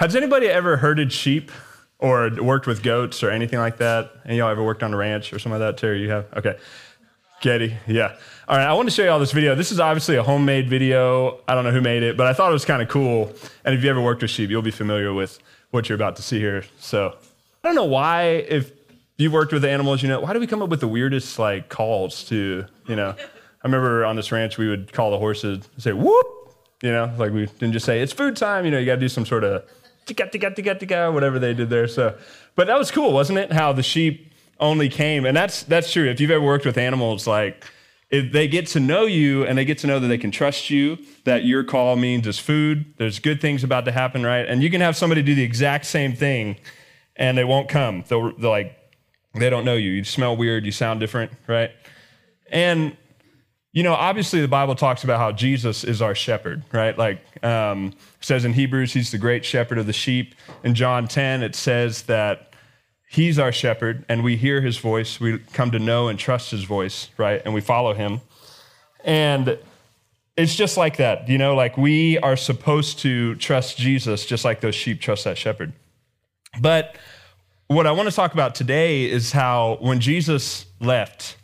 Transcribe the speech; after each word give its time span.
Has 0.00 0.16
anybody 0.16 0.46
ever 0.46 0.78
herded 0.78 1.12
sheep 1.12 1.52
or 1.98 2.30
worked 2.40 2.66
with 2.66 2.82
goats 2.82 3.22
or 3.22 3.28
anything 3.28 3.58
like 3.58 3.76
that? 3.76 4.10
And 4.24 4.34
y'all 4.34 4.48
ever 4.48 4.64
worked 4.64 4.82
on 4.82 4.94
a 4.94 4.96
ranch 4.96 5.30
or 5.30 5.38
something 5.38 5.60
like 5.60 5.76
that, 5.76 5.78
Terry? 5.78 6.00
You 6.00 6.08
have? 6.08 6.26
Okay. 6.38 6.56
Getty, 7.42 7.76
yeah. 7.86 8.16
All 8.48 8.56
right, 8.56 8.66
I 8.66 8.72
want 8.72 8.88
to 8.88 8.94
show 8.94 9.02
you 9.02 9.10
all 9.10 9.18
this 9.18 9.32
video. 9.32 9.54
This 9.54 9.70
is 9.70 9.78
obviously 9.78 10.16
a 10.16 10.22
homemade 10.22 10.70
video. 10.70 11.42
I 11.46 11.54
don't 11.54 11.64
know 11.64 11.70
who 11.70 11.82
made 11.82 12.02
it, 12.02 12.16
but 12.16 12.26
I 12.26 12.32
thought 12.32 12.48
it 12.48 12.54
was 12.54 12.64
kind 12.64 12.80
of 12.80 12.88
cool. 12.88 13.30
And 13.62 13.74
if 13.74 13.84
you 13.84 13.90
ever 13.90 14.00
worked 14.00 14.22
with 14.22 14.30
sheep, 14.30 14.48
you'll 14.48 14.62
be 14.62 14.70
familiar 14.70 15.12
with 15.12 15.38
what 15.70 15.90
you're 15.90 15.96
about 15.96 16.16
to 16.16 16.22
see 16.22 16.38
here. 16.38 16.64
So 16.78 17.14
I 17.62 17.68
don't 17.68 17.74
know 17.74 17.84
why, 17.84 18.22
if 18.22 18.72
you've 19.18 19.34
worked 19.34 19.52
with 19.52 19.66
animals, 19.66 20.02
you 20.02 20.08
know, 20.08 20.20
why 20.20 20.32
do 20.32 20.40
we 20.40 20.46
come 20.46 20.62
up 20.62 20.70
with 20.70 20.80
the 20.80 20.88
weirdest 20.88 21.38
like 21.38 21.68
calls 21.68 22.24
to, 22.30 22.64
you 22.86 22.96
know? 22.96 23.10
I 23.18 23.66
remember 23.68 24.06
on 24.06 24.16
this 24.16 24.32
ranch, 24.32 24.56
we 24.56 24.66
would 24.66 24.94
call 24.94 25.10
the 25.10 25.18
horses, 25.18 25.68
say, 25.76 25.92
whoop, 25.92 26.26
you 26.82 26.90
know, 26.90 27.12
like 27.18 27.32
we 27.32 27.44
didn't 27.44 27.72
just 27.72 27.84
say, 27.84 28.00
it's 28.00 28.14
food 28.14 28.34
time. 28.34 28.64
You 28.64 28.70
know, 28.70 28.78
you 28.78 28.86
got 28.86 28.94
to 28.94 29.00
do 29.02 29.10
some 29.10 29.26
sort 29.26 29.44
of 29.44 29.62
tika, 30.06 30.28
tika, 30.28 30.50
tika, 30.54 30.74
tika, 30.74 31.12
whatever 31.12 31.38
they 31.38 31.54
did 31.54 31.70
there. 31.70 31.88
So, 31.88 32.16
but 32.54 32.66
that 32.66 32.78
was 32.78 32.90
cool, 32.90 33.12
wasn't 33.12 33.38
it? 33.38 33.52
How 33.52 33.72
the 33.72 33.82
sheep 33.82 34.32
only 34.58 34.88
came. 34.88 35.24
And 35.24 35.36
that's, 35.36 35.62
that's 35.62 35.92
true. 35.92 36.08
If 36.08 36.20
you've 36.20 36.30
ever 36.30 36.44
worked 36.44 36.66
with 36.66 36.78
animals, 36.78 37.26
like, 37.26 37.64
if 38.10 38.32
they 38.32 38.48
get 38.48 38.66
to 38.68 38.80
know 38.80 39.04
you 39.04 39.46
and 39.46 39.56
they 39.56 39.64
get 39.64 39.78
to 39.78 39.86
know 39.86 40.00
that 40.00 40.08
they 40.08 40.18
can 40.18 40.32
trust 40.32 40.68
you, 40.68 40.98
that 41.24 41.44
your 41.44 41.62
call 41.62 41.94
means 41.96 42.26
is 42.26 42.38
food, 42.38 42.92
there's 42.96 43.20
good 43.20 43.40
things 43.40 43.62
about 43.62 43.84
to 43.84 43.92
happen, 43.92 44.24
right? 44.24 44.46
And 44.46 44.62
you 44.62 44.70
can 44.70 44.80
have 44.80 44.96
somebody 44.96 45.22
do 45.22 45.34
the 45.34 45.44
exact 45.44 45.86
same 45.86 46.14
thing 46.14 46.56
and 47.14 47.38
they 47.38 47.44
won't 47.44 47.68
come. 47.68 48.04
They'll, 48.08 48.36
they're 48.36 48.50
like, 48.50 48.76
they 49.34 49.48
don't 49.48 49.64
know 49.64 49.76
you. 49.76 49.92
You 49.92 50.04
smell 50.04 50.36
weird, 50.36 50.66
you 50.66 50.72
sound 50.72 50.98
different, 50.98 51.30
right? 51.46 51.70
And 52.50 52.96
you 53.72 53.84
know, 53.84 53.94
obviously 53.94 54.40
the 54.40 54.48
Bible 54.48 54.74
talks 54.74 55.04
about 55.04 55.18
how 55.18 55.30
Jesus 55.30 55.84
is 55.84 56.02
our 56.02 56.14
shepherd, 56.14 56.64
right? 56.72 56.96
Like 56.98 57.22
um, 57.44 57.92
says 58.20 58.44
in 58.44 58.52
Hebrews, 58.52 58.92
he's 58.92 59.12
the 59.12 59.18
great 59.18 59.44
shepherd 59.44 59.78
of 59.78 59.86
the 59.86 59.92
sheep. 59.92 60.34
In 60.64 60.74
John 60.74 61.06
10, 61.06 61.42
it 61.44 61.54
says 61.54 62.02
that 62.02 62.52
he's 63.08 63.38
our 63.38 63.52
shepherd 63.52 64.04
and 64.08 64.24
we 64.24 64.36
hear 64.36 64.60
his 64.60 64.78
voice. 64.78 65.20
We 65.20 65.38
come 65.52 65.70
to 65.70 65.78
know 65.78 66.08
and 66.08 66.18
trust 66.18 66.50
his 66.50 66.64
voice, 66.64 67.10
right? 67.16 67.40
And 67.44 67.54
we 67.54 67.60
follow 67.60 67.94
him. 67.94 68.20
And 69.04 69.56
it's 70.36 70.56
just 70.56 70.76
like 70.76 70.96
that, 70.96 71.28
you 71.28 71.38
know, 71.38 71.54
like 71.54 71.76
we 71.76 72.18
are 72.18 72.36
supposed 72.36 72.98
to 73.00 73.36
trust 73.36 73.78
Jesus 73.78 74.26
just 74.26 74.44
like 74.44 74.60
those 74.60 74.74
sheep 74.74 75.00
trust 75.00 75.24
that 75.24 75.38
shepherd. 75.38 75.72
But 76.60 76.96
what 77.68 77.86
I 77.86 77.92
want 77.92 78.08
to 78.08 78.14
talk 78.14 78.32
about 78.32 78.56
today 78.56 79.04
is 79.08 79.30
how 79.30 79.78
when 79.80 80.00
Jesus 80.00 80.66
left, 80.80 81.36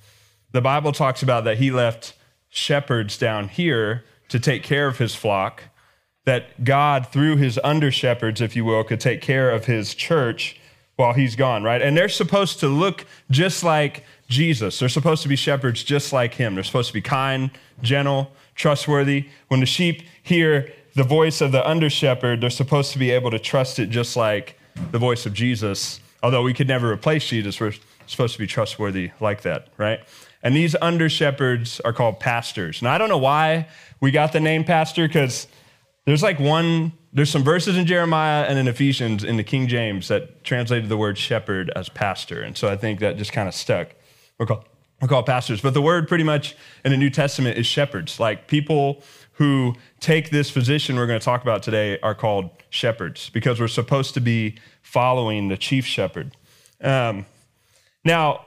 the 0.50 0.60
Bible 0.60 0.90
talks 0.90 1.22
about 1.22 1.44
that 1.44 1.58
he 1.58 1.70
left 1.70 2.14
shepherds 2.56 3.18
down 3.18 3.48
here 3.48 4.02
to 4.28 4.40
take 4.40 4.62
care 4.62 4.86
of 4.86 4.96
his 4.96 5.14
flock, 5.14 5.64
that 6.24 6.64
God, 6.64 7.06
through 7.08 7.36
his 7.36 7.60
under 7.62 7.92
shepherds, 7.92 8.40
if 8.40 8.56
you 8.56 8.64
will, 8.64 8.82
could 8.82 8.98
take 8.98 9.20
care 9.20 9.50
of 9.50 9.66
his 9.66 9.94
church 9.94 10.58
while 10.96 11.12
he's 11.12 11.36
gone, 11.36 11.62
right? 11.62 11.82
And 11.82 11.94
they're 11.94 12.08
supposed 12.08 12.58
to 12.60 12.68
look 12.68 13.04
just 13.30 13.62
like 13.62 14.04
Jesus. 14.26 14.78
They're 14.78 14.88
supposed 14.88 15.22
to 15.22 15.28
be 15.28 15.36
shepherds 15.36 15.84
just 15.84 16.14
like 16.14 16.32
him. 16.32 16.54
They're 16.54 16.64
supposed 16.64 16.88
to 16.88 16.94
be 16.94 17.02
kind, 17.02 17.50
gentle, 17.82 18.32
trustworthy. 18.54 19.28
When 19.48 19.60
the 19.60 19.66
sheep 19.66 20.04
hear 20.22 20.72
the 20.94 21.04
voice 21.04 21.42
of 21.42 21.52
the 21.52 21.68
under 21.68 21.90
shepherd, 21.90 22.40
they're 22.40 22.48
supposed 22.48 22.92
to 22.92 22.98
be 22.98 23.10
able 23.10 23.30
to 23.32 23.38
trust 23.38 23.78
it 23.78 23.90
just 23.90 24.16
like 24.16 24.58
the 24.92 24.98
voice 24.98 25.26
of 25.26 25.34
Jesus. 25.34 26.00
Although 26.22 26.42
we 26.42 26.54
could 26.54 26.68
never 26.68 26.90
replace 26.90 27.28
Jesus, 27.28 27.60
we're 27.60 27.74
supposed 28.06 28.32
to 28.32 28.38
be 28.38 28.46
trustworthy 28.46 29.10
like 29.20 29.42
that, 29.42 29.68
right? 29.76 30.00
And 30.46 30.54
these 30.54 30.76
under 30.80 31.08
shepherds 31.08 31.80
are 31.80 31.92
called 31.92 32.20
pastors. 32.20 32.80
Now, 32.80 32.92
I 32.92 32.98
don't 32.98 33.08
know 33.08 33.18
why 33.18 33.66
we 34.00 34.12
got 34.12 34.32
the 34.32 34.38
name 34.38 34.62
pastor 34.62 35.08
because 35.08 35.48
there's 36.04 36.22
like 36.22 36.38
one, 36.38 36.92
there's 37.12 37.30
some 37.30 37.42
verses 37.42 37.76
in 37.76 37.84
Jeremiah 37.84 38.44
and 38.44 38.56
in 38.56 38.68
Ephesians 38.68 39.24
in 39.24 39.38
the 39.38 39.42
King 39.42 39.66
James 39.66 40.06
that 40.06 40.44
translated 40.44 40.88
the 40.88 40.96
word 40.96 41.18
shepherd 41.18 41.72
as 41.74 41.88
pastor. 41.88 42.42
And 42.42 42.56
so 42.56 42.68
I 42.68 42.76
think 42.76 43.00
that 43.00 43.16
just 43.16 43.32
kind 43.32 43.48
of 43.48 43.56
stuck. 43.56 43.88
We're 44.38 44.46
called, 44.46 44.64
we're 45.02 45.08
called 45.08 45.26
pastors. 45.26 45.60
But 45.60 45.74
the 45.74 45.82
word 45.82 46.06
pretty 46.06 46.22
much 46.22 46.54
in 46.84 46.92
the 46.92 46.96
New 46.96 47.10
Testament 47.10 47.58
is 47.58 47.66
shepherds. 47.66 48.20
Like 48.20 48.46
people 48.46 49.02
who 49.32 49.74
take 49.98 50.30
this 50.30 50.52
position 50.52 50.94
we're 50.94 51.08
going 51.08 51.18
to 51.18 51.24
talk 51.24 51.42
about 51.42 51.64
today 51.64 51.98
are 52.04 52.14
called 52.14 52.50
shepherds 52.70 53.30
because 53.30 53.58
we're 53.58 53.66
supposed 53.66 54.14
to 54.14 54.20
be 54.20 54.54
following 54.80 55.48
the 55.48 55.56
chief 55.56 55.84
shepherd. 55.84 56.36
Um, 56.80 57.26
now, 58.04 58.44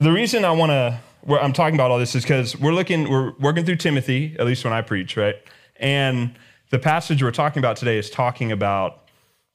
the 0.00 0.10
reason 0.10 0.44
I 0.44 0.50
want 0.50 0.70
to 0.70 0.98
I'm 1.28 1.52
talking 1.52 1.74
about 1.74 1.90
all 1.90 1.98
this 1.98 2.14
is 2.14 2.22
because 2.22 2.56
we're 2.58 2.72
looking, 2.72 3.10
we're 3.10 3.32
working 3.38 3.64
through 3.64 3.76
Timothy, 3.76 4.36
at 4.38 4.46
least 4.46 4.64
when 4.64 4.72
I 4.72 4.82
preach, 4.82 5.16
right? 5.16 5.36
And 5.76 6.38
the 6.70 6.78
passage 6.78 7.22
we're 7.22 7.32
talking 7.32 7.60
about 7.60 7.76
today 7.76 7.98
is 7.98 8.10
talking 8.10 8.52
about 8.52 9.08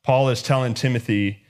Paul 0.04 0.30
is 0.30 0.42
telling 0.42 0.74
Timothy 0.74 1.44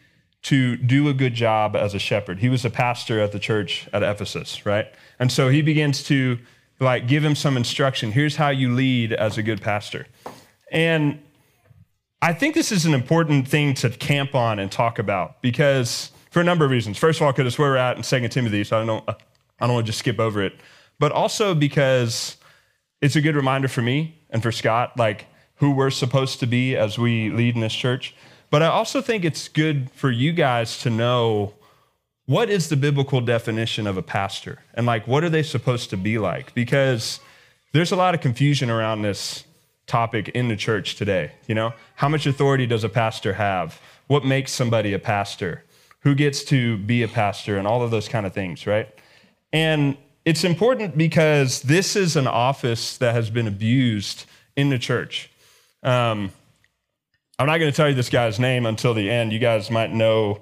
to 0.43 0.75
do 0.75 1.07
a 1.07 1.13
good 1.13 1.33
job 1.33 1.75
as 1.75 1.93
a 1.93 1.99
shepherd. 1.99 2.39
He 2.39 2.49
was 2.49 2.65
a 2.65 2.69
pastor 2.69 3.19
at 3.19 3.31
the 3.31 3.39
church 3.39 3.87
at 3.93 4.03
Ephesus, 4.03 4.65
right? 4.65 4.87
And 5.19 5.31
so 5.31 5.49
he 5.49 5.61
begins 5.61 6.03
to 6.05 6.39
like 6.79 7.07
give 7.07 7.23
him 7.23 7.35
some 7.35 7.57
instruction. 7.57 8.11
Here's 8.11 8.35
how 8.35 8.49
you 8.49 8.73
lead 8.73 9.13
as 9.13 9.37
a 9.37 9.43
good 9.43 9.61
pastor. 9.61 10.07
And 10.71 11.21
I 12.21 12.33
think 12.33 12.55
this 12.55 12.71
is 12.71 12.85
an 12.85 12.93
important 12.93 13.47
thing 13.47 13.73
to 13.75 13.89
camp 13.89 14.35
on 14.35 14.59
and 14.59 14.71
talk 14.71 14.99
about 14.99 15.41
because 15.41 16.11
for 16.31 16.39
a 16.39 16.43
number 16.43 16.65
of 16.65 16.71
reasons. 16.71 16.97
First 16.97 17.19
of 17.19 17.25
all, 17.25 17.31
because 17.31 17.45
it's 17.45 17.59
where 17.59 17.71
we're 17.71 17.77
at 17.77 17.97
in 17.97 18.03
Second 18.03 18.31
Timothy, 18.31 18.63
so 18.63 18.81
I 18.81 18.85
don't 18.85 19.07
I 19.61 19.67
don't 19.67 19.75
want 19.75 19.85
to 19.85 19.91
just 19.91 19.99
skip 19.99 20.19
over 20.19 20.41
it, 20.41 20.53
but 20.99 21.11
also 21.11 21.53
because 21.53 22.35
it's 22.99 23.15
a 23.15 23.21
good 23.21 23.35
reminder 23.35 23.67
for 23.67 23.81
me 23.81 24.19
and 24.31 24.41
for 24.41 24.51
Scott, 24.51 24.97
like 24.97 25.27
who 25.55 25.71
we're 25.71 25.91
supposed 25.91 26.39
to 26.39 26.47
be 26.47 26.75
as 26.75 26.97
we 26.97 27.29
lead 27.29 27.55
in 27.55 27.61
this 27.61 27.73
church. 27.73 28.15
But 28.49 28.63
I 28.63 28.67
also 28.67 29.01
think 29.01 29.23
it's 29.23 29.47
good 29.47 29.91
for 29.91 30.09
you 30.09 30.33
guys 30.33 30.79
to 30.79 30.89
know 30.89 31.53
what 32.25 32.49
is 32.49 32.69
the 32.69 32.75
biblical 32.75 33.21
definition 33.21 33.87
of 33.87 33.97
a 33.97 34.01
pastor 34.01 34.59
and 34.73 34.85
like 34.85 35.07
what 35.07 35.23
are 35.23 35.29
they 35.29 35.43
supposed 35.43 35.89
to 35.91 35.97
be 35.97 36.17
like? 36.17 36.53
Because 36.53 37.19
there's 37.71 37.91
a 37.91 37.95
lot 37.95 38.15
of 38.15 38.21
confusion 38.21 38.69
around 38.69 39.03
this 39.03 39.43
topic 39.85 40.29
in 40.29 40.47
the 40.47 40.55
church 40.55 40.95
today. 40.95 41.31
You 41.47 41.55
know, 41.55 41.73
how 41.95 42.09
much 42.09 42.25
authority 42.25 42.65
does 42.65 42.83
a 42.83 42.89
pastor 42.89 43.33
have? 43.33 43.79
What 44.07 44.25
makes 44.25 44.51
somebody 44.51 44.93
a 44.93 44.99
pastor? 44.99 45.63
Who 46.01 46.15
gets 46.15 46.43
to 46.45 46.77
be 46.77 47.03
a 47.03 47.07
pastor 47.07 47.57
and 47.57 47.67
all 47.67 47.83
of 47.83 47.91
those 47.91 48.07
kind 48.07 48.25
of 48.25 48.33
things, 48.33 48.65
right? 48.65 48.89
And 49.53 49.97
it's 50.23 50.43
important 50.43 50.97
because 50.97 51.61
this 51.61 51.95
is 51.95 52.15
an 52.15 52.27
office 52.27 52.97
that 52.97 53.15
has 53.15 53.29
been 53.29 53.47
abused 53.47 54.25
in 54.55 54.69
the 54.69 54.77
church. 54.77 55.29
Um, 55.83 56.31
I'm 57.39 57.47
not 57.47 57.57
going 57.57 57.71
to 57.71 57.75
tell 57.75 57.89
you 57.89 57.95
this 57.95 58.09
guy's 58.09 58.39
name 58.39 58.65
until 58.65 58.93
the 58.93 59.09
end. 59.09 59.33
You 59.33 59.39
guys 59.39 59.71
might 59.71 59.91
know 59.91 60.41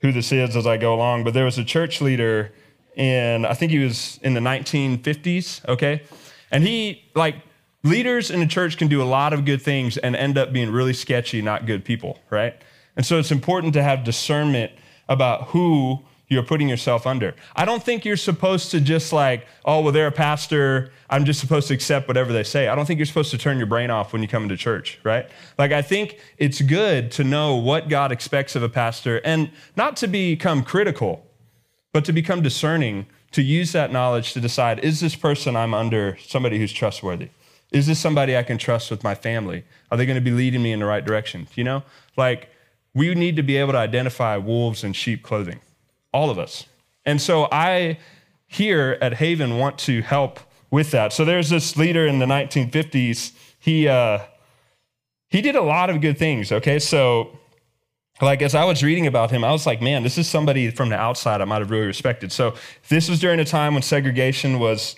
who 0.00 0.12
this 0.12 0.32
is 0.32 0.56
as 0.56 0.66
I 0.66 0.76
go 0.76 0.94
along, 0.94 1.24
but 1.24 1.34
there 1.34 1.44
was 1.44 1.58
a 1.58 1.64
church 1.64 2.00
leader 2.00 2.52
in, 2.96 3.44
I 3.44 3.54
think 3.54 3.70
he 3.70 3.78
was 3.78 4.18
in 4.22 4.34
the 4.34 4.40
1950s, 4.40 5.66
okay? 5.68 6.02
And 6.50 6.66
he, 6.66 7.04
like, 7.14 7.36
leaders 7.84 8.30
in 8.30 8.40
the 8.40 8.46
church 8.46 8.76
can 8.76 8.88
do 8.88 9.00
a 9.00 9.04
lot 9.04 9.32
of 9.32 9.44
good 9.44 9.62
things 9.62 9.96
and 9.96 10.16
end 10.16 10.36
up 10.36 10.52
being 10.52 10.70
really 10.70 10.92
sketchy, 10.92 11.40
not 11.40 11.66
good 11.66 11.84
people, 11.84 12.18
right? 12.30 12.60
And 12.96 13.06
so 13.06 13.18
it's 13.18 13.30
important 13.30 13.74
to 13.74 13.82
have 13.82 14.02
discernment 14.04 14.72
about 15.08 15.48
who 15.48 16.04
you're 16.30 16.44
putting 16.44 16.68
yourself 16.68 17.08
under. 17.08 17.34
I 17.56 17.64
don't 17.64 17.82
think 17.82 18.04
you're 18.04 18.16
supposed 18.16 18.70
to 18.70 18.80
just 18.80 19.12
like, 19.12 19.48
oh, 19.64 19.80
well, 19.80 19.92
they're 19.92 20.06
a 20.06 20.12
pastor. 20.12 20.92
I'm 21.10 21.24
just 21.24 21.40
supposed 21.40 21.66
to 21.68 21.74
accept 21.74 22.06
whatever 22.06 22.32
they 22.32 22.44
say. 22.44 22.68
I 22.68 22.76
don't 22.76 22.86
think 22.86 22.98
you're 22.98 23.06
supposed 23.06 23.32
to 23.32 23.38
turn 23.38 23.58
your 23.58 23.66
brain 23.66 23.90
off 23.90 24.12
when 24.12 24.22
you 24.22 24.28
come 24.28 24.44
into 24.44 24.56
church, 24.56 25.00
right? 25.02 25.28
Like, 25.58 25.72
I 25.72 25.82
think 25.82 26.20
it's 26.38 26.60
good 26.60 27.10
to 27.12 27.24
know 27.24 27.56
what 27.56 27.88
God 27.88 28.12
expects 28.12 28.54
of 28.54 28.62
a 28.62 28.68
pastor 28.68 29.20
and 29.24 29.50
not 29.74 29.96
to 29.98 30.06
become 30.06 30.62
critical, 30.62 31.26
but 31.92 32.04
to 32.04 32.12
become 32.12 32.42
discerning, 32.42 33.06
to 33.32 33.42
use 33.42 33.72
that 33.72 33.92
knowledge 33.92 34.32
to 34.34 34.40
decide 34.40 34.78
is 34.78 35.00
this 35.00 35.16
person 35.16 35.56
I'm 35.56 35.74
under 35.74 36.16
somebody 36.24 36.58
who's 36.58 36.72
trustworthy? 36.72 37.30
Is 37.72 37.88
this 37.88 37.98
somebody 37.98 38.36
I 38.36 38.44
can 38.44 38.56
trust 38.56 38.88
with 38.90 39.02
my 39.02 39.16
family? 39.16 39.64
Are 39.90 39.96
they 39.96 40.06
going 40.06 40.16
to 40.16 40.20
be 40.20 40.30
leading 40.30 40.62
me 40.62 40.70
in 40.70 40.78
the 40.78 40.86
right 40.86 41.04
direction? 41.04 41.48
You 41.56 41.64
know, 41.64 41.82
like, 42.16 42.50
we 42.94 43.12
need 43.16 43.34
to 43.34 43.42
be 43.42 43.56
able 43.56 43.72
to 43.72 43.78
identify 43.78 44.36
wolves 44.36 44.84
in 44.84 44.92
sheep 44.92 45.24
clothing 45.24 45.60
all 46.12 46.30
of 46.30 46.38
us. 46.38 46.66
And 47.04 47.20
so 47.20 47.48
I 47.50 47.98
here 48.46 48.98
at 49.00 49.14
Haven 49.14 49.58
want 49.58 49.78
to 49.78 50.02
help 50.02 50.40
with 50.70 50.90
that. 50.90 51.12
So 51.12 51.24
there's 51.24 51.50
this 51.50 51.76
leader 51.76 52.06
in 52.06 52.18
the 52.18 52.26
1950s. 52.26 53.32
He 53.58 53.88
uh, 53.88 54.20
he 55.28 55.40
did 55.40 55.56
a 55.56 55.62
lot 55.62 55.90
of 55.90 56.00
good 56.00 56.18
things. 56.18 56.50
Okay, 56.52 56.78
so 56.78 57.38
like 58.20 58.42
as 58.42 58.54
I 58.54 58.64
was 58.64 58.82
reading 58.82 59.06
about 59.06 59.30
him, 59.30 59.44
I 59.44 59.52
was 59.52 59.66
like, 59.66 59.80
man, 59.80 60.02
this 60.02 60.18
is 60.18 60.28
somebody 60.28 60.70
from 60.70 60.88
the 60.88 60.96
outside 60.96 61.40
I 61.40 61.44
might 61.44 61.60
have 61.60 61.70
really 61.70 61.86
respected. 61.86 62.32
So 62.32 62.54
this 62.88 63.08
was 63.08 63.20
during 63.20 63.40
a 63.40 63.44
time 63.44 63.74
when 63.74 63.82
segregation 63.82 64.58
was 64.58 64.96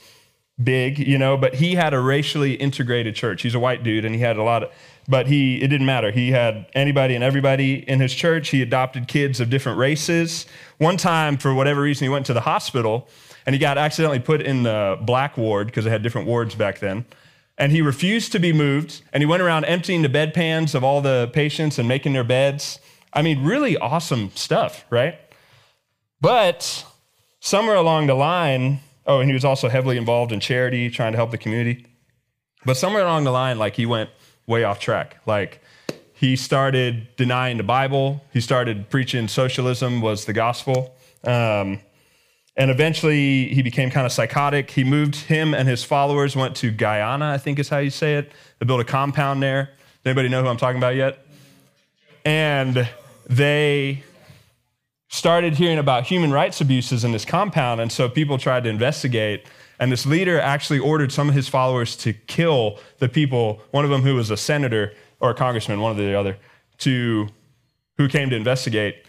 big, 0.62 0.99
you 0.99 1.19
know, 1.19 1.37
but 1.37 1.55
he 1.55 1.75
had 1.75 1.94
a 1.94 2.00
racially 2.00 2.55
integrated 2.55 3.15
church. 3.15 3.43
He's 3.43 3.55
a 3.55 3.61
white 3.61 3.82
dude, 3.82 4.05
and 4.05 4.15
he 4.15 4.20
had 4.20 4.37
a 4.37 4.43
lot 4.43 4.65
of 4.65 4.73
but 5.09 5.27
he 5.27 5.57
it 5.57 5.69
didn't 5.69 5.87
matter 5.87 6.11
he 6.11 6.31
had 6.31 6.67
anybody 6.75 7.15
and 7.15 7.25
everybody 7.25 7.89
in 7.89 8.01
his 8.01 8.15
church 8.15 8.51
he 8.51 8.63
adopted 8.63 9.09
kids 9.09 9.41
of 9.41 9.51
different 9.51 9.79
races 9.79 10.47
one 10.79 10.97
time 10.97 11.37
for 11.37 11.53
whatever 11.55 11.81
reason 11.81 12.05
he 12.05 12.09
went 12.09 12.25
to 12.27 12.33
the 12.33 12.43
hospital 12.43 13.09
and 13.45 13.55
he 13.55 13.59
got 13.59 13.79
accidentally 13.79 14.21
put 14.21 14.41
in 14.41 14.63
the 14.63 14.97
black 15.03 15.37
ward 15.37 15.67
because 15.67 15.85
they 15.85 15.91
had 15.91 16.03
different 16.03 16.27
wards 16.27 16.55
back 16.55 16.79
then 16.79 17.05
and 17.59 17.73
he 17.73 17.83
refused 17.83 18.33
to 18.33 18.39
be 18.39 18.53
moved. 18.53 19.03
And 19.13 19.23
he 19.23 19.27
went 19.27 19.43
around 19.43 19.65
emptying 19.67 20.03
the 20.03 20.09
bedpans 20.09 20.75
of 20.75 20.83
all 20.83 21.01
the 21.01 21.31
patients 21.33 21.79
and 21.79 21.87
making 21.87 22.13
their 22.13 22.25
beds. 22.25 22.79
I 23.13 23.23
mean, 23.23 23.45
really 23.45 23.77
awesome 23.77 24.31
stuff, 24.35 24.85
right? 24.91 25.19
But 26.21 26.85
somewhere 27.41 27.77
along 27.77 28.07
the 28.07 28.15
line, 28.15 28.81
oh, 29.07 29.21
and 29.21 29.29
he 29.29 29.35
was 29.35 29.45
also 29.45 29.69
heavily 29.69 29.97
involved 29.97 30.33
in 30.33 30.41
charity, 30.41 30.89
trying 30.91 31.13
to 31.13 31.17
help 31.17 31.31
the 31.31 31.39
community. 31.39 31.87
But 32.65 32.77
somewhere 32.77 33.03
along 33.03 33.25
the 33.25 33.33
line, 33.33 33.59
like 33.59 33.77
he 33.77 33.87
went 33.87 34.11
way 34.47 34.65
off 34.65 34.81
track. 34.81 35.19
Like 35.27 35.62
he 36.15 36.37
started 36.37 37.09
denying 37.17 37.56
the 37.56 37.62
Bible. 37.62 38.23
He 38.33 38.41
started 38.41 38.89
preaching 38.91 39.29
socialism 39.29 40.00
was 40.00 40.25
the 40.25 40.33
gospel. 40.33 40.94
Um, 41.25 41.81
and 42.56 42.71
eventually 42.71 43.49
he 43.49 43.62
became 43.62 43.91
kind 43.91 44.06
of 44.06 44.12
psychotic. 44.12 44.71
He 44.71 44.85
moved, 44.85 45.17
him 45.17 45.55
and 45.55 45.69
his 45.69 45.85
followers 45.85 46.37
went 46.37 46.55
to 46.56 46.71
Guyana, 46.71 47.31
I 47.31 47.39
think 47.39 47.59
is 47.59 47.69
how 47.69 47.79
you 47.79 47.91
say 47.91 48.17
it. 48.17 48.31
They 48.59 48.67
built 48.67 48.81
a 48.81 48.85
compound 48.85 49.43
there. 49.43 49.65
Does 49.65 50.11
Anybody 50.11 50.29
know 50.29 50.43
who 50.43 50.49
I'm 50.49 50.59
talking 50.59 50.79
about 50.79 50.94
yet? 50.94 51.25
And 52.25 52.89
they 53.29 54.05
started 55.09 55.55
hearing 55.55 55.79
about 55.79 56.05
human 56.05 56.31
rights 56.31 56.61
abuses 56.61 57.05
in 57.05 57.12
this 57.12 57.25
compound. 57.25 57.81
And 57.81 57.91
so 57.91 58.09
people 58.09 58.39
tried 58.39 58.65
to 58.65 58.71
investigate. 58.71 59.44
And 59.79 59.91
this 59.91 60.07
leader 60.07 60.41
actually 60.41 60.79
ordered 60.79 61.13
some 61.13 61.29
of 61.29 61.35
his 61.35 61.49
followers 61.49 61.97
to 61.99 62.13
kill 62.13 62.79
the 62.99 63.09
people, 63.09 63.61
one 63.71 63.85
of 63.85 63.91
them 63.91 64.03
who 64.03 64.15
was 64.15 64.31
a 64.31 64.37
senator 64.37 64.93
or 65.21 65.31
a 65.31 65.35
congressman, 65.35 65.81
one 65.81 65.91
of 65.91 65.97
the 65.97 66.15
other, 66.15 66.37
to 66.79 67.29
who 67.97 68.09
came 68.09 68.31
to 68.31 68.37
investigate. 68.37 69.05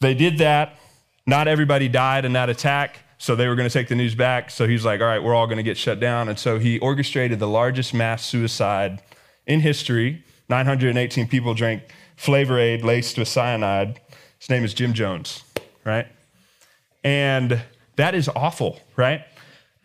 They 0.00 0.14
did 0.14 0.38
that. 0.38 0.78
Not 1.26 1.48
everybody 1.48 1.88
died 1.88 2.24
in 2.24 2.34
that 2.34 2.50
attack, 2.50 2.98
so 3.18 3.34
they 3.34 3.48
were 3.48 3.54
going 3.54 3.68
to 3.68 3.72
take 3.72 3.88
the 3.88 3.94
news 3.94 4.14
back. 4.14 4.50
So 4.50 4.66
he's 4.66 4.84
like, 4.84 5.00
all 5.00 5.06
right, 5.06 5.22
we're 5.22 5.34
all 5.34 5.46
going 5.46 5.56
to 5.56 5.62
get 5.62 5.78
shut 5.78 6.00
down. 6.00 6.28
And 6.28 6.38
so 6.38 6.58
he 6.58 6.78
orchestrated 6.80 7.38
the 7.38 7.48
largest 7.48 7.94
mass 7.94 8.24
suicide 8.24 9.02
in 9.46 9.60
history. 9.60 10.24
918 10.48 11.28
people 11.28 11.54
drank 11.54 11.82
Flavor 12.16 12.58
Aid 12.58 12.82
laced 12.82 13.16
with 13.16 13.28
cyanide. 13.28 14.00
His 14.38 14.50
name 14.50 14.64
is 14.64 14.74
Jim 14.74 14.92
Jones, 14.92 15.42
right? 15.84 16.06
And 17.02 17.62
that 17.96 18.14
is 18.14 18.28
awful, 18.28 18.80
right? 18.96 19.22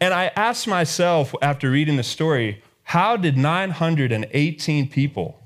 And 0.01 0.13
I 0.13 0.31
asked 0.35 0.67
myself 0.67 1.35
after 1.41 1.69
reading 1.71 1.97
the 1.97 2.03
story, 2.03 2.63
how 2.83 3.17
did 3.17 3.37
918 3.37 4.87
people 4.89 5.43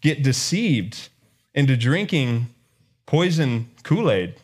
get 0.00 0.22
deceived 0.22 1.08
into 1.54 1.76
drinking 1.76 2.46
poison 3.06 3.70
Kool 3.82 4.10
Aid? 4.10 4.36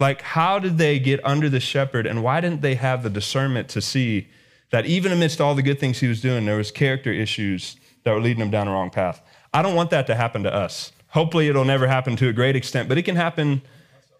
Like, 0.00 0.22
how 0.22 0.58
did 0.58 0.78
they 0.78 0.98
get 0.98 1.24
under 1.24 1.48
the 1.48 1.60
shepherd, 1.60 2.06
and 2.06 2.22
why 2.22 2.40
didn't 2.40 2.62
they 2.62 2.76
have 2.76 3.02
the 3.02 3.10
discernment 3.10 3.68
to 3.70 3.80
see 3.80 4.28
that 4.70 4.86
even 4.86 5.10
amidst 5.10 5.40
all 5.40 5.54
the 5.54 5.62
good 5.62 5.80
things 5.80 5.98
he 5.98 6.06
was 6.06 6.20
doing, 6.20 6.46
there 6.46 6.56
was 6.56 6.70
character 6.70 7.12
issues 7.12 7.76
that 8.04 8.12
were 8.12 8.20
leading 8.20 8.42
him 8.42 8.50
down 8.50 8.66
the 8.66 8.72
wrong 8.72 8.90
path? 8.90 9.20
I 9.52 9.62
don't 9.62 9.74
want 9.74 9.90
that 9.90 10.06
to 10.06 10.14
happen 10.14 10.44
to 10.44 10.54
us. 10.54 10.92
Hopefully, 11.08 11.48
it'll 11.48 11.64
never 11.64 11.88
happen 11.88 12.14
to 12.16 12.28
a 12.28 12.32
great 12.32 12.54
extent, 12.54 12.88
but 12.88 12.96
it 12.96 13.02
can 13.02 13.16
happen 13.16 13.62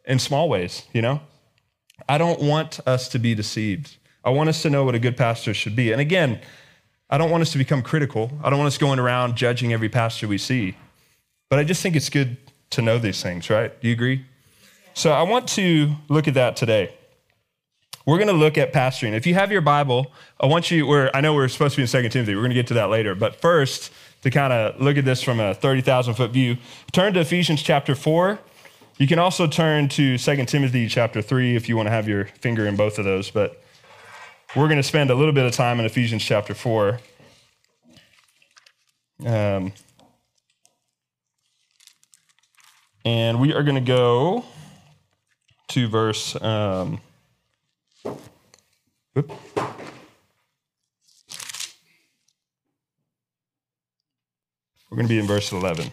in 0.04 0.18
small 0.18 0.48
ways, 0.48 0.84
you 0.92 1.02
know? 1.02 1.20
I 2.08 2.18
don't 2.18 2.40
want 2.40 2.80
us 2.86 3.08
to 3.10 3.18
be 3.18 3.34
deceived. 3.34 3.97
I 4.28 4.30
want 4.30 4.50
us 4.50 4.60
to 4.60 4.68
know 4.68 4.84
what 4.84 4.94
a 4.94 4.98
good 4.98 5.16
pastor 5.16 5.54
should 5.54 5.74
be. 5.74 5.90
And 5.90 6.02
again, 6.02 6.38
I 7.08 7.16
don't 7.16 7.30
want 7.30 7.40
us 7.40 7.50
to 7.52 7.58
become 7.58 7.80
critical. 7.80 8.30
I 8.44 8.50
don't 8.50 8.58
want 8.58 8.66
us 8.66 8.76
going 8.76 8.98
around 8.98 9.36
judging 9.36 9.72
every 9.72 9.88
pastor 9.88 10.28
we 10.28 10.36
see. 10.36 10.76
But 11.48 11.58
I 11.58 11.64
just 11.64 11.80
think 11.80 11.96
it's 11.96 12.10
good 12.10 12.36
to 12.72 12.82
know 12.82 12.98
these 12.98 13.22
things, 13.22 13.48
right? 13.48 13.80
Do 13.80 13.88
you 13.88 13.94
agree? 13.94 14.26
So 14.92 15.12
I 15.12 15.22
want 15.22 15.48
to 15.48 15.94
look 16.10 16.28
at 16.28 16.34
that 16.34 16.56
today. 16.56 16.92
We're 18.04 18.18
going 18.18 18.28
to 18.28 18.34
look 18.34 18.58
at 18.58 18.70
pastoring. 18.70 19.14
If 19.14 19.26
you 19.26 19.32
have 19.32 19.50
your 19.50 19.62
Bible, 19.62 20.12
I 20.38 20.44
want 20.44 20.70
you, 20.70 20.86
we're, 20.86 21.10
I 21.14 21.22
know 21.22 21.32
we're 21.32 21.48
supposed 21.48 21.76
to 21.76 21.78
be 21.78 21.84
in 21.84 21.88
2 21.88 22.10
Timothy. 22.10 22.34
We're 22.34 22.42
going 22.42 22.50
to 22.50 22.54
get 22.54 22.66
to 22.66 22.74
that 22.74 22.90
later. 22.90 23.14
But 23.14 23.40
first, 23.40 23.90
to 24.24 24.30
kind 24.30 24.52
of 24.52 24.78
look 24.78 24.98
at 24.98 25.06
this 25.06 25.22
from 25.22 25.40
a 25.40 25.54
30,000 25.54 26.12
foot 26.12 26.32
view, 26.32 26.58
turn 26.92 27.14
to 27.14 27.20
Ephesians 27.20 27.62
chapter 27.62 27.94
4. 27.94 28.38
You 28.98 29.06
can 29.06 29.18
also 29.18 29.46
turn 29.46 29.88
to 29.88 30.18
2 30.18 30.44
Timothy 30.44 30.86
chapter 30.86 31.22
3 31.22 31.56
if 31.56 31.66
you 31.66 31.78
want 31.78 31.86
to 31.86 31.92
have 31.92 32.06
your 32.06 32.26
finger 32.26 32.66
in 32.66 32.76
both 32.76 32.98
of 32.98 33.06
those. 33.06 33.30
But 33.30 33.62
we're 34.56 34.66
going 34.66 34.78
to 34.78 34.82
spend 34.82 35.10
a 35.10 35.14
little 35.14 35.32
bit 35.32 35.44
of 35.44 35.52
time 35.52 35.78
in 35.78 35.86
Ephesians 35.86 36.24
chapter 36.24 36.54
4. 36.54 37.00
Um, 39.26 39.72
and 43.04 43.40
we 43.40 43.52
are 43.52 43.62
going 43.62 43.74
to 43.74 43.80
go 43.80 44.44
to 45.68 45.88
verse. 45.88 46.40
Um, 46.40 47.00
whoop. 49.12 49.32
We're 54.90 54.96
going 54.96 55.06
to 55.06 55.08
be 55.08 55.18
in 55.18 55.26
verse 55.26 55.52
11. 55.52 55.90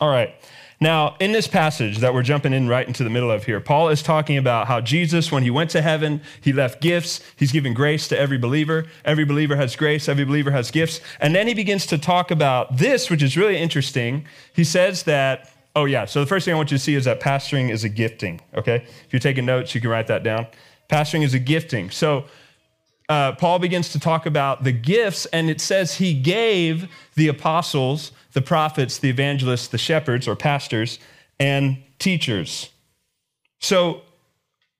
All 0.00 0.10
right. 0.10 0.34
Now, 0.80 1.16
in 1.18 1.32
this 1.32 1.48
passage 1.48 1.98
that 1.98 2.14
we're 2.14 2.22
jumping 2.22 2.52
in 2.52 2.68
right 2.68 2.86
into 2.86 3.02
the 3.02 3.10
middle 3.10 3.32
of 3.32 3.44
here, 3.44 3.60
Paul 3.60 3.88
is 3.88 4.00
talking 4.00 4.36
about 4.36 4.68
how 4.68 4.80
Jesus, 4.80 5.32
when 5.32 5.42
he 5.42 5.50
went 5.50 5.70
to 5.70 5.82
heaven, 5.82 6.20
he 6.40 6.52
left 6.52 6.80
gifts. 6.80 7.20
He's 7.36 7.50
giving 7.50 7.74
grace 7.74 8.06
to 8.08 8.18
every 8.18 8.38
believer. 8.38 8.86
Every 9.04 9.24
believer 9.24 9.56
has 9.56 9.74
grace. 9.74 10.08
Every 10.08 10.24
believer 10.24 10.52
has 10.52 10.70
gifts. 10.70 11.00
And 11.20 11.34
then 11.34 11.48
he 11.48 11.54
begins 11.54 11.84
to 11.86 11.98
talk 11.98 12.30
about 12.30 12.76
this, 12.76 13.10
which 13.10 13.24
is 13.24 13.36
really 13.36 13.56
interesting. 13.56 14.26
He 14.54 14.64
says 14.64 15.02
that 15.04 15.50
Oh, 15.76 15.84
yeah. 15.84 16.06
So 16.06 16.18
the 16.18 16.26
first 16.26 16.44
thing 16.44 16.54
I 16.54 16.56
want 16.56 16.72
you 16.72 16.78
to 16.78 16.82
see 16.82 16.96
is 16.96 17.04
that 17.04 17.20
pastoring 17.20 17.70
is 17.70 17.84
a 17.84 17.88
gifting, 17.88 18.40
okay? 18.52 18.76
If 18.76 19.12
you're 19.12 19.20
taking 19.20 19.46
notes, 19.46 19.76
you 19.76 19.80
can 19.80 19.90
write 19.90 20.08
that 20.08 20.24
down. 20.24 20.48
Pastoring 20.90 21.22
is 21.22 21.34
a 21.34 21.38
gifting. 21.38 21.90
So 21.90 22.24
uh, 23.08 23.32
Paul 23.32 23.58
begins 23.58 23.88
to 23.90 24.00
talk 24.00 24.26
about 24.26 24.64
the 24.64 24.72
gifts, 24.72 25.26
and 25.26 25.48
it 25.48 25.60
says 25.60 25.96
he 25.96 26.12
gave 26.14 26.88
the 27.14 27.28
apostles, 27.28 28.12
the 28.32 28.42
prophets, 28.42 28.98
the 28.98 29.08
evangelists, 29.08 29.68
the 29.68 29.78
shepherds 29.78 30.28
or 30.28 30.36
pastors, 30.36 30.98
and 31.40 31.78
teachers. 31.98 32.70
So 33.60 34.02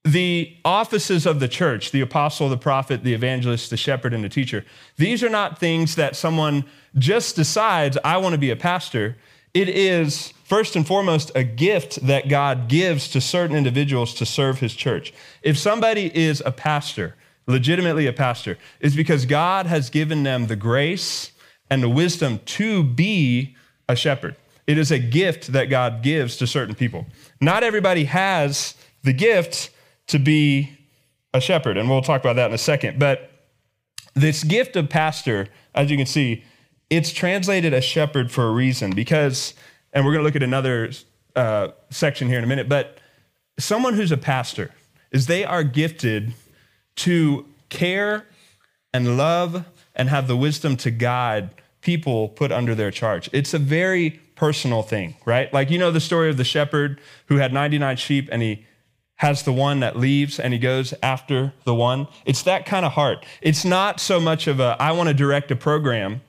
the 0.05 0.57
offices 0.65 1.27
of 1.27 1.41
the 1.41 1.49
church, 1.49 1.91
the 1.91 2.01
apostle, 2.01 2.49
the 2.49 2.57
prophet, 2.57 3.03
the 3.03 3.15
evangelist, 3.15 3.71
the 3.71 3.77
shepherd, 3.77 4.15
and 4.15 4.23
the 4.23 4.29
teacher, 4.29 4.65
these 4.97 5.23
are 5.23 5.29
not 5.29 5.59
things 5.59 5.97
that 5.97 6.15
someone 6.15 6.65
just 6.97 7.37
decides, 7.37 7.97
I 8.05 8.19
want 8.19 8.35
to 8.35 8.39
be 8.39 8.51
a 8.51 8.57
pastor. 8.57 9.17
It 9.55 9.69
is 9.69 10.33
first 10.45 10.77
and 10.77 10.87
foremost 10.87 11.33
a 11.35 11.45
gift 11.45 12.07
that 12.07 12.29
God 12.29 12.69
gives 12.69 13.09
to 13.09 13.21
certain 13.21 13.57
individuals 13.57 14.15
to 14.15 14.27
serve 14.27 14.61
his 14.61 14.75
church. 14.75 15.13
If 15.43 15.59
somebody 15.59 16.17
is 16.17 16.43
a 16.45 16.53
pastor, 16.53 17.15
legitimately 17.49 18.07
a 18.07 18.13
pastor, 18.13 18.57
is 18.79 18.95
because 18.95 19.27
God 19.27 19.67
has 19.67 19.91
given 19.91 20.23
them 20.23 20.47
the 20.47 20.55
grace 20.55 21.33
and 21.71 21.83
the 21.83 21.89
wisdom 21.89 22.41
to 22.45 22.85
be 22.85 23.57
a 23.89 23.97
shepherd. 23.97 24.37
It 24.67 24.79
is 24.79 24.91
a 24.91 24.99
gift 24.99 25.53
that 25.53 25.67
God 25.67 26.03
gives 26.03 26.37
to 26.37 26.47
certain 26.47 26.75
people. 26.75 27.07
Not 27.41 27.65
everybody 27.65 28.05
has 28.05 28.75
the 29.03 29.15
gift 29.15 29.71
to 30.09 30.19
be 30.19 30.79
a 31.33 31.41
shepherd, 31.41 31.77
and 31.77 31.89
we'll 31.89 32.03
talk 32.03 32.21
about 32.21 32.37
that 32.37 32.51
in 32.51 32.55
a 32.55 32.59
second. 32.59 32.99
But 32.99 33.31
this 34.15 34.45
gift 34.45 34.77
of 34.77 34.89
pastor, 34.89 35.49
as 35.75 35.91
you 35.91 35.97
can 35.97 36.07
see, 36.07 36.45
it's 36.91 37.13
translated 37.13 37.73
as 37.73 37.85
shepherd 37.85 38.31
for 38.31 38.47
a 38.47 38.53
reason 38.53 38.93
because, 38.95 39.55
and 39.93 40.05
we're 40.05 40.13
going 40.13 40.23
to 40.23 40.27
look 40.27 40.37
at 40.37 40.43
another 40.43 40.91
uh, 41.37 41.69
section 41.91 42.29
here 42.29 42.39
in 42.39 42.45
a 42.45 42.47
minute, 42.47 42.69
but 42.69 42.99
someone 43.59 43.95
who's 43.95 44.13
a 44.13 44.17
pastor 44.17 44.71
is 45.13 45.27
they 45.27 45.45
are 45.45 45.63
gifted 45.63 46.35
to 46.99 47.47
care 47.69 48.27
and 48.93 49.17
love 49.17 49.65
and 49.95 50.09
have 50.09 50.29
the 50.29 50.37
wisdom 50.37 50.77
to 50.79 50.91
guide 50.91 51.51
people 51.81 52.29
put 52.29 52.53
under 52.53 52.75
their 52.75 52.91
charge. 52.91 53.31
It's 53.33 53.55
a 53.55 53.59
very 53.59 54.21
personal 54.35 54.83
thing, 54.83 55.17
right? 55.25 55.53
Like, 55.53 55.71
you 55.71 55.79
know, 55.79 55.91
the 55.91 56.01
story 56.01 56.31
of 56.31 56.37
the 56.37 56.45
shepherd 56.45 57.01
who 57.27 57.37
had 57.37 57.53
99 57.53 57.97
sheep 57.97 58.29
and 58.31 58.43
he 58.43 58.67
has 59.17 59.43
the 59.43 59.53
one 59.53 59.81
that 59.81 59.97
leaves 59.97 60.39
and 60.39 60.53
he 60.53 60.59
goes 60.59 60.95
after 61.03 61.53
the 61.65 61.75
one. 61.75 62.07
It's 62.25 62.43
that 62.43 62.67
kind 62.67 62.87
of 62.87 62.93
heart. 62.93 63.27
It's 63.43 63.65
not 63.65 64.01
so 64.01 64.21
much 64.21 64.47
of 64.47 64.61
a, 64.61 64.77
I 64.79 64.93
want 64.93 65.09
to 65.09 65.15
direct 65.15 65.51
a 65.51 65.57
program 65.57 66.21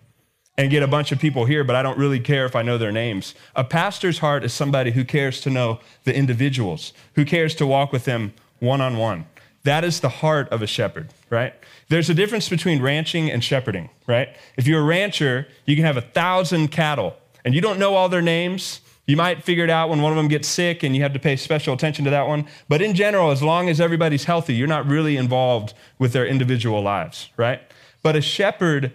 and 0.57 0.69
get 0.71 0.83
a 0.83 0.88
bunch 0.88 1.11
of 1.11 1.19
people 1.19 1.45
here, 1.45 1.63
but 1.63 1.75
I 1.75 1.83
don't 1.83 1.97
really 1.97 2.19
care 2.19 2.45
if 2.45 2.55
I 2.55 2.63
know 2.63 2.77
their 2.77 2.91
names. 2.91 3.35
A 3.55 3.63
pastor's 3.63 4.19
heart 4.19 4.43
is 4.43 4.53
somebody 4.53 4.91
who 4.91 5.05
cares 5.05 5.39
to 5.41 5.49
know 5.49 5.79
the 6.03 6.15
individuals, 6.15 6.93
who 7.13 7.25
cares 7.25 7.55
to 7.55 7.67
walk 7.67 7.93
with 7.93 8.05
them 8.05 8.33
one 8.59 8.81
on 8.81 8.97
one. 8.97 9.25
That 9.63 9.84
is 9.84 10.00
the 10.00 10.10
heart 10.10 10.50
of 10.50 10.62
a 10.62 10.68
shepherd, 10.68 11.10
right? 11.30 11.54
There's 11.89 12.10
a 12.10 12.13
difference 12.13 12.48
between 12.48 12.82
ranching 12.82 13.30
and 13.30 13.44
shepherding, 13.44 13.89
right? 14.08 14.30
If 14.58 14.68
you're 14.68 14.82
a 14.82 14.86
rancher, 14.86 15.48
you 15.66 15.75
can 15.75 15.86
have 15.86 15.98
a 15.98 16.01
thousand 16.01 16.70
cattle 16.70 17.16
and 17.44 17.54
you 17.54 17.62
don't 17.62 17.80
know 17.80 17.96
all 17.96 18.10
their 18.10 18.22
names. 18.22 18.82
You 19.06 19.18
might 19.18 19.44
figure 19.44 19.63
it 19.63 19.70
out 19.70 19.89
when 19.89 20.01
one 20.01 20.12
of 20.12 20.18
them 20.18 20.28
gets 20.28 20.48
sick 20.48 20.84
and 20.84 20.96
you 20.96 21.01
have 21.01 21.13
to 21.13 21.20
pay 21.20 21.36
special 21.36 21.74
attention 21.74 22.06
to 22.06 22.12
that 22.12 22.28
one. 22.28 22.48
But 22.68 22.82
in 22.82 22.94
general, 22.94 23.32
as 23.32 23.42
long 23.42 23.68
as 23.68 23.82
everybody's 23.82 24.25
healthy, 24.25 24.54
you're 24.54 24.68
not 24.68 24.86
really 24.88 25.18
involved 25.18 25.74
with 25.98 26.13
their 26.13 26.25
individual 26.25 26.82
lives, 26.82 27.30
right? 27.36 27.62
But 28.01 28.16
a 28.16 28.22
shepherd 28.22 28.94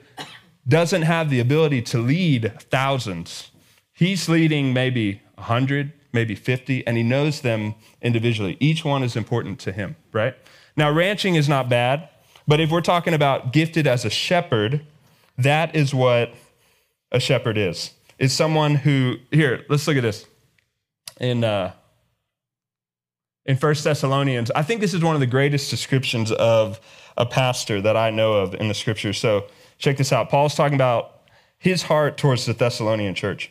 doesn't 0.66 1.02
have 1.02 1.30
the 1.30 1.40
ability 1.40 1.82
to 1.82 1.98
lead 1.98 2.52
thousands. 2.70 3.50
He's 3.92 4.28
leading 4.28 4.72
maybe 4.72 5.20
100, 5.34 5.92
maybe 6.14 6.34
50, 6.34 6.86
and 6.86 6.96
he 6.96 7.02
knows 7.02 7.40
them 7.40 7.74
individually. 8.00 8.56
Each 8.60 8.84
one 8.84 9.02
is 9.02 9.16
important 9.16 9.58
to 9.60 9.72
him, 9.72 9.96
right? 10.12 10.34
Now, 10.76 10.90
ranching 10.90 11.34
is 11.34 11.48
not 11.48 11.68
bad, 11.68 12.08
but 12.46 12.60
if 12.60 12.70
we're 12.70 12.80
talking 12.80 13.14
about 13.14 13.52
gifted 13.52 13.86
as 13.86 14.04
a 14.04 14.10
shepherd, 14.10 14.86
That 15.36 15.74
is 15.74 15.92
what 15.92 16.32
a 17.10 17.18
shepherd 17.18 17.58
is. 17.58 17.92
Is 18.18 18.32
someone 18.32 18.76
who 18.76 19.16
here, 19.32 19.64
let's 19.68 19.86
look 19.88 19.96
at 19.96 20.02
this. 20.02 20.26
In 21.20 21.42
uh 21.42 21.72
in 23.46 23.56
First 23.56 23.84
Thessalonians, 23.84 24.50
I 24.52 24.62
think 24.62 24.80
this 24.80 24.94
is 24.94 25.02
one 25.02 25.14
of 25.14 25.20
the 25.20 25.26
greatest 25.26 25.70
descriptions 25.70 26.32
of 26.32 26.80
a 27.16 27.26
pastor 27.26 27.80
that 27.82 27.96
I 27.96 28.10
know 28.10 28.34
of 28.34 28.54
in 28.54 28.68
the 28.68 28.74
scriptures. 28.74 29.18
So 29.18 29.46
check 29.78 29.96
this 29.96 30.12
out. 30.12 30.30
Paul's 30.30 30.54
talking 30.54 30.76
about 30.76 31.22
his 31.58 31.82
heart 31.82 32.16
towards 32.16 32.46
the 32.46 32.54
Thessalonian 32.54 33.14
church. 33.14 33.50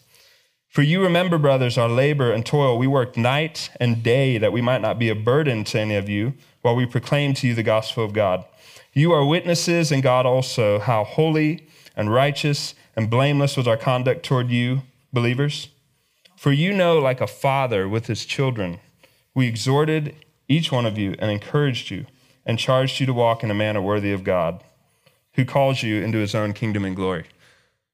For 0.71 0.83
you 0.83 1.03
remember, 1.03 1.37
brothers, 1.37 1.77
our 1.77 1.89
labor 1.89 2.31
and 2.31 2.45
toil. 2.45 2.77
We 2.77 2.87
worked 2.87 3.17
night 3.17 3.69
and 3.81 4.01
day 4.01 4.37
that 4.37 4.53
we 4.53 4.61
might 4.61 4.79
not 4.79 4.97
be 4.97 5.09
a 5.09 5.15
burden 5.15 5.65
to 5.65 5.79
any 5.81 5.95
of 5.97 6.07
you 6.07 6.33
while 6.61 6.77
we 6.77 6.85
proclaim 6.85 7.33
to 7.33 7.47
you 7.47 7.53
the 7.53 7.61
gospel 7.61 8.05
of 8.05 8.13
God. 8.13 8.45
You 8.93 9.11
are 9.11 9.25
witnesses, 9.25 9.91
and 9.91 10.01
God 10.01 10.25
also, 10.25 10.79
how 10.79 11.03
holy 11.03 11.67
and 11.93 12.13
righteous 12.13 12.73
and 12.95 13.09
blameless 13.09 13.57
was 13.57 13.67
our 13.67 13.75
conduct 13.75 14.23
toward 14.23 14.49
you, 14.49 14.83
believers. 15.11 15.67
For 16.37 16.53
you 16.53 16.71
know, 16.71 16.99
like 16.99 17.19
a 17.19 17.27
father 17.27 17.89
with 17.89 18.07
his 18.07 18.23
children, 18.23 18.79
we 19.35 19.47
exhorted 19.47 20.15
each 20.47 20.71
one 20.71 20.85
of 20.85 20.97
you 20.97 21.15
and 21.19 21.29
encouraged 21.29 21.91
you 21.91 22.05
and 22.45 22.57
charged 22.57 23.01
you 23.01 23.05
to 23.07 23.13
walk 23.13 23.43
in 23.43 23.51
a 23.51 23.53
manner 23.53 23.81
worthy 23.81 24.13
of 24.13 24.23
God, 24.23 24.63
who 25.33 25.43
calls 25.43 25.83
you 25.83 26.01
into 26.01 26.19
his 26.19 26.33
own 26.33 26.53
kingdom 26.53 26.85
and 26.85 26.95
glory. 26.95 27.25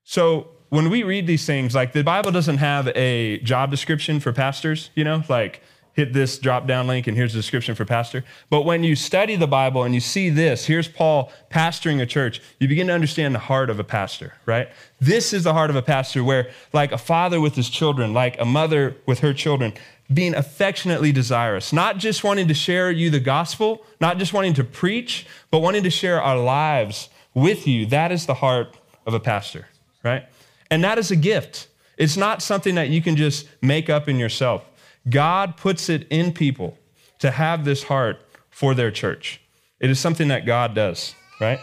So, 0.03 0.49
when 0.69 0.89
we 0.89 1.03
read 1.03 1.27
these 1.27 1.45
things, 1.45 1.73
like 1.73 1.93
the 1.93 2.03
Bible 2.03 2.31
doesn't 2.31 2.57
have 2.57 2.87
a 2.89 3.39
job 3.39 3.71
description 3.71 4.19
for 4.19 4.33
pastors, 4.33 4.89
you 4.95 5.03
know, 5.03 5.23
like 5.29 5.61
hit 5.97 6.13
this 6.13 6.37
drop 6.37 6.67
down 6.67 6.85
link 6.85 7.07
and 7.07 7.17
here's 7.17 7.33
the 7.33 7.39
description 7.39 7.73
for 7.73 7.83
pastor. 7.83 8.23
But 8.51 8.61
when 8.65 8.83
you 8.83 8.95
study 8.95 9.35
the 9.35 9.47
Bible 9.47 9.83
and 9.83 9.95
you 9.95 9.99
see 9.99 10.29
this, 10.29 10.65
here's 10.65 10.87
Paul 10.87 11.31
pastoring 11.49 11.99
a 11.99 12.05
church, 12.05 12.39
you 12.59 12.67
begin 12.67 12.85
to 12.87 12.93
understand 12.93 13.33
the 13.33 13.39
heart 13.39 13.71
of 13.71 13.79
a 13.79 13.83
pastor, 13.83 14.35
right? 14.45 14.69
This 15.01 15.33
is 15.33 15.43
the 15.43 15.53
heart 15.53 15.71
of 15.71 15.75
a 15.75 15.81
pastor 15.81 16.23
where, 16.23 16.51
like 16.71 16.91
a 16.91 16.99
father 16.99 17.41
with 17.41 17.55
his 17.55 17.67
children, 17.67 18.13
like 18.13 18.39
a 18.39 18.45
mother 18.45 18.95
with 19.07 19.19
her 19.19 19.33
children, 19.33 19.73
being 20.13 20.35
affectionately 20.35 21.11
desirous, 21.11 21.73
not 21.73 21.97
just 21.97 22.23
wanting 22.23 22.47
to 22.47 22.53
share 22.53 22.91
you 22.91 23.09
the 23.09 23.19
gospel, 23.19 23.83
not 23.99 24.19
just 24.19 24.33
wanting 24.33 24.53
to 24.53 24.63
preach, 24.63 25.25
but 25.49 25.59
wanting 25.59 25.83
to 25.83 25.89
share 25.89 26.21
our 26.21 26.37
lives 26.37 27.09
with 27.33 27.67
you. 27.67 27.87
That 27.87 28.11
is 28.11 28.27
the 28.27 28.35
heart 28.35 28.77
of 29.07 29.15
a 29.15 29.19
pastor, 29.19 29.67
right? 30.03 30.27
And 30.69 30.83
that 30.83 30.97
is 30.97 31.11
a 31.11 31.15
gift. 31.15 31.67
It's 31.97 32.17
not 32.17 32.41
something 32.41 32.75
that 32.75 32.89
you 32.89 33.01
can 33.01 33.15
just 33.15 33.47
make 33.61 33.89
up 33.89 34.07
in 34.07 34.19
yourself. 34.19 34.63
God 35.09 35.57
puts 35.57 35.89
it 35.89 36.07
in 36.09 36.33
people 36.33 36.77
to 37.19 37.31
have 37.31 37.65
this 37.65 37.83
heart 37.83 38.17
for 38.49 38.73
their 38.73 38.91
church. 38.91 39.41
It 39.79 39.89
is 39.89 39.99
something 39.99 40.27
that 40.27 40.45
God 40.45 40.73
does, 40.73 41.15
right? 41.39 41.59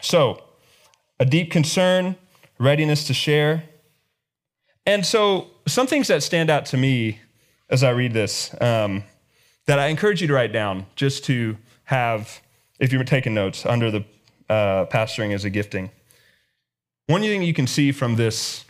So, 0.00 0.42
a 1.18 1.24
deep 1.24 1.50
concern, 1.50 2.16
readiness 2.58 3.06
to 3.06 3.14
share. 3.14 3.64
And 4.84 5.04
so, 5.04 5.48
some 5.66 5.86
things 5.86 6.08
that 6.08 6.22
stand 6.22 6.50
out 6.50 6.66
to 6.66 6.76
me 6.76 7.20
as 7.68 7.82
I 7.82 7.90
read 7.90 8.12
this 8.12 8.54
um, 8.60 9.02
that 9.66 9.78
I 9.78 9.86
encourage 9.86 10.20
you 10.20 10.28
to 10.28 10.34
write 10.34 10.52
down 10.52 10.86
just 10.94 11.24
to 11.24 11.56
have, 11.84 12.40
if 12.78 12.92
you're 12.92 13.04
taking 13.04 13.34
notes, 13.34 13.66
under 13.66 13.90
the 13.90 14.04
uh, 14.48 14.86
pastoring 14.86 15.34
as 15.34 15.44
a 15.44 15.50
gifting. 15.50 15.90
One 17.06 17.20
thing 17.20 17.42
you 17.42 17.54
can 17.54 17.68
see 17.68 17.92
from 17.92 18.16
this 18.16 18.64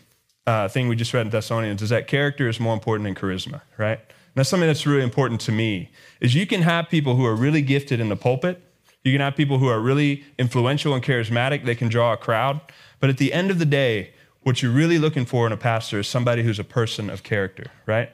uh, 0.47 0.69
thing 0.69 0.89
we 0.89 0.97
just 0.97 1.15
read 1.15 1.23
in 1.23 1.31
Thessalonians 1.31 1.81
is 1.81 1.89
that 1.89 2.07
character 2.07 2.49
is 2.49 2.61
more 2.61 2.75
important 2.75 3.05
than 3.05 3.15
charisma, 3.15 3.63
right? 3.79 3.99
And 3.99 4.35
that's 4.35 4.51
something 4.51 4.67
that's 4.67 4.87
really 4.87 5.03
important 5.03 5.41
to 5.43 5.53
me. 5.53 5.91
Is 6.21 6.35
you 6.35 6.47
can 6.47 6.63
have 6.63 6.91
people 6.91 7.17
who 7.17 7.25
are 7.25 7.35
really 7.35 7.63
gifted 7.63 7.99
in 7.99 8.11
the 8.11 8.17
pulpit. 8.17 8.63
You 9.05 9.13
can 9.13 9.23
have 9.23 9.37
people 9.37 9.59
who 9.59 9.69
are 9.69 9.81
really 9.81 10.25
influential 10.39 10.93
and 10.93 11.03
charismatic. 11.03 11.65
They 11.65 11.75
can 11.75 11.89
draw 11.89 12.13
a 12.13 12.17
crowd. 12.17 12.61
But 13.01 13.09
at 13.09 13.17
the 13.17 13.33
end 13.33 13.51
of 13.51 13.59
the 13.59 13.65
day, 13.65 14.13
what 14.43 14.63
you're 14.63 14.73
really 14.73 14.99
looking 14.99 15.25
for 15.25 15.47
in 15.47 15.53
a 15.53 15.57
pastor 15.57 16.01
is 16.01 16.07
somebody 16.07 16.43
who's 16.43 16.59
a 16.59 16.65
person 16.65 17.09
of 17.09 17.23
character, 17.23 17.71
right? 17.87 18.11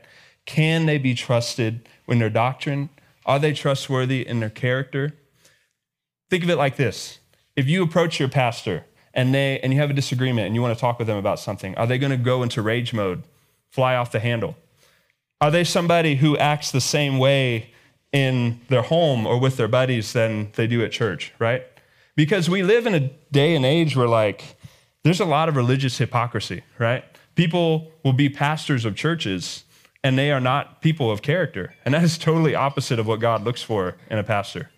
Can 0.47 0.87
they 0.87 0.99
be 0.99 1.14
trusted 1.14 1.88
in 2.07 2.21
their 2.21 2.31
doctrine? 2.31 2.91
Are 3.26 3.38
they 3.38 3.52
trustworthy 3.52 4.26
in 4.26 4.41
their 4.41 4.50
character? 4.50 5.14
Think 6.31 6.45
of 6.45 6.50
it 6.50 6.57
like 6.57 6.76
this 6.76 7.19
if 7.57 7.67
you 7.67 7.83
approach 7.83 8.21
your 8.21 8.29
pastor 8.29 8.85
and 9.14 9.35
they 9.35 9.61
and 9.61 9.73
you 9.73 9.81
have 9.81 9.90
a 9.90 9.95
disagreement 9.95 10.47
and 10.47 10.54
you 10.54 10.62
want 10.62 10.76
to 10.76 10.81
talk 10.81 10.99
with 10.99 11.07
them 11.07 11.16
about 11.16 11.38
something, 11.38 11.75
are 11.76 11.87
they 11.87 11.99
going 11.99 12.11
to 12.11 12.16
go 12.16 12.42
into 12.42 12.62
rage 12.62 12.92
mode, 12.92 13.23
fly 13.71 13.95
off 13.97 14.12
the 14.12 14.21
handle? 14.21 14.57
Are 15.40 15.50
they 15.50 15.64
somebody 15.64 16.16
who 16.16 16.37
acts 16.38 16.71
the 16.71 16.81
same 16.81 17.19
way 17.19 17.71
in 18.12 18.61
their 18.69 18.83
home 18.83 19.26
or 19.26 19.38
with 19.38 19.57
their 19.57 19.69
buddies 19.69 20.12
than 20.12 20.52
they 20.54 20.66
do 20.66 20.85
at 20.85 20.92
church, 20.92 21.33
right? 21.38 21.64
Because 22.14 22.49
we 22.49 22.62
live 22.62 22.87
in 22.87 22.95
a 22.95 23.11
day 23.33 23.57
and 23.57 23.64
age 23.64 23.97
where 23.97 24.09
like 24.09 24.57
there's 25.02 25.21
a 25.21 25.25
lot 25.25 25.49
of 25.49 25.57
religious 25.57 25.99
hypocrisy, 25.99 26.62
right? 26.78 27.04
People 27.35 27.90
will 28.04 28.12
be 28.12 28.28
pastors 28.28 28.85
of 28.85 28.95
churches 28.95 29.64
and 30.04 30.19
they 30.19 30.31
are 30.31 30.40
not 30.40 30.83
people 30.83 31.11
of 31.11 31.23
character. 31.23 31.75
And 31.85 31.95
that 31.95 32.02
is 32.02 32.19
totally 32.19 32.54
opposite 32.54 32.99
of 32.99 33.07
what 33.07 33.21
God 33.21 33.45
looks 33.45 33.62
for 33.62 33.97
in 34.11 34.19
a 34.19 34.25
pastor. 34.25 34.71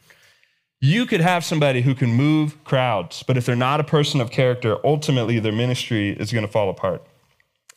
You 0.85 1.07
could 1.07 1.23
have 1.23 1.47
somebody 1.47 1.81
who 1.81 1.95
can 1.95 2.13
move 2.13 2.63
crowds, 2.63 3.23
but 3.23 3.39
if 3.39 3.47
they're 3.47 3.57
not 3.57 3.81
a 3.81 3.85
person 3.85 4.21
of 4.21 4.31
character, 4.31 4.77
ultimately 4.85 5.39
their 5.39 5.51
ministry 5.51 6.11
is 6.11 6.31
going 6.31 6.45
to 6.45 6.53
fall 6.53 6.69
apart. 6.69 7.03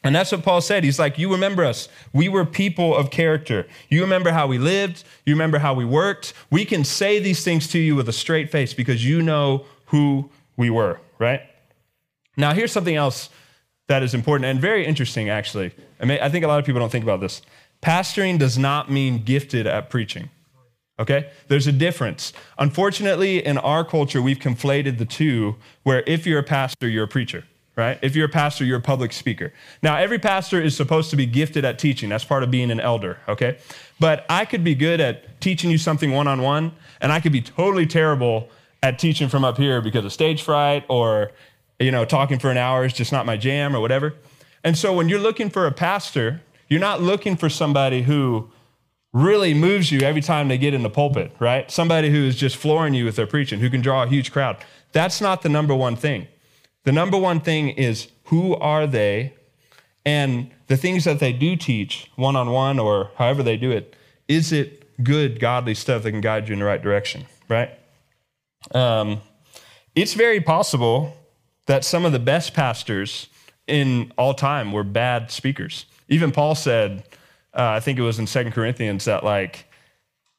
And 0.04 0.14
that's 0.14 0.34
what 0.34 0.44
Paul 0.44 0.60
said. 0.60 0.84
He's 0.84 1.00
like, 1.00 1.18
You 1.18 1.32
remember 1.32 1.64
us. 1.64 1.88
We 2.12 2.28
were 2.28 2.44
people 2.44 2.94
of 2.94 3.10
character. 3.10 3.66
You 3.88 4.02
remember 4.02 4.32
how 4.32 4.46
we 4.46 4.58
lived. 4.58 5.06
You 5.26 5.36
remember 5.36 5.60
how 5.60 5.74
we 5.74 5.86
worked. 5.86 6.34
We 6.52 6.66
can 6.66 6.84
say 6.84 7.18
these 7.20 7.46
things 7.46 7.70
to 7.70 7.80
you 7.80 7.96
with 7.96 8.10
a 8.10 8.12
straight 8.14 8.52
face 8.52 8.74
because 8.74 9.06
you 9.06 9.22
know 9.22 9.64
who 9.86 10.30
we 10.58 10.70
were, 10.70 11.00
right? 11.18 11.44
Now, 12.36 12.54
here's 12.54 12.74
something 12.74 12.98
else 12.98 13.30
that 13.88 14.04
is 14.04 14.14
important 14.14 14.48
and 14.48 14.60
very 14.60 14.86
interesting, 14.86 15.30
actually. 15.30 15.74
I, 16.02 16.04
mean, 16.04 16.20
I 16.22 16.28
think 16.28 16.44
a 16.44 16.50
lot 16.50 16.60
of 16.60 16.66
people 16.66 16.82
don't 16.82 16.92
think 16.92 17.06
about 17.06 17.22
this. 17.22 17.42
Pastoring 17.82 18.38
does 18.38 18.58
not 18.58 18.92
mean 18.92 19.24
gifted 19.24 19.66
at 19.66 19.90
preaching. 19.90 20.30
Okay? 21.00 21.30
There's 21.48 21.68
a 21.68 21.72
difference. 21.72 22.34
Unfortunately, 22.58 23.46
in 23.46 23.58
our 23.58 23.84
culture, 23.86 24.22
we've 24.22 24.40
conflated 24.40 24.98
the 24.98 25.06
two 25.06 25.56
where 25.84 26.04
if 26.08 26.26
you're 26.26 26.40
a 26.40 26.44
pastor, 26.44 26.88
you're 26.88 27.04
a 27.04 27.08
preacher, 27.08 27.46
right? 27.76 28.00
If 28.02 28.16
you're 28.16 28.26
a 28.26 28.30
pastor, 28.30 28.66
you're 28.66 28.80
a 28.80 28.82
public 28.82 29.14
speaker. 29.14 29.54
Now, 29.84 29.98
every 29.98 30.20
pastor 30.20 30.62
is 30.62 30.76
supposed 30.76 31.10
to 31.12 31.16
be 31.16 31.26
gifted 31.26 31.66
at 31.66 31.78
teaching. 31.78 32.10
That's 32.10 32.26
part 32.26 32.44
of 32.44 32.50
being 32.50 32.72
an 32.72 32.80
elder, 32.80 33.20
okay? 33.28 33.60
But 34.00 34.26
I 34.30 34.46
could 34.46 34.64
be 34.64 34.76
good 34.76 35.00
at 35.00 35.40
teaching 35.40 35.70
you 35.70 35.78
something 35.78 36.12
one 36.12 36.28
on 36.28 36.42
one, 36.42 36.72
and 37.00 37.12
I 37.12 37.20
could 37.20 37.32
be 37.32 37.42
totally 37.42 37.86
terrible 37.86 38.50
at 38.82 39.00
teaching 39.00 39.30
from 39.30 39.44
up 39.46 39.58
here 39.58 39.82
because 39.82 40.06
of 40.06 40.14
stage 40.14 40.42
fright 40.42 40.86
or 40.88 41.32
you 41.80 41.92
know, 41.92 42.06
talking 42.06 42.40
for 42.40 42.50
an 42.50 42.58
hour 42.58 42.86
is 42.86 42.94
just 42.94 43.12
not 43.12 43.26
my 43.26 43.38
jam 43.38 43.76
or 43.76 43.80
whatever. 43.80 44.16
And 44.64 44.78
so 44.78 44.94
when 44.94 45.10
you're 45.10 45.20
looking 45.20 45.50
for 45.50 45.68
a 45.68 45.72
pastor, 45.72 46.42
you're 46.68 46.80
not 46.80 47.02
looking 47.02 47.38
for 47.38 47.50
somebody 47.50 48.02
who 48.04 48.50
really 49.14 49.54
moves 49.54 49.92
you 49.92 50.02
every 50.02 50.22
time 50.22 50.48
they 50.48 50.58
get 50.58 50.74
in 50.74 50.84
the 50.84 50.90
pulpit, 50.90 51.32
right? 51.40 51.70
Somebody 51.72 52.10
who 52.10 52.26
is 52.26 52.36
just 52.36 52.58
flooring 52.58 52.94
you 52.94 53.06
with 53.06 53.16
their 53.16 53.28
preaching, 53.28 53.60
who 53.60 53.70
can 53.70 53.82
draw 53.82 54.04
a 54.04 54.08
huge 54.08 54.32
crowd. 54.32 54.58
That's 54.92 55.22
not 55.22 55.42
the 55.42 55.50
number 55.50 55.74
one 55.76 55.96
thing. 55.96 56.28
The 56.84 56.92
number 56.92 57.18
one 57.18 57.40
thing 57.40 57.70
is 57.70 58.10
who 58.26 58.56
are 58.56 58.88
they 58.88 59.34
and 60.06 60.52
the 60.68 60.78
things 60.78 61.04
that 61.04 61.20
they 61.20 61.34
do 61.34 61.56
teach 61.56 62.12
one 62.16 62.36
on 62.36 62.52
one 62.52 62.80
or 62.80 63.12
however 63.18 63.44
they 63.44 63.58
do 63.58 63.72
it, 63.72 63.96
is 64.28 64.52
it 64.52 65.04
good, 65.04 65.40
godly 65.40 65.74
stuff 65.74 66.04
that 66.04 66.12
can 66.12 66.22
guide 66.22 66.48
you 66.48 66.54
in 66.54 66.60
the 66.60 66.66
right 66.66 66.82
direction, 66.82 67.26
right? 67.50 67.72
Um, 68.74 69.22
it's 69.96 70.14
very 70.14 70.42
possible 70.42 71.16
that 71.66 71.84
some 71.84 72.06
of 72.06 72.12
the 72.12 72.20
best 72.20 72.54
pastors 72.54 73.28
in 73.68 74.14
all 74.18 74.34
time 74.34 74.72
were 74.72 74.84
bad 74.84 75.32
speakers. 75.32 75.86
Even 76.08 76.32
Paul 76.32 76.56
said, 76.56 77.04
uh, 77.58 77.72
I 77.72 77.80
think 77.80 77.98
it 77.98 78.04
was 78.04 78.20
in 78.20 78.28
Second 78.28 78.52
Corinthians, 78.52 79.06
that 79.06 79.24
like 79.24 79.66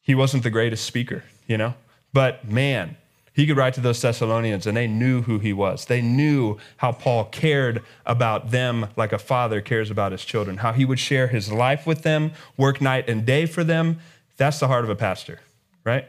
he 0.00 0.14
wasn't 0.14 0.44
the 0.44 0.50
greatest 0.50 0.84
speaker, 0.84 1.24
you 1.46 1.58
know? 1.58 1.74
But 2.12 2.48
man, 2.48 2.96
he 3.34 3.46
could 3.46 3.56
write 3.56 3.74
to 3.74 3.80
those 3.80 4.00
Thessalonians 4.00 4.66
and 4.66 4.76
they 4.76 4.86
knew 4.86 5.22
who 5.22 5.38
he 5.38 5.52
was. 5.52 5.84
They 5.84 6.00
knew 6.00 6.58
how 6.78 6.92
Paul 6.92 7.24
cared 7.24 7.82
about 8.06 8.50
them 8.50 8.88
like 8.96 9.12
a 9.12 9.18
father 9.18 9.60
cares 9.60 9.90
about 9.90 10.12
his 10.12 10.24
children, 10.24 10.58
how 10.58 10.72
he 10.72 10.84
would 10.84 10.98
share 10.98 11.26
his 11.26 11.52
life 11.52 11.86
with 11.86 12.02
them, 12.02 12.32
work 12.56 12.80
night 12.80 13.08
and 13.08 13.26
day 13.26 13.46
for 13.46 13.64
them. 13.64 13.98
That's 14.36 14.60
the 14.60 14.68
heart 14.68 14.84
of 14.84 14.90
a 14.90 14.96
pastor, 14.96 15.40
right? 15.84 16.06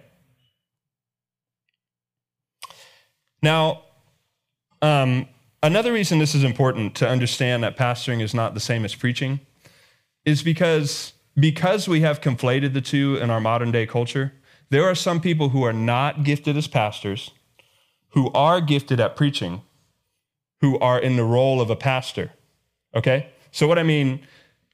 Now, 3.41 3.83
um, 4.81 5.27
another 5.63 5.91
reason 5.91 6.19
this 6.19 6.35
is 6.35 6.43
important 6.43 6.95
to 6.95 7.07
understand 7.07 7.63
that 7.63 7.77
pastoring 7.77 8.21
is 8.21 8.33
not 8.33 8.53
the 8.53 8.59
same 8.59 8.85
as 8.85 8.93
preaching 8.93 9.39
is 10.25 10.43
because 10.43 11.13
because 11.39 11.87
we 11.87 12.01
have 12.01 12.21
conflated 12.21 12.73
the 12.73 12.81
two 12.81 13.17
in 13.17 13.29
our 13.29 13.39
modern 13.39 13.71
day 13.71 13.85
culture, 13.85 14.33
there 14.69 14.83
are 14.83 14.95
some 14.95 15.21
people 15.21 15.49
who 15.49 15.63
are 15.63 15.73
not 15.73 16.23
gifted 16.23 16.57
as 16.57 16.67
pastors, 16.67 17.31
who 18.09 18.31
are 18.33 18.61
gifted 18.61 18.99
at 18.99 19.15
preaching, 19.15 19.61
who 20.61 20.77
are 20.79 20.99
in 20.99 21.15
the 21.15 21.23
role 21.23 21.61
of 21.61 21.69
a 21.69 21.75
pastor. 21.75 22.31
Okay? 22.93 23.29
So, 23.51 23.67
what 23.67 23.79
I 23.79 23.83
mean, 23.83 24.21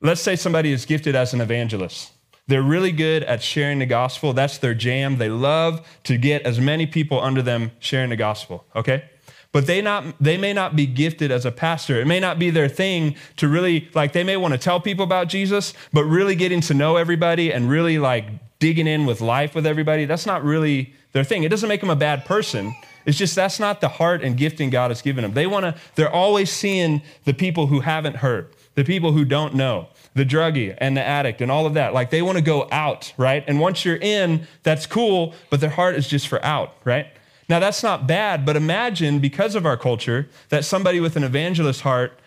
let's 0.02 0.22
say 0.22 0.36
somebody 0.36 0.72
is 0.72 0.86
gifted 0.86 1.16
as 1.16 1.34
an 1.34 1.42
evangelist. 1.42 2.12
They're 2.48 2.62
really 2.62 2.92
good 2.92 3.24
at 3.24 3.42
sharing 3.42 3.80
the 3.80 3.86
gospel. 3.86 4.34
That's 4.34 4.58
their 4.58 4.76
jam. 4.76 5.18
They 5.18 5.30
love 5.30 5.86
to 6.04 6.18
get 6.18 6.44
as 6.44 6.60
many 6.60 6.86
people 6.86 7.20
under 7.20 7.42
them 7.42 7.72
sharing 7.80 8.10
the 8.10 8.16
gospel. 8.16 8.66
Okay? 8.76 9.06
But 9.56 9.68
they 9.68 9.82
not 9.82 10.04
they 10.20 10.38
may 10.38 10.52
not 10.52 10.76
be 10.76 10.86
gifted 10.86 11.32
as 11.32 11.46
a 11.46 11.52
pastor. 11.52 12.02
It 12.02 12.08
may 12.08 12.20
not 12.20 12.38
be 12.38 12.50
their 12.50 12.68
thing 12.68 13.16
to 13.38 13.48
really 13.48 13.88
like 13.94 14.12
they 14.12 14.22
may 14.26 14.36
want 14.36 14.54
to 14.54 14.58
tell 14.58 14.82
people 14.82 15.06
about 15.06 15.30
jesus 15.30 15.74
but 15.94 16.04
really 16.04 16.36
getting 16.36 16.60
to 16.60 16.74
know 16.74 16.98
everybody 16.98 17.54
and 17.54 17.70
really 17.70 17.98
like 17.98 18.26
digging 18.60 18.86
in 18.86 19.06
with 19.06 19.22
life 19.22 19.56
with 19.56 19.66
everybody 19.66 20.04
that's 20.04 20.26
not 20.26 20.44
really 20.44 20.94
their 21.14 21.24
thing. 21.24 21.44
It 21.44 21.50
doesn't 21.52 21.70
make 21.70 21.80
them 21.80 21.90
a 21.90 21.96
bad 21.96 22.26
person. 22.26 22.76
It's 23.06 23.18
just 23.18 23.34
that's 23.34 23.58
not 23.58 23.80
the 23.80 23.88
heart 23.88 24.22
and 24.26 24.36
gifting 24.36 24.72
god 24.72 24.92
has 24.92 25.02
given 25.02 25.22
them 25.22 25.34
they 25.34 25.48
want 25.48 25.64
to 25.64 25.74
they're 25.96 26.12
always 26.12 26.52
seeing 26.52 27.02
the 27.24 27.34
people 27.34 27.68
who 27.68 27.80
haven't 27.80 28.18
heard 28.18 28.54
the 28.74 28.84
people 28.84 29.14
who 29.14 29.24
don't 29.24 29.56
know 29.56 29.88
the 30.16 30.26
druggie 30.26 30.78
and 30.80 30.98
the 30.98 31.02
addict 31.02 31.40
and 31.40 31.50
all 31.50 31.66
of 31.66 31.76
that. 31.76 31.94
Like 31.94 32.10
they 32.10 32.22
want 32.22 32.38
to 32.38 32.44
go 32.44 32.68
out 32.74 33.14
right? 33.16 33.42
And 33.48 33.62
once 33.62 33.86
you're 33.86 33.96
in 33.96 34.48
that's 34.64 34.86
cool 34.86 35.34
but 35.50 35.62
their 35.62 35.70
heart 35.70 35.96
is 35.96 36.10
just 36.10 36.28
for 36.28 36.44
out 36.44 36.74
right 36.84 37.08
now, 37.48 37.60
that's 37.60 37.84
not 37.84 38.08
bad, 38.08 38.46
but 38.46 38.56
imagine 38.56 39.20
because 39.20 39.56
of 39.56 39.66
our 39.66 39.78
culture 39.78 40.28
that 40.50 40.66
somebody 40.66 41.00
with 41.00 41.16
an 41.16 41.24
evangelist 41.24 41.82
heart 41.82 42.20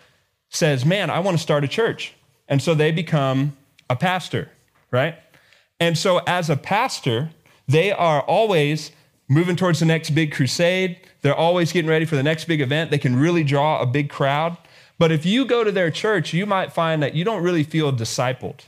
says, 0.49 0.85
Man, 0.85 1.09
I 1.09 1.19
want 1.19 1.37
to 1.37 1.43
start 1.43 1.63
a 1.63 1.67
church. 1.67 2.13
And 2.47 2.61
so 2.61 2.73
they 2.73 2.91
become 2.91 3.57
a 3.89 3.95
pastor, 3.95 4.49
right? 4.91 5.15
And 5.79 5.97
so 5.97 6.19
as 6.25 6.49
a 6.49 6.55
pastor, 6.55 7.31
they 7.67 7.91
are 7.91 8.21
always 8.21 8.91
moving 9.27 9.55
towards 9.55 9.79
the 9.79 9.85
next 9.85 10.11
big 10.11 10.31
crusade. 10.33 10.97
They're 11.21 11.35
always 11.35 11.71
getting 11.71 11.89
ready 11.89 12.05
for 12.05 12.15
the 12.15 12.23
next 12.23 12.45
big 12.45 12.61
event. 12.61 12.89
They 12.89 12.97
can 12.97 13.15
really 13.15 13.43
draw 13.43 13.81
a 13.81 13.85
big 13.85 14.09
crowd. 14.09 14.57
But 14.97 15.11
if 15.11 15.25
you 15.25 15.45
go 15.45 15.63
to 15.63 15.71
their 15.71 15.91
church, 15.91 16.33
you 16.33 16.45
might 16.45 16.73
find 16.73 17.03
that 17.03 17.13
you 17.13 17.23
don't 17.23 17.43
really 17.43 17.63
feel 17.63 17.93
discipled. 17.93 18.61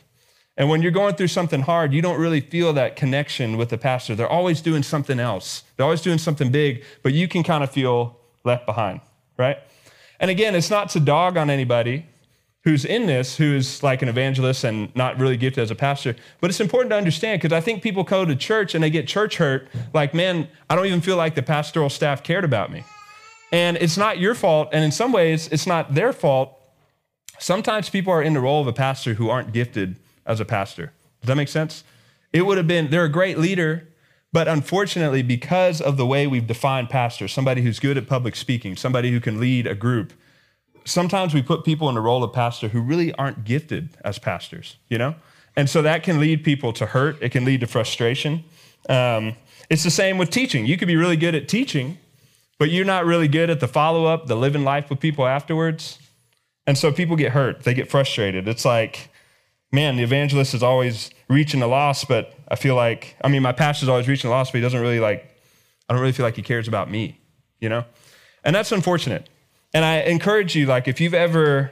And 0.58 0.70
when 0.70 0.82
you're 0.82 0.92
going 0.92 1.16
through 1.16 1.28
something 1.28 1.62
hard, 1.62 1.94
you 1.94 2.02
don't 2.02 2.20
really 2.20 2.42
feel 2.42 2.74
that 2.74 2.96
connection 2.96 3.58
with 3.58 3.70
the 3.70 3.78
pastor. 3.78 4.16
They're 4.16 4.28
always 4.28 4.62
doing 4.62 4.84
something 4.84 5.20
else, 5.20 5.64
they're 5.76 5.86
always 5.86 6.02
doing 6.02 6.18
something 6.18 6.52
big, 6.52 6.84
but 7.04 7.14
you 7.14 7.28
can 7.28 7.44
kind 7.44 7.64
of 7.64 7.72
feel 7.72 8.20
left 8.44 8.66
behind, 8.66 9.02
right? 9.38 9.58
And 10.20 10.30
again, 10.30 10.56
it's 10.56 10.70
not 10.70 10.90
to 10.90 11.00
dog 11.00 11.38
on 11.38 11.50
anybody 11.50 12.06
who's 12.64 12.86
in 12.86 13.08
this, 13.08 13.38
who's 13.38 13.82
like 13.82 14.04
an 14.04 14.10
evangelist 14.10 14.64
and 14.64 14.96
not 14.96 15.18
really 15.18 15.36
gifted 15.36 15.64
as 15.64 15.72
a 15.72 15.76
pastor. 15.76 16.16
But 16.40 16.52
it's 16.52 16.60
important 16.60 16.92
to 16.92 16.96
understand 16.96 17.42
because 17.42 17.56
I 17.56 17.60
think 17.60 17.82
people 17.82 18.04
go 18.04 18.24
to 18.24 18.36
church 18.36 18.76
and 18.76 18.84
they 18.84 18.92
get 18.92 19.08
church 19.08 19.38
hurt, 19.38 19.68
like, 19.94 20.14
man, 20.14 20.48
I 20.70 20.76
don't 20.76 20.86
even 20.86 21.02
feel 21.02 21.18
like 21.18 21.34
the 21.34 21.42
pastoral 21.42 21.90
staff 21.90 22.22
cared 22.22 22.44
about 22.44 22.72
me. 22.72 22.84
And 23.52 23.78
it's 23.78 23.98
not 23.98 24.20
your 24.20 24.36
fault. 24.36 24.70
And 24.72 24.84
in 24.84 24.92
some 24.92 25.12
ways, 25.12 25.48
it's 25.48 25.66
not 25.66 25.96
their 25.96 26.14
fault. 26.14 26.56
Sometimes 27.40 27.90
people 27.90 28.14
are 28.14 28.22
in 28.22 28.34
the 28.34 28.40
role 28.40 28.62
of 28.62 28.68
a 28.68 28.74
pastor 28.74 29.16
who 29.16 29.30
aren't 29.30 29.52
gifted 29.54 29.96
as 30.26 30.40
a 30.40 30.46
pastor. 30.46 30.94
Does 31.22 31.28
that 31.28 31.36
make 31.36 31.48
sense? 31.48 31.84
It 32.34 32.46
would 32.46 32.58
have 32.58 32.68
been, 32.68 32.90
they're 32.90 33.06
a 33.06 33.10
great 33.10 33.38
leader, 33.38 33.88
but 34.34 34.48
unfortunately, 34.48 35.22
because 35.22 35.82
of 35.82 35.98
the 35.98 36.06
way 36.06 36.26
we've 36.26 36.48
defined 36.48 36.90
pastor, 36.90 37.28
somebody 37.28 37.62
who's 37.62 37.80
good 37.80 37.98
at 37.98 38.08
public 38.08 38.36
speaking, 38.36 38.76
somebody 38.76 39.12
who 39.12 39.20
can 39.20 39.40
lead 39.40 39.68
a 39.68 39.76
group, 39.76 40.14
sometimes 40.86 41.34
we 41.34 41.42
put 41.42 41.66
people 41.66 41.90
in 41.90 41.96
the 41.96 42.02
role 42.02 42.24
of 42.24 42.32
pastor 42.32 42.70
who 42.70 42.82
really 42.82 43.14
aren't 43.14 43.44
gifted 43.44 43.90
as 44.06 44.18
pastors, 44.18 44.78
you 44.90 44.98
know? 44.98 45.16
And 45.56 45.70
so 45.70 45.82
that 45.82 46.04
can 46.04 46.20
lead 46.20 46.46
people 46.46 46.72
to 46.74 46.86
hurt, 46.86 47.18
it 47.22 47.30
can 47.30 47.44
lead 47.44 47.60
to 47.60 47.68
frustration. 47.68 48.46
Um, 48.88 49.36
it's 49.70 49.84
the 49.84 49.92
same 49.92 50.18
with 50.18 50.30
teaching. 50.30 50.66
You 50.66 50.78
could 50.78 50.88
be 50.88 50.96
really 50.96 51.18
good 51.18 51.36
at 51.36 51.50
teaching, 51.50 51.98
but 52.58 52.72
you're 52.72 52.86
not 52.86 53.06
really 53.06 53.28
good 53.28 53.50
at 53.50 53.60
the 53.60 53.68
follow 53.68 54.06
up, 54.06 54.28
the 54.28 54.36
living 54.36 54.64
life 54.64 54.90
with 54.90 55.00
people 55.02 55.28
afterwards. 55.28 56.00
And 56.66 56.78
so 56.78 56.92
people 56.92 57.18
get 57.18 57.34
hurt, 57.34 57.64
they 57.64 57.74
get 57.74 57.90
frustrated. 57.90 58.48
It's 58.48 58.64
like, 58.64 59.11
man, 59.72 59.96
the 59.96 60.04
evangelist 60.04 60.54
is 60.54 60.64
always 60.64 61.10
reaching 61.30 61.60
the 61.60 61.68
lost, 61.68 62.08
but 62.08 62.34
I 62.48 62.56
feel 62.56 62.76
like, 62.76 63.16
I 63.24 63.30
mean, 63.30 63.42
my 63.42 63.54
pastor's 63.54 63.90
always 63.90 64.08
reaching 64.08 64.30
the 64.30 64.36
lost, 64.36 64.52
but 64.52 64.58
he 64.58 64.62
doesn't 64.62 64.82
really 64.82 65.00
like, 65.00 65.34
I 65.88 65.94
don't 65.94 66.02
really 66.02 66.14
feel 66.14 66.26
like 66.26 66.36
he 66.36 66.42
cares 66.42 66.68
about 66.68 66.92
me, 66.92 67.20
you 67.60 67.70
know? 67.70 67.86
And 68.44 68.56
that's 68.56 68.72
unfortunate. 68.72 69.30
And 69.74 69.86
I 69.86 70.02
encourage 70.02 70.56
you, 70.56 70.66
like, 70.66 70.88
if 70.88 71.00
you've 71.00 71.14
ever 71.14 71.72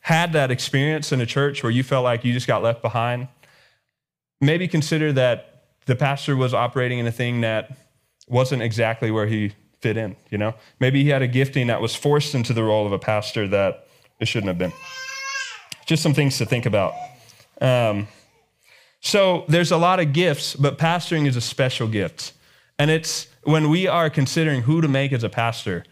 had 0.00 0.32
that 0.32 0.50
experience 0.50 1.12
in 1.12 1.20
a 1.20 1.26
church 1.26 1.62
where 1.62 1.70
you 1.70 1.82
felt 1.82 2.02
like 2.04 2.24
you 2.24 2.32
just 2.32 2.46
got 2.46 2.62
left 2.62 2.82
behind, 2.82 3.28
maybe 4.40 4.66
consider 4.66 5.12
that 5.12 5.64
the 5.86 5.94
pastor 5.94 6.36
was 6.36 6.52
operating 6.52 6.98
in 6.98 7.06
a 7.06 7.12
thing 7.12 7.40
that 7.42 7.76
wasn't 8.26 8.62
exactly 8.62 9.10
where 9.10 9.26
he 9.26 9.52
fit 9.80 9.96
in, 9.96 10.16
you 10.30 10.38
know? 10.38 10.54
Maybe 10.80 11.04
he 11.04 11.10
had 11.10 11.22
a 11.22 11.28
gifting 11.28 11.68
that 11.68 11.80
was 11.80 11.94
forced 11.94 12.34
into 12.34 12.52
the 12.52 12.64
role 12.64 12.84
of 12.86 12.92
a 12.92 12.98
pastor 12.98 13.46
that 13.48 13.86
it 14.18 14.26
shouldn't 14.26 14.48
have 14.48 14.58
been. 14.58 14.72
Just 15.86 16.02
some 16.02 16.14
things 16.14 16.36
to 16.38 16.46
think 16.46 16.66
about. 16.66 16.94
Um, 17.60 18.08
so 19.00 19.44
there's 19.48 19.70
a 19.70 19.76
lot 19.76 20.00
of 20.00 20.12
gifts, 20.12 20.54
but 20.54 20.78
pastoring 20.78 21.26
is 21.26 21.36
a 21.36 21.40
special 21.40 21.88
gift. 21.88 22.32
And 22.78 22.90
it's 22.90 23.28
when 23.42 23.70
we 23.70 23.86
are 23.86 24.10
considering 24.10 24.62
who 24.62 24.80
to 24.80 24.88
make 24.88 25.12
as 25.12 25.24
a 25.24 25.28
pastor, 25.28 25.84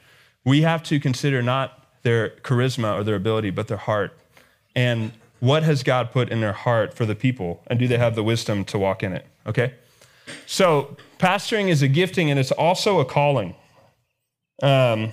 we 0.45 0.63
have 0.63 0.83
to 0.85 1.01
consider 1.01 1.43
not 1.43 1.87
their 2.03 2.31
charisma 2.31 2.95
or 2.95 3.03
their 3.03 3.17
ability, 3.17 3.51
but 3.51 3.69
their 3.69 3.77
heart. 3.77 4.17
And 4.75 5.13
what 5.41 5.63
has 5.65 5.83
God 5.83 6.13
put 6.13 6.29
in 6.29 6.41
their 6.41 6.53
heart 6.53 6.95
for 6.95 7.05
the 7.05 7.15
people? 7.15 7.63
And 7.67 7.79
do 7.79 7.89
they 7.89 7.99
have 7.99 8.15
the 8.15 8.23
wisdom 8.23 8.65
to 8.67 8.79
walk 8.79 9.03
in 9.03 9.13
it? 9.13 9.27
Okay? 9.47 9.75
So, 10.47 10.97
pastoring 11.19 11.69
is 11.69 11.83
a 11.83 11.89
gifting 11.89 12.31
and 12.31 12.39
it's 12.39 12.53
also 12.53 13.01
a 13.01 13.05
calling. 13.05 13.55
Um, 14.63 15.13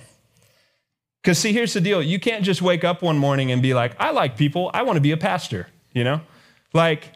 because, 1.22 1.38
see, 1.38 1.52
here's 1.52 1.72
the 1.72 1.80
deal 1.80 2.02
you 2.02 2.20
can't 2.20 2.44
just 2.44 2.60
wake 2.60 2.84
up 2.84 3.00
one 3.02 3.16
morning 3.16 3.50
and 3.50 3.62
be 3.62 3.72
like, 3.72 3.96
I 3.98 4.10
like 4.10 4.36
people, 4.36 4.70
I 4.74 4.82
want 4.82 4.96
to 4.96 5.00
be 5.00 5.12
a 5.12 5.16
pastor, 5.16 5.68
you 5.92 6.04
know? 6.04 6.20
Like, 6.74 7.12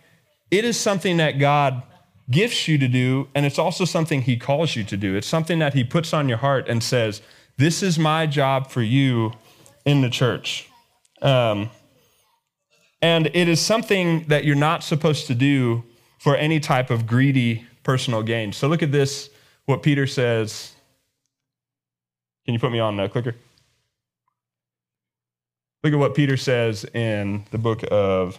it 0.51 0.64
is 0.64 0.79
something 0.79 1.18
that 1.18 1.33
God 1.38 1.83
gifts 2.31 2.68
you 2.68 2.79
to 2.79 2.88
do, 2.88 3.29
and 3.35 3.44
it's 3.44 3.59
also 3.59 3.85
something 3.85 4.23
He 4.23 4.37
calls 4.37 4.77
you 4.77 4.85
to 4.85 4.97
do. 4.97 5.16
It's 5.16 5.27
something 5.27 5.59
that 5.59 5.75
He 5.75 5.85
puts 5.85 6.14
on 6.14 6.29
your 6.29 6.38
heart 6.38 6.68
and 6.68 6.83
says, 6.83 7.21
This 7.59 7.83
is 7.83 7.99
my 7.99 8.27
job 8.27 8.71
for 8.71 8.81
you 8.81 9.33
in 9.85 10.01
the 10.01 10.09
church. 10.09 10.68
Um, 11.21 11.71
and 13.03 13.27
it 13.35 13.49
is 13.49 13.61
something 13.61 14.25
that 14.29 14.44
you're 14.44 14.57
not 14.57 14.83
supposed 14.83 15.27
to 15.27 15.35
do 15.35 15.85
for 16.18 16.37
any 16.37 16.61
type 16.61 16.90
of 16.90 17.07
greedy 17.07 17.66
personal 17.83 18.23
gain. 18.23 18.53
So 18.53 18.68
look 18.68 18.83
at 18.83 18.92
this, 18.92 19.31
what 19.66 19.83
Peter 19.83 20.07
says. 20.07 20.75
Can 22.44 22.55
you 22.55 22.61
put 22.61 22.73
me 22.73 22.81
on 22.81 22.97
the 22.97 23.09
clicker? 23.09 23.35
Look 25.85 25.92
at 25.92 25.99
what 25.99 26.14
Peter 26.14 26.37
says 26.37 26.85
in 26.92 27.44
the 27.51 27.59
book 27.59 27.85
of 27.90 28.38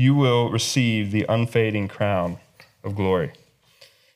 you 0.00 0.14
will 0.14 0.50
receive 0.50 1.10
the 1.10 1.26
unfading 1.28 1.86
crown 1.86 2.38
of 2.82 2.96
glory. 2.96 3.30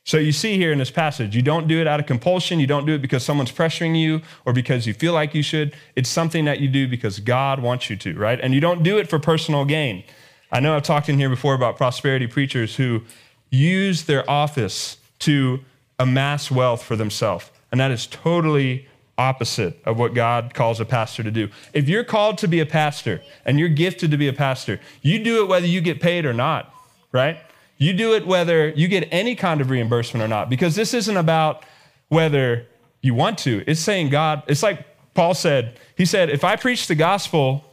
So 0.03 0.17
you 0.17 0.31
see 0.31 0.57
here 0.57 0.71
in 0.71 0.79
this 0.79 0.89
passage, 0.89 1.35
you 1.35 1.43
don't 1.43 1.67
do 1.67 1.79
it 1.79 1.85
out 1.85 1.99
of 1.99 2.07
compulsion. 2.07 2.59
You 2.59 2.65
don't 2.65 2.87
do 2.87 2.95
it 2.95 3.03
because 3.03 3.23
someone's 3.23 3.51
pressuring 3.51 3.95
you 3.95 4.21
or 4.45 4.53
because 4.53 4.87
you 4.87 4.95
feel 4.95 5.13
like 5.13 5.35
you 5.35 5.43
should. 5.43 5.75
It's 5.95 6.09
something 6.09 6.45
that 6.45 6.59
you 6.59 6.67
do 6.69 6.87
because 6.87 7.19
God 7.19 7.59
wants 7.59 7.87
you 7.87 7.95
to, 7.97 8.17
right? 8.17 8.39
And 8.41 8.51
you 8.51 8.59
don't 8.59 8.81
do 8.81 8.97
it 8.97 9.07
for 9.07 9.19
personal 9.19 9.63
gain. 9.63 10.03
I 10.51 10.59
know 10.59 10.75
I've 10.75 10.81
talked 10.81 11.07
in 11.07 11.19
here 11.19 11.29
before 11.29 11.53
about 11.53 11.77
prosperity 11.77 12.25
preachers 12.25 12.77
who 12.77 13.03
use 13.51 14.05
their 14.05 14.27
office 14.27 14.97
to 15.19 15.59
amass 15.99 16.49
wealth 16.49 16.81
for 16.81 16.95
themselves. 16.95 17.51
And 17.71 17.79
that 17.79 17.91
is 17.91 18.07
totally 18.07 18.87
opposite 19.17 19.81
of 19.85 19.97
what 19.97 20.13
God 20.13 20.53
calls 20.53 20.79
a 20.79 20.85
pastor 20.85 21.23
to 21.23 21.31
do. 21.31 21.49
If 21.73 21.87
you're 21.87 22.03
called 22.03 22.37
to 22.39 22.47
be 22.47 22.59
a 22.59 22.65
pastor 22.65 23.21
and 23.45 23.59
you're 23.59 23.69
gifted 23.69 24.11
to 24.11 24.17
be 24.17 24.27
a 24.27 24.33
pastor, 24.33 24.79
you 25.01 25.23
do 25.23 25.41
it 25.41 25.47
whether 25.47 25.67
you 25.67 25.81
get 25.81 26.01
paid 26.01 26.25
or 26.25 26.33
not, 26.33 26.73
right? 27.11 27.37
You 27.77 27.93
do 27.93 28.13
it 28.13 28.25
whether 28.27 28.69
you 28.69 28.87
get 28.87 29.07
any 29.11 29.35
kind 29.35 29.61
of 29.61 29.69
reimbursement 29.69 30.23
or 30.23 30.27
not, 30.27 30.49
because 30.49 30.75
this 30.75 30.93
isn't 30.93 31.17
about 31.17 31.63
whether 32.09 32.67
you 33.01 33.13
want 33.13 33.37
to. 33.39 33.63
It's 33.67 33.81
saying, 33.81 34.09
God, 34.09 34.43
it's 34.47 34.63
like 34.63 34.85
Paul 35.13 35.33
said, 35.33 35.79
he 35.95 36.05
said, 36.05 36.29
if 36.29 36.43
I 36.43 36.55
preach 36.55 36.87
the 36.87 36.95
gospel, 36.95 37.63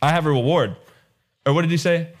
I 0.00 0.10
have 0.10 0.26
a 0.26 0.30
reward. 0.30 0.76
Or 1.44 1.52
what 1.52 1.62
did 1.62 1.70
he 1.70 1.76
say? 1.76 2.14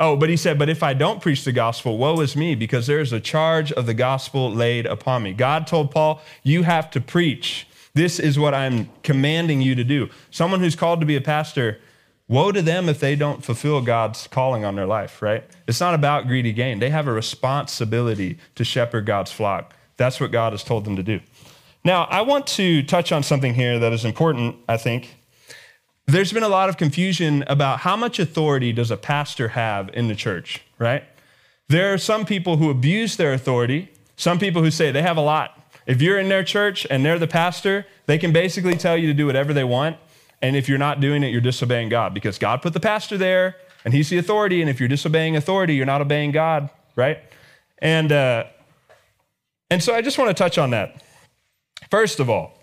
Oh, 0.00 0.16
but 0.16 0.30
he 0.30 0.36
said, 0.38 0.58
But 0.58 0.70
if 0.70 0.82
I 0.82 0.94
don't 0.94 1.20
preach 1.20 1.44
the 1.44 1.52
gospel, 1.52 1.98
woe 1.98 2.20
is 2.20 2.34
me, 2.34 2.54
because 2.54 2.86
there 2.86 3.00
is 3.00 3.12
a 3.12 3.20
charge 3.20 3.70
of 3.72 3.84
the 3.84 3.92
gospel 3.92 4.50
laid 4.50 4.86
upon 4.86 5.22
me. 5.22 5.34
God 5.34 5.66
told 5.66 5.90
Paul, 5.90 6.22
You 6.42 6.62
have 6.62 6.90
to 6.92 7.00
preach. 7.00 7.68
This 7.92 8.18
is 8.18 8.38
what 8.38 8.54
I'm 8.54 8.88
commanding 9.02 9.60
you 9.60 9.74
to 9.74 9.84
do. 9.84 10.08
Someone 10.30 10.60
who's 10.60 10.74
called 10.74 11.00
to 11.00 11.06
be 11.06 11.16
a 11.16 11.20
pastor, 11.20 11.80
woe 12.28 12.50
to 12.50 12.62
them 12.62 12.88
if 12.88 12.98
they 12.98 13.14
don't 13.14 13.44
fulfill 13.44 13.82
God's 13.82 14.26
calling 14.28 14.64
on 14.64 14.74
their 14.74 14.86
life, 14.86 15.20
right? 15.20 15.44
It's 15.66 15.80
not 15.80 15.94
about 15.94 16.26
greedy 16.26 16.52
gain. 16.52 16.78
They 16.78 16.90
have 16.90 17.06
a 17.06 17.12
responsibility 17.12 18.38
to 18.54 18.64
shepherd 18.64 19.04
God's 19.04 19.32
flock. 19.32 19.74
That's 19.98 20.18
what 20.18 20.30
God 20.30 20.54
has 20.54 20.64
told 20.64 20.86
them 20.86 20.96
to 20.96 21.02
do. 21.02 21.20
Now, 21.84 22.04
I 22.04 22.22
want 22.22 22.46
to 22.48 22.82
touch 22.84 23.12
on 23.12 23.22
something 23.22 23.54
here 23.54 23.78
that 23.78 23.92
is 23.92 24.04
important, 24.04 24.56
I 24.68 24.76
think, 24.76 25.16
there's 26.12 26.32
been 26.32 26.42
a 26.42 26.48
lot 26.48 26.68
of 26.68 26.76
confusion 26.76 27.44
about 27.46 27.80
how 27.80 27.96
much 27.96 28.18
authority 28.18 28.72
does 28.72 28.90
a 28.90 28.96
pastor 28.96 29.48
have 29.48 29.90
in 29.92 30.08
the 30.08 30.14
church, 30.14 30.62
right? 30.78 31.04
There 31.68 31.92
are 31.92 31.98
some 31.98 32.24
people 32.24 32.56
who 32.56 32.70
abuse 32.70 33.16
their 33.16 33.32
authority, 33.32 33.90
some 34.16 34.38
people 34.38 34.62
who 34.62 34.70
say 34.70 34.90
they 34.90 35.02
have 35.02 35.16
a 35.16 35.22
lot. 35.22 35.58
If 35.86 36.00
you're 36.00 36.18
in 36.18 36.28
their 36.28 36.44
church 36.44 36.86
and 36.90 37.04
they're 37.04 37.18
the 37.18 37.26
pastor, 37.26 37.86
they 38.06 38.18
can 38.18 38.32
basically 38.32 38.76
tell 38.76 38.96
you 38.96 39.06
to 39.08 39.14
do 39.14 39.26
whatever 39.26 39.52
they 39.52 39.64
want. 39.64 39.96
And 40.42 40.56
if 40.56 40.68
you're 40.68 40.78
not 40.78 41.00
doing 41.00 41.22
it, 41.22 41.28
you're 41.28 41.40
disobeying 41.40 41.88
God 41.88 42.14
because 42.14 42.38
God 42.38 42.62
put 42.62 42.72
the 42.72 42.80
pastor 42.80 43.18
there 43.18 43.56
and 43.84 43.92
he's 43.92 44.08
the 44.08 44.18
authority. 44.18 44.60
And 44.60 44.70
if 44.70 44.80
you're 44.80 44.88
disobeying 44.88 45.36
authority, 45.36 45.74
you're 45.74 45.86
not 45.86 46.00
obeying 46.00 46.32
God, 46.32 46.70
right? 46.96 47.18
And, 47.78 48.12
uh, 48.12 48.44
and 49.70 49.82
so 49.82 49.94
I 49.94 50.02
just 50.02 50.18
want 50.18 50.28
to 50.28 50.34
touch 50.34 50.58
on 50.58 50.70
that. 50.70 51.02
First 51.90 52.20
of 52.20 52.30
all, 52.30 52.59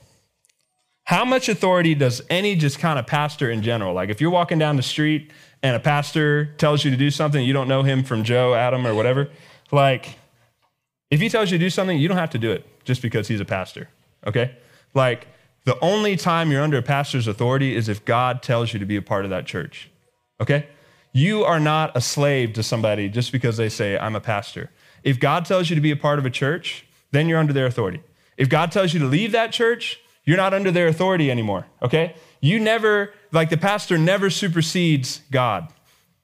how 1.07 1.23
much 1.23 1.47
authority 1.47 1.95
does 1.95 2.21
any 2.29 2.53
just 2.53 2.79
kind 2.79 2.99
of 2.99 3.07
pastor 3.07 3.49
in 3.49 3.61
general, 3.61 3.93
like 3.93 4.09
if 4.09 4.19
you're 4.19 4.29
walking 4.29 4.59
down 4.59 4.75
the 4.75 4.83
street 4.83 5.31
and 5.63 5.73
a 5.73 5.79
pastor 5.79 6.53
tells 6.57 6.83
you 6.83 6.91
to 6.91 6.97
do 6.97 7.09
something, 7.09 7.41
you 7.45 7.53
don't 7.53 7.69
know 7.69 7.81
him 7.81 8.03
from 8.03 8.25
Joe, 8.25 8.53
Adam, 8.53 8.85
or 8.85 8.93
whatever, 8.93 9.29
like 9.71 10.19
if 11.09 11.21
he 11.21 11.29
tells 11.29 11.49
you 11.49 11.57
to 11.57 11.63
do 11.63 11.69
something, 11.69 11.97
you 11.97 12.09
don't 12.09 12.17
have 12.17 12.31
to 12.31 12.37
do 12.37 12.51
it 12.51 12.65
just 12.83 13.01
because 13.01 13.29
he's 13.29 13.39
a 13.39 13.45
pastor, 13.45 13.87
okay? 14.25 14.57
Like 14.93 15.27
the 15.63 15.79
only 15.79 16.17
time 16.17 16.51
you're 16.51 16.61
under 16.61 16.77
a 16.77 16.81
pastor's 16.81 17.25
authority 17.25 17.73
is 17.73 17.87
if 17.87 18.03
God 18.03 18.43
tells 18.43 18.73
you 18.73 18.79
to 18.79 18.85
be 18.85 18.97
a 18.97 19.01
part 19.01 19.23
of 19.23 19.29
that 19.29 19.45
church, 19.45 19.89
okay? 20.41 20.67
You 21.13 21.45
are 21.45 21.61
not 21.61 21.95
a 21.95 22.01
slave 22.01 22.51
to 22.55 22.63
somebody 22.63 23.07
just 23.07 23.31
because 23.31 23.55
they 23.55 23.69
say, 23.69 23.97
I'm 23.97 24.17
a 24.17 24.21
pastor. 24.21 24.71
If 25.05 25.21
God 25.21 25.45
tells 25.45 25.69
you 25.69 25.75
to 25.75 25.81
be 25.81 25.91
a 25.91 25.95
part 25.95 26.19
of 26.19 26.25
a 26.25 26.29
church, 26.29 26.85
then 27.11 27.29
you're 27.29 27.39
under 27.39 27.53
their 27.53 27.65
authority. 27.65 28.01
If 28.35 28.49
God 28.49 28.73
tells 28.73 28.93
you 28.93 28.99
to 28.99 29.05
leave 29.05 29.31
that 29.31 29.53
church, 29.53 30.01
you're 30.27 30.37
not 30.37 30.53
under 30.53 30.71
their 30.71 30.87
authority 30.87 31.31
anymore, 31.31 31.65
okay? 31.81 32.13
You 32.41 32.59
never, 32.59 33.13
like 33.31 33.49
the 33.49 33.57
pastor 33.57 33.97
never 33.97 34.29
supersedes 34.29 35.21
God. 35.31 35.69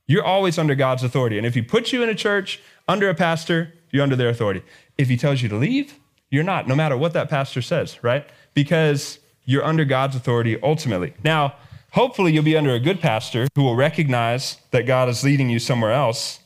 You're 0.07 0.25
always 0.25 0.59
under 0.59 0.75
God's 0.75 1.03
authority. 1.03 1.37
And 1.37 1.47
if 1.47 1.55
he 1.55 1.61
puts 1.61 1.93
you 1.93 2.03
in 2.03 2.09
a 2.09 2.13
church 2.13 2.61
under 2.85 3.09
a 3.09 3.15
pastor, 3.15 3.73
you're 3.91 4.03
under 4.03 4.17
their 4.17 4.27
authority. 4.27 4.61
If 4.97 5.07
he 5.07 5.15
tells 5.15 5.41
you 5.41 5.47
to 5.47 5.55
leave, 5.55 5.97
you're 6.29 6.43
not, 6.43 6.67
no 6.67 6.75
matter 6.75 6.97
what 6.97 7.13
that 7.13 7.29
pastor 7.29 7.61
says, 7.61 8.03
right? 8.03 8.27
Because 8.53 9.19
you're 9.45 9.63
under 9.63 9.85
God's 9.85 10.17
authority 10.17 10.61
ultimately. 10.61 11.13
Now, 11.23 11.55
hopefully, 11.91 12.33
you'll 12.33 12.43
be 12.43 12.57
under 12.57 12.73
a 12.73 12.81
good 12.81 12.99
pastor 12.99 13.47
who 13.55 13.63
will 13.63 13.77
recognize 13.77 14.57
that 14.71 14.85
God 14.85 15.07
is 15.07 15.23
leading 15.23 15.49
you 15.49 15.59
somewhere 15.59 15.93
else. 15.93 16.41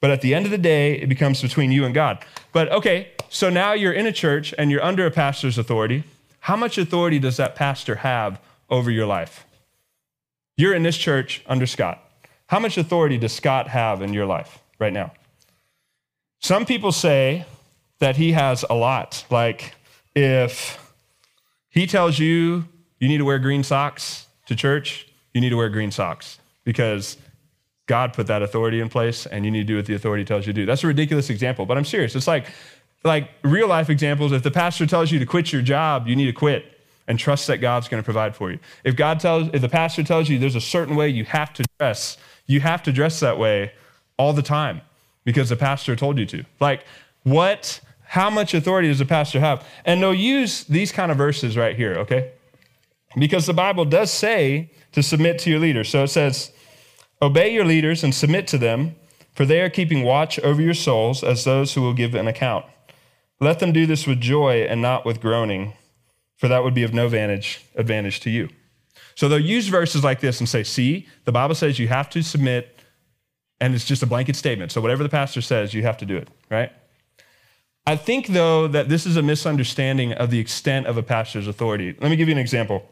But 0.00 0.10
at 0.10 0.22
the 0.22 0.34
end 0.34 0.44
of 0.44 0.50
the 0.50 0.58
day, 0.58 0.94
it 0.94 1.08
becomes 1.08 1.40
between 1.40 1.70
you 1.70 1.84
and 1.84 1.94
God. 1.94 2.24
But 2.52 2.72
okay, 2.72 3.12
so 3.28 3.48
now 3.48 3.74
you're 3.74 3.92
in 3.92 4.06
a 4.06 4.12
church 4.12 4.52
and 4.58 4.72
you're 4.72 4.82
under 4.82 5.06
a 5.06 5.10
pastor's 5.12 5.56
authority. 5.56 6.02
How 6.46 6.54
much 6.54 6.78
authority 6.78 7.18
does 7.18 7.38
that 7.38 7.56
pastor 7.56 7.96
have 7.96 8.40
over 8.70 8.88
your 8.88 9.04
life? 9.04 9.44
You're 10.56 10.74
in 10.74 10.84
this 10.84 10.96
church 10.96 11.42
under 11.48 11.66
Scott. 11.66 12.00
How 12.46 12.60
much 12.60 12.78
authority 12.78 13.18
does 13.18 13.32
Scott 13.32 13.66
have 13.66 14.00
in 14.00 14.12
your 14.12 14.26
life 14.26 14.60
right 14.78 14.92
now? 14.92 15.12
Some 16.38 16.64
people 16.64 16.92
say 16.92 17.46
that 17.98 18.14
he 18.14 18.30
has 18.30 18.64
a 18.70 18.74
lot. 18.74 19.24
Like 19.28 19.74
if 20.14 20.78
he 21.68 21.84
tells 21.84 22.20
you 22.20 22.68
you 23.00 23.08
need 23.08 23.18
to 23.18 23.24
wear 23.24 23.40
green 23.40 23.64
socks 23.64 24.28
to 24.46 24.54
church, 24.54 25.08
you 25.34 25.40
need 25.40 25.50
to 25.50 25.56
wear 25.56 25.68
green 25.68 25.90
socks 25.90 26.38
because 26.62 27.16
God 27.86 28.12
put 28.12 28.28
that 28.28 28.42
authority 28.42 28.80
in 28.80 28.88
place 28.88 29.26
and 29.26 29.44
you 29.44 29.50
need 29.50 29.62
to 29.62 29.64
do 29.64 29.76
what 29.76 29.86
the 29.86 29.94
authority 29.94 30.24
tells 30.24 30.46
you 30.46 30.52
to 30.52 30.60
do. 30.60 30.64
That's 30.64 30.84
a 30.84 30.86
ridiculous 30.86 31.28
example, 31.28 31.66
but 31.66 31.76
I'm 31.76 31.84
serious. 31.84 32.14
It's 32.14 32.28
like 32.28 32.46
like 33.06 33.30
real 33.42 33.68
life 33.68 33.88
examples, 33.88 34.32
if 34.32 34.42
the 34.42 34.50
pastor 34.50 34.86
tells 34.86 35.10
you 35.10 35.18
to 35.18 35.26
quit 35.26 35.52
your 35.52 35.62
job, 35.62 36.06
you 36.06 36.16
need 36.16 36.26
to 36.26 36.32
quit 36.32 36.80
and 37.08 37.18
trust 37.18 37.46
that 37.46 37.58
God's 37.58 37.88
going 37.88 38.02
to 38.02 38.04
provide 38.04 38.34
for 38.34 38.50
you. 38.50 38.58
If 38.84 38.96
God 38.96 39.20
tells, 39.20 39.48
if 39.52 39.62
the 39.62 39.68
pastor 39.68 40.02
tells 40.02 40.28
you 40.28 40.38
there's 40.38 40.56
a 40.56 40.60
certain 40.60 40.96
way 40.96 41.08
you 41.08 41.24
have 41.24 41.52
to 41.54 41.64
dress, 41.78 42.16
you 42.46 42.60
have 42.60 42.82
to 42.82 42.92
dress 42.92 43.20
that 43.20 43.38
way 43.38 43.72
all 44.18 44.32
the 44.32 44.42
time 44.42 44.80
because 45.24 45.48
the 45.48 45.56
pastor 45.56 45.94
told 45.96 46.18
you 46.18 46.26
to. 46.26 46.44
Like, 46.60 46.84
what, 47.22 47.80
how 48.04 48.30
much 48.30 48.54
authority 48.54 48.88
does 48.88 48.98
the 48.98 49.04
pastor 49.04 49.40
have? 49.40 49.66
And 49.84 50.02
they'll 50.02 50.14
use 50.14 50.64
these 50.64 50.92
kind 50.92 51.10
of 51.10 51.18
verses 51.18 51.56
right 51.56 51.76
here, 51.76 51.94
okay? 51.96 52.32
Because 53.16 53.46
the 53.46 53.54
Bible 53.54 53.84
does 53.84 54.10
say 54.10 54.70
to 54.92 55.02
submit 55.02 55.38
to 55.40 55.50
your 55.50 55.58
leaders. 55.60 55.88
So 55.88 56.04
it 56.04 56.08
says, 56.08 56.52
Obey 57.22 57.52
your 57.52 57.64
leaders 57.64 58.04
and 58.04 58.14
submit 58.14 58.46
to 58.48 58.58
them, 58.58 58.94
for 59.32 59.46
they 59.46 59.62
are 59.62 59.70
keeping 59.70 60.02
watch 60.02 60.38
over 60.40 60.60
your 60.60 60.74
souls 60.74 61.24
as 61.24 61.44
those 61.44 61.74
who 61.74 61.80
will 61.80 61.94
give 61.94 62.14
an 62.14 62.28
account. 62.28 62.66
Let 63.40 63.58
them 63.58 63.72
do 63.72 63.86
this 63.86 64.06
with 64.06 64.20
joy 64.20 64.62
and 64.62 64.80
not 64.80 65.04
with 65.04 65.20
groaning, 65.20 65.74
for 66.36 66.48
that 66.48 66.64
would 66.64 66.74
be 66.74 66.82
of 66.82 66.94
no 66.94 67.06
advantage, 67.06 67.64
advantage 67.74 68.20
to 68.20 68.30
you. 68.30 68.48
So 69.14 69.28
they'll 69.28 69.38
use 69.38 69.68
verses 69.68 70.04
like 70.04 70.20
this 70.20 70.40
and 70.40 70.48
say, 70.48 70.62
see, 70.62 71.06
the 71.24 71.32
Bible 71.32 71.54
says 71.54 71.78
you 71.78 71.88
have 71.88 72.08
to 72.10 72.22
submit, 72.22 72.78
and 73.60 73.74
it's 73.74 73.84
just 73.84 74.02
a 74.02 74.06
blanket 74.06 74.36
statement. 74.36 74.72
So 74.72 74.80
whatever 74.80 75.02
the 75.02 75.08
pastor 75.08 75.40
says, 75.40 75.72
you 75.72 75.82
have 75.82 75.96
to 75.98 76.06
do 76.06 76.16
it, 76.16 76.28
right? 76.50 76.70
I 77.86 77.96
think, 77.96 78.28
though, 78.28 78.66
that 78.68 78.88
this 78.88 79.06
is 79.06 79.16
a 79.16 79.22
misunderstanding 79.22 80.12
of 80.12 80.30
the 80.30 80.38
extent 80.38 80.86
of 80.86 80.96
a 80.96 81.02
pastor's 81.02 81.46
authority. 81.46 81.96
Let 82.00 82.10
me 82.10 82.16
give 82.16 82.28
you 82.28 82.32
an 82.32 82.40
example. 82.40 82.86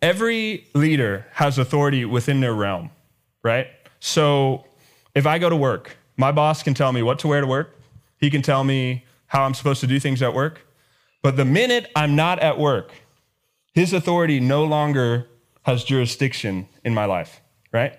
Every 0.00 0.68
leader 0.74 1.26
has 1.32 1.58
authority 1.58 2.04
within 2.04 2.40
their 2.40 2.54
realm, 2.54 2.90
right? 3.42 3.66
So 4.00 4.64
if 5.14 5.26
I 5.26 5.38
go 5.38 5.50
to 5.50 5.56
work, 5.56 5.96
my 6.16 6.32
boss 6.32 6.62
can 6.62 6.74
tell 6.74 6.92
me 6.92 7.02
what 7.02 7.18
to 7.20 7.28
wear 7.28 7.40
to 7.40 7.46
work. 7.46 7.75
He 8.18 8.30
can 8.30 8.42
tell 8.42 8.64
me 8.64 9.04
how 9.26 9.44
I'm 9.44 9.54
supposed 9.54 9.80
to 9.80 9.86
do 9.86 10.00
things 10.00 10.22
at 10.22 10.34
work. 10.34 10.66
But 11.22 11.36
the 11.36 11.44
minute 11.44 11.90
I'm 11.96 12.14
not 12.14 12.38
at 12.38 12.58
work, 12.58 12.92
his 13.74 13.92
authority 13.92 14.40
no 14.40 14.64
longer 14.64 15.28
has 15.62 15.84
jurisdiction 15.84 16.68
in 16.84 16.94
my 16.94 17.04
life, 17.04 17.40
right? 17.72 17.98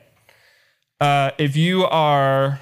Uh, 1.00 1.32
if 1.38 1.56
you 1.56 1.84
are, 1.84 2.60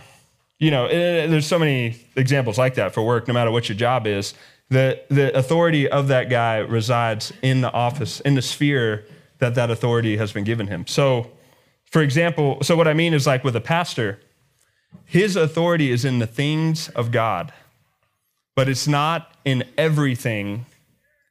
you 0.59 0.71
know, 0.71 0.87
eh, 0.87 1.27
there's 1.27 1.45
so 1.45 1.59
many 1.59 1.95
examples 2.15 2.57
like 2.57 2.75
that 2.75 2.93
for 2.93 3.05
work, 3.05 3.27
no 3.27 3.33
matter 3.33 3.51
what 3.51 3.69
your 3.69 3.77
job 3.77 4.07
is. 4.07 4.33
The, 4.69 5.01
the 5.09 5.37
authority 5.37 5.87
of 5.87 6.07
that 6.07 6.29
guy 6.29 6.57
resides 6.57 7.31
in 7.41 7.61
the 7.61 7.71
office, 7.71 8.19
in 8.21 8.33
the 8.33 8.41
sphere 8.41 9.05
that 9.37 9.55
that 9.55 9.69
authority 9.69 10.17
has 10.17 10.33
been 10.33 10.43
given 10.43 10.67
him. 10.67 10.87
So, 10.87 11.31
for 11.85 12.01
example, 12.01 12.57
so 12.63 12.75
what 12.75 12.87
I 12.87 12.93
mean 12.93 13.13
is 13.13 13.27
like 13.27 13.43
with 13.43 13.55
a 13.55 13.61
pastor, 13.61 14.19
his 15.05 15.35
authority 15.35 15.91
is 15.91 16.05
in 16.05 16.19
the 16.19 16.27
things 16.27 16.89
of 16.89 17.11
God, 17.11 17.51
but 18.55 18.69
it's 18.69 18.87
not 18.87 19.31
in 19.43 19.63
everything 19.77 20.65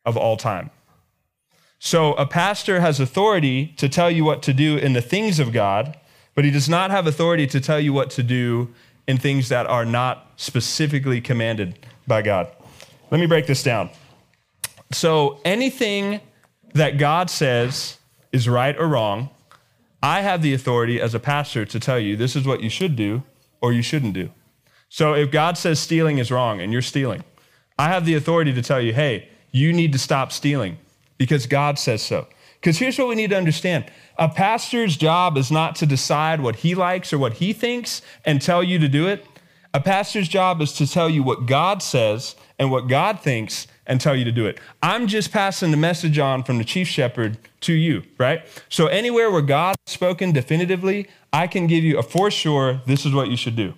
of 0.05 0.17
all 0.17 0.37
time. 0.37 0.71
So 1.79 2.15
a 2.15 2.27
pastor 2.27 2.81
has 2.81 3.01
authority 3.01 3.75
to 3.77 3.89
tell 3.89 4.11
you 4.11 4.25
what 4.25 4.43
to 4.45 4.53
do 4.53 4.77
in 4.77 4.95
the 4.95 5.03
things 5.03 5.39
of 5.39 5.53
God, 5.53 5.99
but 6.35 6.45
he 6.45 6.51
does 6.51 6.69
not 6.69 6.91
have 6.91 7.07
authority 7.07 7.47
to 7.49 7.61
tell 7.61 7.79
you 7.79 7.93
what 7.93 8.11
to 8.11 8.23
do 8.23 8.73
in 9.07 9.19
things 9.19 9.49
that 9.51 9.67
are 9.67 9.85
not 9.85 10.33
specifically 10.37 11.21
commanded 11.21 11.79
by 12.07 12.23
God. 12.23 12.49
Let 13.11 13.21
me 13.21 13.27
break 13.27 13.47
this 13.47 13.63
down. 13.63 13.91
So 14.93 15.41
anything 15.45 16.21
that 16.73 16.99
God 16.99 17.31
says 17.31 17.99
is 18.33 18.49
right 18.49 18.77
or 18.79 18.89
wrong, 18.89 19.31
I 20.03 20.23
have 20.23 20.43
the 20.43 20.55
authority 20.55 21.01
as 21.01 21.15
a 21.15 21.21
pastor 21.21 21.65
to 21.65 21.81
tell 21.81 21.99
you 21.99 22.17
this 22.17 22.37
is 22.37 22.47
what 22.47 22.63
you 22.63 22.71
should 22.71 22.97
do 22.97 23.23
or 23.65 23.73
you 23.73 23.81
shouldn't 23.81 24.13
do. 24.13 24.29
So 24.91 25.15
if 25.15 25.31
God 25.31 25.57
says 25.57 25.81
stealing 25.81 26.19
is 26.19 26.31
wrong 26.31 26.61
and 26.61 26.71
you're 26.71 26.83
stealing, 26.83 27.25
I 27.79 27.89
have 27.89 28.05
the 28.05 28.15
authority 28.15 28.53
to 28.53 28.61
tell 28.61 28.79
you, 28.79 28.93
hey, 28.93 29.31
you 29.53 29.73
need 29.73 29.91
to 29.93 29.99
stop 29.99 30.33
stealing 30.33 30.77
because 31.17 31.47
God 31.47 31.79
says 31.79 32.03
so. 32.03 32.27
Because 32.61 32.77
here's 32.77 32.99
what 32.99 33.09
we 33.09 33.15
need 33.15 33.31
to 33.31 33.39
understand 33.39 33.87
a 34.19 34.29
pastor's 34.29 34.99
job 34.99 35.39
is 35.39 35.51
not 35.51 35.77
to 35.77 35.87
decide 35.87 36.43
what 36.43 36.57
he 36.57 36.75
likes 36.75 37.11
or 37.11 37.19
what 37.19 37.35
he 37.35 37.55
thinks 37.55 38.03
and 38.27 38.43
tell 38.43 38.63
you 38.63 38.79
to 38.79 38.87
do 38.87 39.09
it. 39.09 39.25
A 39.73 39.81
pastor's 39.81 40.29
job 40.29 40.61
is 40.61 40.75
to 40.75 40.87
tell 40.87 41.09
you 41.09 41.23
what 41.23 41.47
God 41.47 41.83
says 41.83 42.37
and 42.59 42.71
what 42.71 42.87
God 42.87 43.19
thinks 43.21 43.67
and 43.87 44.01
tell 44.01 44.17
you 44.17 44.25
to 44.25 44.33
do 44.33 44.47
it. 44.47 44.59
I'm 44.83 45.07
just 45.07 45.33
passing 45.33 45.71
the 45.71 45.77
message 45.77 46.19
on 46.19 46.43
from 46.43 46.59
the 46.59 46.65
chief 46.65 46.89
shepherd 46.89 47.39
to 47.61 47.73
you, 47.73 48.03
right? 48.19 48.43
So 48.69 48.87
anywhere 48.87 49.31
where 49.31 49.43
God 49.43 49.77
has 49.87 49.93
spoken 49.93 50.33
definitively, 50.33 51.09
I 51.33 51.47
can 51.47 51.67
give 51.67 51.85
you 51.85 51.99
a 51.99 52.03
for 52.03 52.31
sure, 52.31 52.81
this 52.87 53.05
is 53.05 53.13
what 53.13 53.29
you 53.29 53.37
should 53.37 53.57
do. 53.57 53.75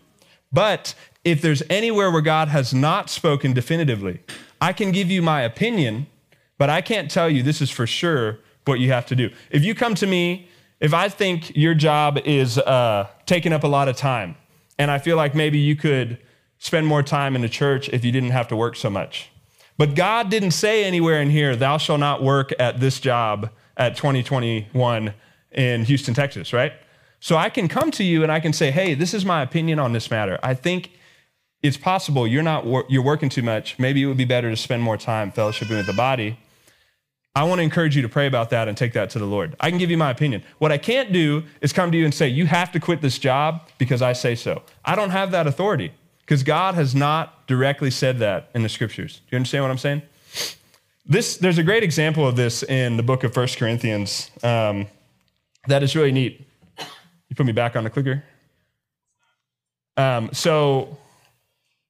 But 0.53 0.95
if 1.25 1.43
there's 1.43 1.63
anywhere 1.69 2.11
where 2.11 2.23
God 2.23 2.49
has 2.49 2.73
not 2.73 3.11
spoken 3.11 3.53
definitively, 3.53 4.21
I 4.61 4.73
can 4.73 4.93
give 4.93 5.11
you 5.11 5.23
my 5.23 5.43
opinion, 5.43 6.07
but 6.59 6.71
I 6.71 6.81
can't 6.81 7.11
tell 7.11 7.29
you 7.29 7.43
this 7.43 7.61
is 7.61 7.71
for 7.71 7.87
sure 7.87 8.39
what 8.65 8.81
you 8.81 8.93
have 8.93 9.07
to 9.07 9.17
do. 9.17 9.31
If 9.51 9.65
you 9.65 9.75
come 9.75 9.95
to 9.97 10.07
me, 10.07 10.49
if 10.81 10.95
I 10.95 11.09
think 11.09 11.57
your 11.57 11.75
job 11.75 12.19
is 12.25 12.59
uh, 12.59 13.09
taking 13.27 13.53
up 13.53 13.65
a 13.65 13.69
lot 13.69 13.89
of 13.89 13.97
time, 13.97 14.37
and 14.79 14.91
I 14.91 14.99
feel 14.99 15.17
like 15.17 15.35
maybe 15.35 15.59
you 15.59 15.75
could 15.75 16.19
spend 16.59 16.87
more 16.87 17.03
time 17.03 17.35
in 17.35 17.43
the 17.43 17.49
church 17.49 17.89
if 17.89 18.05
you 18.05 18.13
didn't 18.13 18.31
have 18.31 18.49
to 18.49 18.57
work 18.57 18.77
so 18.77 18.91
much. 18.91 19.31
But 19.79 19.95
God 19.95 20.31
didn't 20.31 20.53
say 20.53 20.85
anywhere 20.85 21.21
in 21.21 21.31
here, 21.31 21.55
thou 21.55 21.77
shalt 21.77 22.01
not 22.01 22.23
work 22.23 22.53
at 22.59 22.81
this 22.81 22.99
job 22.99 23.51
at 23.77 23.97
2021 23.97 25.13
in 25.53 25.85
Houston, 25.85 26.15
Texas, 26.15 26.53
right? 26.53 26.73
So 27.21 27.37
I 27.37 27.51
can 27.51 27.69
come 27.69 27.91
to 27.93 28.05
you 28.05 28.23
and 28.23 28.33
I 28.33 28.41
can 28.41 28.53
say, 28.53 28.71
hey, 28.71 28.95
this 28.95 29.13
is 29.13 29.25
my 29.25 29.43
opinion 29.43 29.79
on 29.79 29.93
this 29.93 30.11
matter. 30.11 30.39
I 30.43 30.55
think 30.55 30.93
it's 31.63 31.77
possible 31.77 32.27
you're 32.27 32.43
not 32.43 32.65
you're 32.91 33.03
working 33.03 33.29
too 33.29 33.43
much. 33.43 33.79
Maybe 33.79 34.03
it 34.03 34.07
would 34.07 34.17
be 34.17 34.25
better 34.25 34.51
to 34.51 34.57
spend 34.57 34.83
more 34.83 34.97
time 34.97 35.33
fellowshipping 35.33 35.77
with 35.77 35.87
the 35.87 35.93
body. 35.93 36.39
I 37.35 37.45
want 37.45 37.59
to 37.59 37.63
encourage 37.63 37.95
you 37.95 38.03
to 38.03 38.09
pray 38.09 38.27
about 38.27 38.49
that 38.51 38.67
and 38.67 38.79
take 38.79 38.95
that 38.95 39.11
to 39.11 39.19
the 39.19 39.27
Lord. 39.27 39.57
I 39.61 39.69
can 39.69 39.79
give 39.79 39.91
you 39.91 39.99
my 39.99 40.11
opinion. 40.11 40.43
What 40.59 40.73
I 40.73 40.79
can't 40.79 41.13
do 41.13 41.45
is 41.61 41.71
come 41.71 41.93
to 41.93 41.99
you 41.99 42.07
and 42.07 42.15
say, 42.15 42.29
you 42.29 42.47
have 42.47 42.73
to 42.73 42.81
quit 42.81 43.03
this 43.03 43.19
job 43.19 43.69
because 43.77 44.01
I 44.01 44.15
say 44.15 44.35
so. 44.35 44.63
I 44.87 44.97
don't 44.97 45.11
have 45.11 45.33
that 45.33 45.47
authority 45.47 45.93
because 46.21 46.43
God 46.43 46.77
has 46.77 46.95
not 46.95 47.36
directly 47.47 47.91
said 47.91 48.19
that 48.19 48.51
in 48.55 48.63
the 48.63 48.69
scriptures. 48.69 49.17
Do 49.17 49.23
you 49.33 49.37
understand 49.37 49.65
what 49.65 49.71
I'm 49.71 49.79
saying? 49.79 50.03
This, 51.07 51.37
there's 51.37 51.59
a 51.59 51.63
great 51.63 51.85
example 51.85 52.27
of 52.27 52.35
this 52.35 52.63
in 52.65 52.97
the 52.97 53.03
book 53.03 53.23
of 53.23 53.33
First 53.33 53.59
Corinthians 53.59 54.31
um, 54.43 54.87
that 55.69 55.83
is 55.83 55.95
really 55.95 56.13
neat. 56.13 56.47
You 57.29 57.37
put 57.37 57.47
me 57.47 57.53
back 57.53 57.77
on 57.77 57.85
the 57.85 57.91
clicker. 57.91 58.25
Um, 59.97 60.31
so 60.33 60.99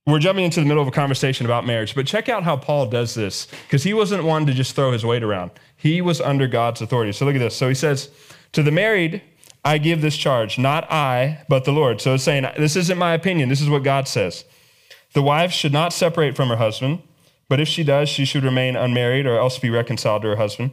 we're 0.06 0.18
jumping 0.18 0.44
into 0.44 0.60
the 0.60 0.66
middle 0.66 0.82
of 0.82 0.88
a 0.88 0.92
conversation 0.92 1.46
about 1.46 1.66
marriage, 1.66 1.94
but 1.94 2.06
check 2.06 2.28
out 2.28 2.44
how 2.44 2.56
Paul 2.56 2.86
does 2.86 3.14
this 3.14 3.48
because 3.64 3.82
he 3.82 3.92
wasn't 3.92 4.22
one 4.24 4.46
to 4.46 4.52
just 4.52 4.76
throw 4.76 4.92
his 4.92 5.04
weight 5.04 5.22
around. 5.22 5.50
He 5.76 6.00
was 6.00 6.20
under 6.20 6.46
God's 6.46 6.80
authority. 6.80 7.12
So 7.12 7.24
look 7.24 7.34
at 7.34 7.40
this. 7.40 7.56
So 7.56 7.68
he 7.68 7.74
says, 7.74 8.10
To 8.52 8.62
the 8.62 8.70
married, 8.70 9.22
I 9.64 9.78
give 9.78 10.02
this 10.02 10.16
charge, 10.16 10.58
not 10.58 10.90
I, 10.92 11.44
but 11.48 11.64
the 11.64 11.72
Lord. 11.72 12.00
So 12.00 12.14
it's 12.14 12.22
saying, 12.22 12.46
This 12.56 12.76
isn't 12.76 12.98
my 12.98 13.14
opinion. 13.14 13.48
This 13.48 13.60
is 13.60 13.68
what 13.68 13.82
God 13.82 14.06
says. 14.06 14.44
The 15.16 15.22
wife 15.22 15.50
should 15.50 15.72
not 15.72 15.94
separate 15.94 16.36
from 16.36 16.50
her 16.50 16.56
husband, 16.56 17.02
but 17.48 17.58
if 17.58 17.68
she 17.68 17.82
does, 17.82 18.10
she 18.10 18.26
should 18.26 18.44
remain 18.44 18.76
unmarried 18.76 19.24
or 19.24 19.38
else 19.38 19.58
be 19.58 19.70
reconciled 19.70 20.20
to 20.20 20.28
her 20.28 20.36
husband. 20.36 20.72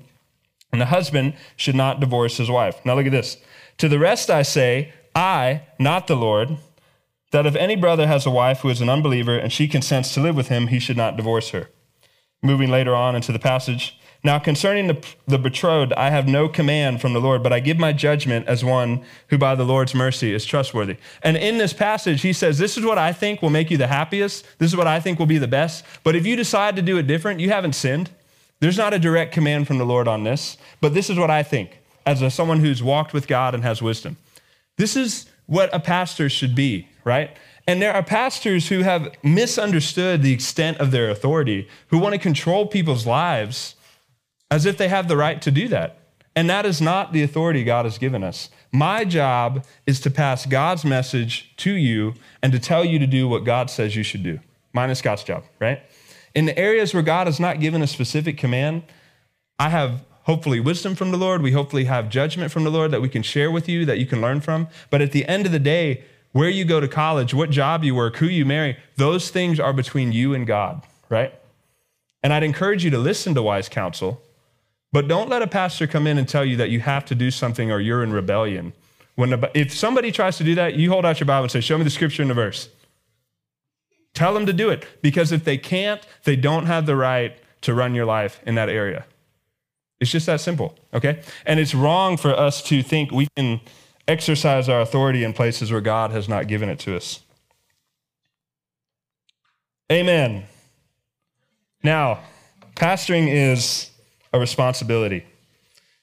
And 0.70 0.82
the 0.82 0.88
husband 0.88 1.36
should 1.56 1.76
not 1.76 2.02
divorce 2.02 2.36
his 2.36 2.52
wife. 2.52 2.76
Now 2.84 2.96
look 2.96 3.06
at 3.06 3.14
this. 3.14 3.38
To 3.78 3.88
the 3.88 4.00
rest 4.00 4.30
I 4.30 4.42
say, 4.42 4.92
I, 5.16 5.62
not 5.80 6.08
the 6.08 6.18
Lord, 6.18 6.58
that 7.32 7.46
if 7.46 7.56
any 7.56 7.78
brother 7.78 8.06
has 8.06 8.26
a 8.26 8.30
wife 8.30 8.60
who 8.60 8.70
is 8.70 8.82
an 8.82 8.90
unbeliever 8.90 9.38
and 9.38 9.50
she 9.50 9.66
consents 9.66 10.14
to 10.14 10.20
live 10.20 10.36
with 10.36 10.50
him, 10.50 10.68
he 10.68 10.78
should 10.78 10.98
not 10.98 11.16
divorce 11.16 11.52
her. 11.52 11.70
Moving 12.42 12.70
later 12.70 12.94
on 12.94 13.16
into 13.16 13.32
the 13.32 13.40
passage. 13.40 13.98
Now, 14.24 14.40
concerning 14.40 14.88
the, 14.88 15.06
the 15.28 15.38
betrothed, 15.38 15.92
I 15.94 16.10
have 16.10 16.28
no 16.28 16.48
command 16.48 17.02
from 17.02 17.12
the 17.12 17.20
Lord, 17.20 17.44
but 17.44 17.52
I 17.52 17.60
give 17.60 17.78
my 17.78 17.92
judgment 17.92 18.48
as 18.48 18.64
one 18.64 19.04
who 19.28 19.38
by 19.38 19.54
the 19.56 19.66
Lord's 19.66 19.94
mercy 19.94 20.34
is 20.34 20.46
trustworthy. 20.46 20.96
And 21.22 21.36
in 21.36 21.58
this 21.58 21.74
passage, 21.74 22.22
he 22.22 22.32
says, 22.32 22.58
This 22.58 22.78
is 22.78 22.86
what 22.86 22.98
I 22.98 23.12
think 23.12 23.42
will 23.42 23.50
make 23.50 23.70
you 23.70 23.78
the 23.78 23.88
happiest. 23.88 24.46
This 24.60 24.72
is 24.72 24.78
what 24.78 24.88
I 24.88 25.02
think 25.02 25.20
will 25.20 25.26
be 25.26 25.38
the 25.38 25.48
best. 25.48 25.84
But 26.04 26.16
if 26.16 26.26
you 26.26 26.38
decide 26.38 26.78
to 26.78 26.82
do 26.82 26.98
it 26.98 27.06
different, 27.06 27.42
you 27.42 27.50
haven't 27.50 27.74
sinned. 27.74 28.12
There's 28.62 28.78
not 28.78 28.94
a 28.94 29.00
direct 29.00 29.34
command 29.34 29.68
from 29.68 29.78
the 29.78 29.86
Lord 29.86 30.08
on 30.08 30.24
this, 30.24 30.58
but 30.80 30.94
this 30.94 31.10
is 31.10 31.18
what 31.18 31.30
I 31.30 31.44
think 31.44 31.80
as 32.06 32.22
a, 32.22 32.32
someone 32.32 32.62
who's 32.62 32.82
walked 32.82 33.14
with 33.14 33.28
God 33.28 33.54
and 33.54 33.64
has 33.64 33.82
wisdom. 33.82 34.16
This 34.78 34.96
is 34.96 35.26
what 35.48 35.70
a 35.74 35.80
pastor 35.80 36.30
should 36.30 36.56
be 36.56 36.88
right? 37.04 37.36
And 37.68 37.82
there 37.82 37.94
are 37.94 38.04
pastors 38.04 38.68
who 38.68 38.80
have 38.80 39.14
misunderstood 39.24 40.22
the 40.22 40.34
extent 40.34 40.78
of 40.78 40.92
their 40.92 41.10
authority, 41.10 41.68
who 41.88 41.98
want 41.98 42.14
to 42.14 42.20
control 42.20 42.68
people's 42.68 43.06
lives 43.06 43.76
as 44.54 44.68
if 44.68 44.78
they 44.78 44.88
have 44.88 45.08
the 45.08 45.18
right 45.18 45.42
to 45.42 45.50
do 45.50 45.68
that. 45.68 45.98
And 46.36 46.48
that 46.48 46.64
is 46.64 46.80
not 46.80 47.12
the 47.12 47.24
authority 47.24 47.64
God 47.64 47.86
has 47.86 47.98
given 47.98 48.24
us. 48.24 48.50
My 48.72 49.04
job 49.04 49.66
is 49.88 50.00
to 50.02 50.12
pass 50.12 50.46
God's 50.46 50.86
message 50.86 51.52
to 51.58 51.72
you 51.72 52.14
and 52.44 52.54
to 52.54 52.60
tell 52.60 52.86
you 52.86 53.00
to 53.00 53.08
do 53.08 53.28
what 53.28 53.46
God 53.46 53.72
says 53.72 53.96
you 53.96 54.04
should 54.04 54.22
do. 54.22 54.40
Mine 54.72 54.92
is 54.92 55.02
God's 55.02 55.24
job, 55.24 55.44
right? 55.60 55.82
In 56.36 56.46
the 56.46 56.56
areas 56.56 56.94
where 56.94 57.02
God 57.02 57.26
has 57.26 57.40
not 57.40 57.62
given 57.62 57.82
a 57.82 57.88
specific 57.88 58.38
command, 58.38 58.84
I 59.58 59.70
have 59.70 60.06
hopefully 60.24 60.60
wisdom 60.60 60.94
from 60.94 61.10
the 61.10 61.18
Lord. 61.18 61.42
We 61.42 61.54
hopefully 61.54 61.86
have 61.86 62.10
judgment 62.10 62.52
from 62.52 62.64
the 62.64 62.72
Lord 62.72 62.92
that 62.92 63.02
we 63.02 63.10
can 63.10 63.24
share 63.24 63.50
with 63.50 63.68
you, 63.68 63.86
that 63.86 63.98
you 63.98 64.06
can 64.06 64.22
learn 64.22 64.40
from. 64.40 64.68
But 64.92 65.02
at 65.02 65.14
the 65.14 65.26
end 65.28 65.48
of 65.48 65.52
the 65.52 65.58
day, 65.58 66.04
where 66.32 66.50
you 66.50 66.64
go 66.64 66.80
to 66.80 66.88
college, 66.88 67.34
what 67.34 67.50
job 67.50 67.84
you 67.84 67.96
work, 67.96 68.18
who 68.18 68.28
you 68.28 68.46
marry, 68.46 68.78
those 68.98 69.32
things 69.32 69.60
are 69.60 69.74
between 69.74 70.12
you 70.12 70.36
and 70.36 70.46
God, 70.46 70.84
right? 71.10 71.34
And 72.22 72.32
I'd 72.32 72.44
encourage 72.44 72.86
you 72.86 72.92
to 72.92 73.00
listen 73.00 73.34
to 73.34 73.42
wise 73.42 73.68
counsel, 73.68 74.22
but 74.94 75.08
don't 75.08 75.28
let 75.28 75.42
a 75.42 75.48
pastor 75.48 75.88
come 75.88 76.08
in 76.08 76.18
and 76.18 76.30
tell 76.30 76.46
you 76.46 76.56
that 76.58 76.70
you 76.70 76.80
have 76.80 77.04
to 77.06 77.16
do 77.16 77.32
something 77.32 77.72
or 77.72 77.80
you're 77.80 78.04
in 78.04 78.14
rebellion. 78.14 78.74
When 79.16 79.44
if 79.54 79.74
somebody 79.74 80.12
tries 80.12 80.38
to 80.38 80.44
do 80.44 80.56
that, 80.56 80.76
you 80.76 80.90
hold 80.92 81.06
out 81.06 81.20
your 81.20 81.26
Bible 81.26 81.44
and 81.44 81.52
say, 81.52 81.62
Show 81.62 81.78
me 81.78 81.84
the 81.84 81.90
scripture 81.90 82.22
and 82.22 82.30
the 82.32 82.36
verse. 82.36 82.70
Tell 84.14 84.34
them 84.34 84.46
to 84.46 84.54
do 84.54 84.70
it 84.70 84.86
because 85.02 85.32
if 85.32 85.44
they 85.44 85.58
can't, 85.58 86.06
they 86.24 86.36
don't 86.36 86.68
have 86.68 86.86
the 86.86 86.96
right 86.96 87.36
to 87.62 87.74
run 87.74 87.96
your 87.96 88.06
life 88.06 88.40
in 88.46 88.56
that 88.56 88.70
area. 88.70 89.06
It's 90.00 90.12
just 90.12 90.28
that 90.28 90.42
simple, 90.42 90.76
okay? 90.94 91.22
And 91.46 91.60
it's 91.60 91.74
wrong 91.74 92.18
for 92.18 92.38
us 92.38 92.62
to 92.64 92.84
think 92.84 93.12
we 93.12 93.28
can 93.36 93.62
exercise 94.08 94.70
our 94.70 94.82
authority 94.82 95.24
in 95.24 95.34
places 95.34 95.72
where 95.72 95.82
God 95.82 96.12
has 96.12 96.30
not 96.30 96.48
given 96.48 96.70
it 96.70 96.78
to 96.80 96.96
us. 96.96 97.22
Amen. 99.92 100.44
Now, 101.82 102.20
pastoring 102.76 103.28
is 103.28 103.90
a 104.34 104.40
responsibility. 104.40 105.26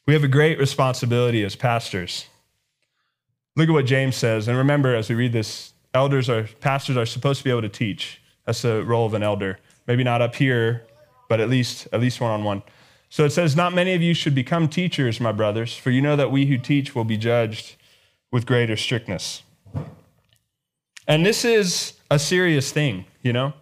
We 0.07 0.15
have 0.15 0.25
a 0.25 0.29
great 0.29 0.59
responsibility 0.59 1.45
as 1.45 1.57
pastors. 1.57 2.27
Look 3.57 3.69
at 3.69 3.73
what 3.73 3.87
James 3.87 4.17
says. 4.17 4.49
And 4.49 4.57
remember, 4.57 4.95
as 4.95 5.09
we 5.09 5.17
read 5.17 5.33
this, 5.33 5.73
elders 5.93 6.31
are, 6.31 6.49
pastors 6.61 6.97
are 6.97 7.07
supposed 7.07 7.39
to 7.39 7.45
be 7.45 7.51
able 7.51 7.63
to 7.63 7.69
teach. 7.69 8.23
That's 8.47 8.63
the 8.63 8.85
role 8.85 9.05
of 9.05 9.15
an 9.15 9.23
elder. 9.23 9.59
Maybe 9.87 10.05
not 10.05 10.23
up 10.23 10.37
here, 10.37 10.87
but 11.29 11.41
at 11.41 11.51
least, 11.51 11.89
at 11.93 12.01
least 12.01 12.21
one 12.21 12.31
on 12.31 12.45
one. 12.45 12.63
So 13.09 13.25
it 13.25 13.31
says, 13.31 13.57
Not 13.57 13.75
many 13.75 13.95
of 13.95 14.03
you 14.03 14.15
should 14.15 14.35
become 14.35 14.69
teachers, 14.69 15.21
my 15.21 15.33
brothers, 15.33 15.77
for 15.77 15.91
you 15.91 16.01
know 16.01 16.17
that 16.17 16.31
we 16.31 16.47
who 16.47 16.57
teach 16.59 16.95
will 16.95 17.05
be 17.05 17.17
judged 17.17 17.77
with 18.31 18.47
greater 18.47 18.77
strictness. 18.77 19.43
And 21.09 21.27
this 21.27 21.45
is 21.45 21.95
a 22.11 22.21
serious 22.21 22.71
thing, 22.71 23.05
you 23.23 23.33
know? 23.33 23.53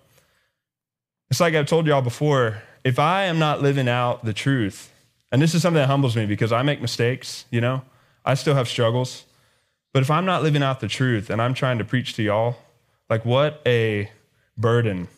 It's 1.30 1.40
like 1.40 1.54
I've 1.54 1.66
told 1.66 1.86
y'all 1.86 2.02
before 2.02 2.62
if 2.84 2.98
I 2.98 3.24
am 3.24 3.38
not 3.38 3.62
living 3.62 3.88
out 3.88 4.24
the 4.24 4.32
truth, 4.32 4.92
and 5.30 5.42
this 5.42 5.54
is 5.54 5.62
something 5.62 5.80
that 5.80 5.88
humbles 5.88 6.16
me 6.16 6.26
because 6.26 6.52
I 6.52 6.62
make 6.62 6.80
mistakes, 6.80 7.44
you 7.50 7.60
know? 7.60 7.82
I 8.24 8.34
still 8.34 8.54
have 8.54 8.68
struggles. 8.68 9.24
But 9.92 10.02
if 10.02 10.10
I'm 10.10 10.24
not 10.24 10.42
living 10.42 10.62
out 10.62 10.80
the 10.80 10.88
truth 10.88 11.30
and 11.30 11.40
I'm 11.40 11.54
trying 11.54 11.78
to 11.78 11.84
preach 11.84 12.14
to 12.14 12.22
y'all, 12.22 12.56
like 13.08 13.24
what 13.24 13.60
a 13.66 14.10
burden, 14.56 15.08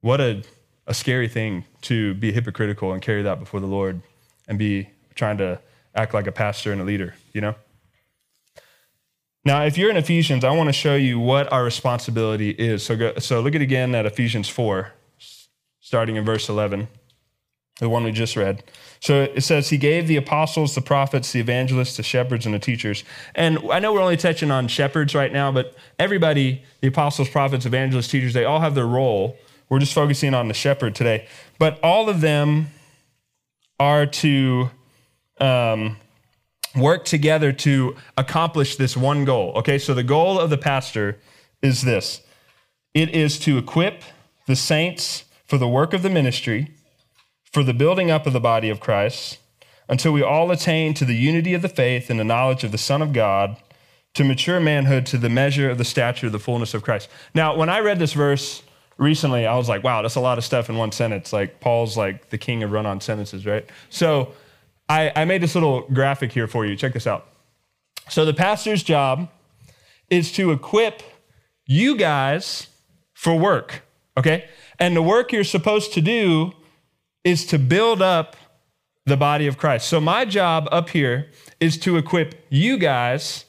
what 0.00 0.20
a, 0.20 0.42
a 0.86 0.94
scary 0.94 1.28
thing 1.28 1.64
to 1.82 2.14
be 2.14 2.32
hypocritical 2.32 2.92
and 2.92 3.02
carry 3.02 3.22
that 3.22 3.38
before 3.38 3.60
the 3.60 3.66
Lord 3.66 4.00
and 4.48 4.58
be 4.58 4.88
trying 5.14 5.38
to 5.38 5.60
act 5.94 6.14
like 6.14 6.26
a 6.26 6.32
pastor 6.32 6.72
and 6.72 6.80
a 6.80 6.84
leader, 6.84 7.14
you 7.32 7.40
know? 7.40 7.54
Now, 9.44 9.64
if 9.64 9.78
you're 9.78 9.90
in 9.90 9.96
Ephesians, 9.96 10.44
I 10.44 10.50
want 10.50 10.68
to 10.68 10.72
show 10.72 10.94
you 10.94 11.18
what 11.18 11.50
our 11.50 11.64
responsibility 11.64 12.50
is. 12.50 12.82
So, 12.82 12.96
go, 12.96 13.14
so 13.18 13.40
look 13.40 13.54
at 13.54 13.62
again 13.62 13.94
at 13.94 14.04
Ephesians 14.04 14.48
4, 14.50 14.92
starting 15.90 16.14
in 16.14 16.24
verse 16.24 16.48
11, 16.48 16.86
the 17.80 17.88
one 17.88 18.04
we 18.04 18.12
just 18.12 18.36
read. 18.36 18.62
So 19.00 19.22
it 19.22 19.40
says, 19.40 19.70
He 19.70 19.76
gave 19.76 20.06
the 20.06 20.14
apostles, 20.14 20.76
the 20.76 20.80
prophets, 20.80 21.32
the 21.32 21.40
evangelists, 21.40 21.96
the 21.96 22.04
shepherds, 22.04 22.46
and 22.46 22.54
the 22.54 22.60
teachers. 22.60 23.02
And 23.34 23.58
I 23.72 23.80
know 23.80 23.92
we're 23.92 24.00
only 24.00 24.16
touching 24.16 24.52
on 24.52 24.68
shepherds 24.68 25.16
right 25.16 25.32
now, 25.32 25.50
but 25.50 25.74
everybody, 25.98 26.62
the 26.80 26.86
apostles, 26.86 27.28
prophets, 27.28 27.66
evangelists, 27.66 28.06
teachers, 28.06 28.34
they 28.34 28.44
all 28.44 28.60
have 28.60 28.76
their 28.76 28.86
role. 28.86 29.36
We're 29.68 29.80
just 29.80 29.92
focusing 29.92 30.32
on 30.32 30.46
the 30.46 30.54
shepherd 30.54 30.94
today. 30.94 31.26
But 31.58 31.80
all 31.82 32.08
of 32.08 32.20
them 32.20 32.68
are 33.80 34.06
to 34.06 34.70
um, 35.40 35.96
work 36.76 37.04
together 37.04 37.52
to 37.52 37.96
accomplish 38.16 38.76
this 38.76 38.96
one 38.96 39.24
goal. 39.24 39.54
Okay, 39.56 39.78
so 39.78 39.92
the 39.92 40.04
goal 40.04 40.38
of 40.38 40.50
the 40.50 40.58
pastor 40.58 41.18
is 41.62 41.82
this 41.82 42.20
it 42.94 43.08
is 43.08 43.40
to 43.40 43.58
equip 43.58 44.04
the 44.46 44.54
saints 44.54 45.24
for 45.50 45.58
the 45.58 45.68
work 45.68 45.92
of 45.92 46.02
the 46.02 46.08
ministry, 46.08 46.70
for 47.52 47.62
the 47.62 47.74
building 47.74 48.10
up 48.10 48.26
of 48.26 48.32
the 48.32 48.40
body 48.40 48.70
of 48.70 48.80
Christ, 48.80 49.38
until 49.88 50.12
we 50.12 50.22
all 50.22 50.50
attain 50.50 50.94
to 50.94 51.04
the 51.04 51.14
unity 51.14 51.52
of 51.52 51.60
the 51.60 51.68
faith 51.68 52.08
and 52.08 52.18
the 52.18 52.24
knowledge 52.24 52.64
of 52.64 52.72
the 52.72 52.78
Son 52.78 53.02
of 53.02 53.12
God, 53.12 53.56
to 54.14 54.24
mature 54.24 54.60
manhood 54.60 55.04
to 55.06 55.18
the 55.18 55.28
measure 55.28 55.68
of 55.68 55.76
the 55.76 55.84
stature 55.84 56.26
of 56.26 56.32
the 56.32 56.38
fullness 56.38 56.72
of 56.72 56.82
Christ. 56.82 57.10
Now, 57.34 57.54
when 57.54 57.68
I 57.68 57.80
read 57.80 57.98
this 57.98 58.14
verse, 58.14 58.62
recently 58.98 59.46
i 59.46 59.56
was 59.56 59.66
like 59.66 59.82
wow 59.82 60.02
that's 60.02 60.16
a 60.16 60.20
lot 60.20 60.36
of 60.36 60.44
stuff 60.44 60.68
in 60.68 60.76
one 60.76 60.92
sentence 60.92 61.32
like 61.32 61.58
paul's 61.58 61.96
like 61.96 62.28
the 62.28 62.36
king 62.36 62.62
of 62.62 62.70
run-on 62.70 63.00
sentences 63.00 63.46
right 63.46 63.66
so 63.88 64.34
I, 64.90 65.12
I 65.14 65.24
made 65.24 65.40
this 65.40 65.54
little 65.54 65.82
graphic 65.92 66.32
here 66.32 66.48
for 66.48 66.66
you. 66.66 66.74
Check 66.74 66.94
this 66.94 67.06
out. 67.06 67.28
So, 68.08 68.24
the 68.24 68.34
pastor's 68.34 68.82
job 68.82 69.30
is 70.10 70.32
to 70.32 70.50
equip 70.50 71.04
you 71.64 71.96
guys 71.96 72.66
for 73.14 73.36
work. 73.36 73.82
okay? 74.16 74.48
And 74.80 74.96
the 74.96 75.02
work 75.02 75.32
you're 75.32 75.44
supposed 75.44 75.92
to 75.92 76.00
do 76.00 76.52
is 77.22 77.44
to 77.46 77.58
build 77.58 78.00
up 78.00 78.34
the 79.04 79.16
body 79.16 79.46
of 79.46 79.58
Christ. 79.58 79.86
So 79.88 80.00
my 80.00 80.24
job 80.24 80.66
up 80.72 80.88
here 80.88 81.28
is 81.60 81.76
to 81.78 81.98
equip 81.98 82.46
you 82.48 82.78
guys 82.78 83.44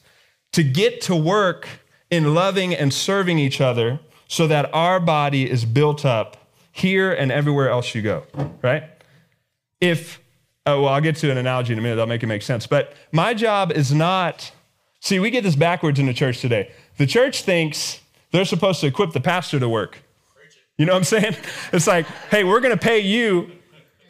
to 0.51 0.63
get 0.63 1.01
to 1.01 1.15
work 1.15 1.67
in 2.09 2.33
loving 2.33 2.75
and 2.75 2.93
serving 2.93 3.39
each 3.39 3.61
other 3.61 3.99
so 4.27 4.47
that 4.47 4.73
our 4.73 4.99
body 4.99 5.49
is 5.49 5.63
built 5.65 6.05
up 6.05 6.37
here 6.71 7.11
and 7.11 7.31
everywhere 7.31 7.69
else 7.69 7.95
you 7.95 8.01
go, 8.01 8.23
right? 8.61 8.83
If, 9.79 10.19
oh, 10.65 10.83
well, 10.83 10.93
I'll 10.93 11.01
get 11.01 11.15
to 11.17 11.31
an 11.31 11.37
analogy 11.37 11.73
in 11.73 11.79
a 11.79 11.81
minute, 11.81 11.95
that'll 11.95 12.07
make 12.07 12.23
it 12.23 12.27
make 12.27 12.41
sense. 12.41 12.67
But 12.67 12.93
my 13.11 13.33
job 13.33 13.71
is 13.71 13.93
not, 13.93 14.51
see, 14.99 15.19
we 15.19 15.29
get 15.29 15.43
this 15.43 15.55
backwards 15.55 15.99
in 15.99 16.05
the 16.05 16.13
church 16.13 16.41
today. 16.41 16.71
The 16.97 17.07
church 17.07 17.43
thinks 17.43 18.01
they're 18.31 18.45
supposed 18.45 18.81
to 18.81 18.87
equip 18.87 19.11
the 19.11 19.21
pastor 19.21 19.59
to 19.59 19.69
work. 19.69 19.99
You 20.77 20.85
know 20.85 20.93
what 20.93 20.99
I'm 20.99 21.03
saying? 21.03 21.35
It's 21.73 21.87
like, 21.87 22.05
hey, 22.29 22.43
we're 22.43 22.59
going 22.59 22.77
to 22.77 22.83
pay 22.83 22.99
you 22.99 23.51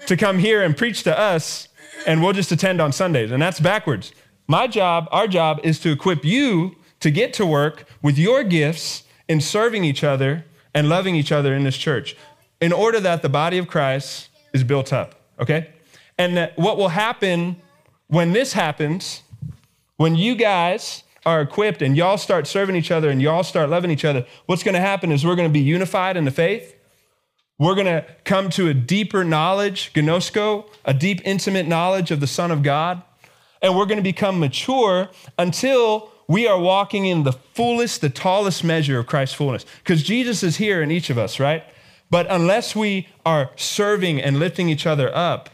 to 0.08 0.16
come 0.16 0.40
here 0.40 0.64
and 0.64 0.76
preach 0.76 1.04
to 1.04 1.18
us, 1.18 1.68
and 2.08 2.22
we'll 2.24 2.34
just 2.34 2.52
attend 2.52 2.82
on 2.82 2.92
Sundays. 2.92 3.32
And 3.32 3.42
that's 3.42 3.60
backwards. 3.60 4.14
My 4.48 4.68
job, 4.68 5.08
our 5.12 5.28
job, 5.28 5.60
is 5.64 5.80
to 5.82 5.92
equip 5.92 6.26
you 6.26 6.76
to 7.00 7.12
get 7.12 7.34
to 7.34 7.46
work 7.46 7.86
with 8.02 8.18
your 8.18 8.44
gifts 8.44 9.04
in 9.28 9.42
serving 9.42 9.84
each 9.84 10.04
other 10.04 10.46
and 10.74 10.88
loving 10.88 11.16
each 11.16 11.32
other 11.32 11.54
in 11.54 11.64
this 11.64 11.78
church 11.78 12.16
in 12.60 12.72
order 12.72 13.00
that 13.00 13.22
the 13.22 13.30
body 13.30 13.58
of 13.58 13.68
Christ 13.68 14.30
is 14.54 14.64
built 14.64 14.94
up, 14.94 15.16
okay? 15.40 15.70
And 16.18 16.52
what 16.56 16.78
will 16.78 16.90
happen 16.90 17.62
when 18.08 18.34
this 18.34 18.54
happens, 18.54 19.24
when 19.98 20.16
you 20.16 20.36
guys 20.36 21.04
are 21.26 21.42
equipped 21.42 21.82
and 21.82 21.96
y'all 21.96 22.18
start 22.18 22.48
serving 22.48 22.76
each 22.76 22.92
other 22.92 23.10
and 23.10 23.22
y'all 23.22 23.44
start 23.44 23.70
loving 23.70 23.92
each 23.92 24.06
other, 24.06 24.26
what's 24.46 24.64
going 24.64 24.74
to 24.74 24.82
happen 24.82 25.12
is 25.12 25.26
we're 25.26 25.36
going 25.36 25.48
to 25.48 25.54
be 25.54 25.60
unified 25.60 26.18
in 26.18 26.26
the 26.26 26.32
faith. 26.32 26.76
We're 27.60 27.76
going 27.76 27.86
to 27.86 28.06
come 28.26 28.50
to 28.52 28.70
a 28.70 28.74
deeper 28.74 29.24
knowledge, 29.24 29.94
gnosko, 29.94 30.68
a 30.84 30.94
deep, 30.94 31.22
intimate 31.24 31.68
knowledge 31.68 32.10
of 32.10 32.20
the 32.20 32.28
Son 32.28 32.50
of 32.50 32.64
God. 32.64 33.04
And 33.62 33.78
we're 33.78 33.86
going 33.86 33.98
to 34.00 34.04
become 34.04 34.40
mature 34.40 35.10
until 35.38 36.12
we 36.28 36.48
are 36.48 36.60
walking 36.60 37.06
in 37.06 37.22
the 37.22 37.34
fullest, 37.34 38.02
the 38.02 38.10
tallest 38.10 38.64
measure 38.64 38.98
of 38.98 39.06
Christ's 39.06 39.36
fullness. 39.36 39.66
Because 39.84 40.02
Jesus 40.02 40.42
is 40.42 40.58
here 40.58 40.82
in 40.82 40.90
each 40.90 41.12
of 41.12 41.20
us, 41.20 41.40
right? 41.40 41.64
But 42.10 42.26
unless 42.30 42.76
we 42.76 43.08
are 43.26 43.52
serving 43.56 44.20
and 44.20 44.40
lifting 44.40 44.68
each 44.68 44.88
other 44.88 45.16
up, 45.16 45.50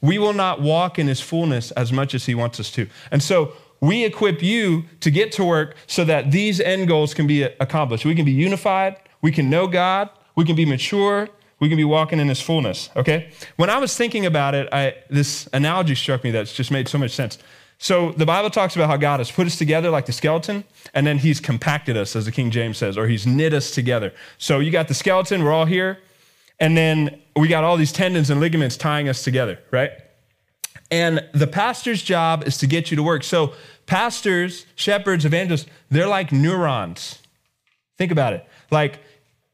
we 0.00 0.18
will 0.18 0.32
not 0.32 0.60
walk 0.60 0.98
in 0.98 1.06
his 1.06 1.20
fullness 1.20 1.70
as 1.72 1.92
much 1.92 2.12
as 2.12 2.26
he 2.26 2.34
wants 2.34 2.58
us 2.58 2.70
to. 2.72 2.88
And 3.12 3.22
so 3.22 3.52
we 3.82 4.04
equip 4.04 4.42
you 4.42 4.84
to 5.00 5.10
get 5.10 5.32
to 5.32 5.44
work 5.44 5.74
so 5.88 6.04
that 6.04 6.30
these 6.30 6.60
end 6.60 6.86
goals 6.86 7.12
can 7.12 7.26
be 7.26 7.42
accomplished. 7.42 8.04
We 8.04 8.14
can 8.14 8.24
be 8.24 8.32
unified, 8.32 8.96
we 9.20 9.32
can 9.32 9.50
know 9.50 9.66
God, 9.66 10.08
we 10.36 10.44
can 10.44 10.54
be 10.54 10.64
mature, 10.64 11.28
we 11.58 11.68
can 11.68 11.76
be 11.76 11.84
walking 11.84 12.20
in 12.20 12.28
his 12.28 12.40
fullness, 12.40 12.90
okay? 12.96 13.32
When 13.56 13.68
I 13.68 13.78
was 13.78 13.96
thinking 13.96 14.24
about 14.24 14.54
it, 14.54 14.68
I, 14.72 14.94
this 15.10 15.48
analogy 15.52 15.96
struck 15.96 16.22
me 16.22 16.30
that's 16.30 16.54
just 16.54 16.70
made 16.70 16.88
so 16.88 16.96
much 16.96 17.10
sense. 17.10 17.38
So 17.78 18.12
the 18.12 18.24
Bible 18.24 18.50
talks 18.50 18.76
about 18.76 18.88
how 18.88 18.96
God 18.96 19.18
has 19.18 19.32
put 19.32 19.48
us 19.48 19.58
together 19.58 19.90
like 19.90 20.06
the 20.06 20.12
skeleton, 20.12 20.62
and 20.94 21.04
then 21.04 21.18
he's 21.18 21.40
compacted 21.40 21.96
us, 21.96 22.14
as 22.14 22.24
the 22.24 22.32
King 22.32 22.52
James 22.52 22.78
says, 22.78 22.96
or 22.96 23.08
he's 23.08 23.26
knit 23.26 23.52
us 23.52 23.72
together. 23.72 24.14
So 24.38 24.60
you 24.60 24.70
got 24.70 24.86
the 24.86 24.94
skeleton, 24.94 25.42
we're 25.42 25.52
all 25.52 25.66
here, 25.66 25.98
and 26.60 26.76
then 26.76 27.20
we 27.34 27.48
got 27.48 27.64
all 27.64 27.76
these 27.76 27.90
tendons 27.90 28.30
and 28.30 28.38
ligaments 28.38 28.76
tying 28.76 29.08
us 29.08 29.24
together, 29.24 29.58
right? 29.72 29.90
And 30.92 31.26
the 31.32 31.46
pastor's 31.46 32.02
job 32.02 32.46
is 32.46 32.58
to 32.58 32.66
get 32.66 32.90
you 32.90 32.98
to 32.98 33.02
work. 33.02 33.24
So 33.24 33.54
pastors, 33.86 34.66
shepherds, 34.74 35.24
evangelists, 35.24 35.66
they're 35.90 36.06
like 36.06 36.32
neurons. 36.32 37.18
Think 37.98 38.12
about 38.12 38.32
it. 38.32 38.46
Like 38.70 39.00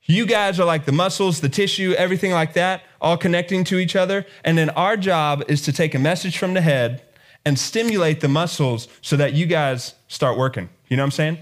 you 0.04 0.24
guys 0.24 0.58
are 0.58 0.64
like 0.64 0.86
the 0.86 0.92
muscles, 0.92 1.40
the 1.40 1.48
tissue, 1.48 1.94
everything 1.98 2.32
like 2.32 2.54
that, 2.54 2.82
all 3.00 3.16
connecting 3.18 3.62
to 3.64 3.78
each 3.78 3.94
other. 3.94 4.24
And 4.44 4.56
then 4.56 4.70
our 4.70 4.96
job 4.96 5.44
is 5.48 5.62
to 5.62 5.72
take 5.72 5.94
a 5.94 5.98
message 5.98 6.38
from 6.38 6.54
the 6.54 6.62
head 6.62 7.02
and 7.44 7.58
stimulate 7.58 8.20
the 8.20 8.28
muscles 8.28 8.88
so 9.02 9.16
that 9.16 9.34
you 9.34 9.46
guys 9.46 9.94
start 10.08 10.38
working. 10.38 10.68
You 10.88 10.96
know 10.96 11.02
what 11.02 11.08
I'm 11.08 11.10
saying? 11.12 11.38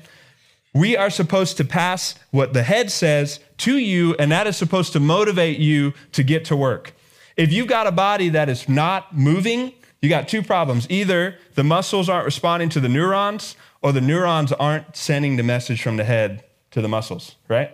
We 0.75 0.97
are 0.97 1.11
supposed 1.11 1.57
to 1.57 1.65
pass 1.65 2.17
what 2.33 2.53
the 2.53 2.63
head 2.63 2.91
says 2.91 3.41
to 3.59 3.79
you, 3.79 4.15
and 4.19 4.31
that 4.31 4.47
is 4.47 4.57
supposed 4.57 4.93
to 4.93 5.01
motivate 5.01 5.59
you 5.59 5.95
to 6.13 6.23
get 6.23 6.45
to 6.47 6.57
work. 6.57 6.93
If 7.37 7.53
you've 7.53 7.69
got 7.69 7.87
a 7.87 7.93
body 7.93 8.31
that 8.31 8.49
is 8.49 8.69
not 8.69 9.17
moving, 9.17 9.73
you 10.01 10.09
got 10.09 10.29
two 10.29 10.43
problems. 10.43 10.87
Either 10.91 11.37
the 11.55 11.65
muscles 11.65 12.09
aren't 12.09 12.25
responding 12.25 12.69
to 12.71 12.81
the 12.81 12.89
neurons, 12.89 13.57
or 13.83 13.93
the 13.93 14.01
neurons 14.01 14.53
aren't 14.53 14.97
sending 14.97 15.37
the 15.37 15.43
message 15.43 15.83
from 15.83 15.97
the 15.97 16.05
head 16.05 16.45
to 16.73 16.81
the 16.81 16.89
muscles, 16.89 17.37
right? 17.49 17.71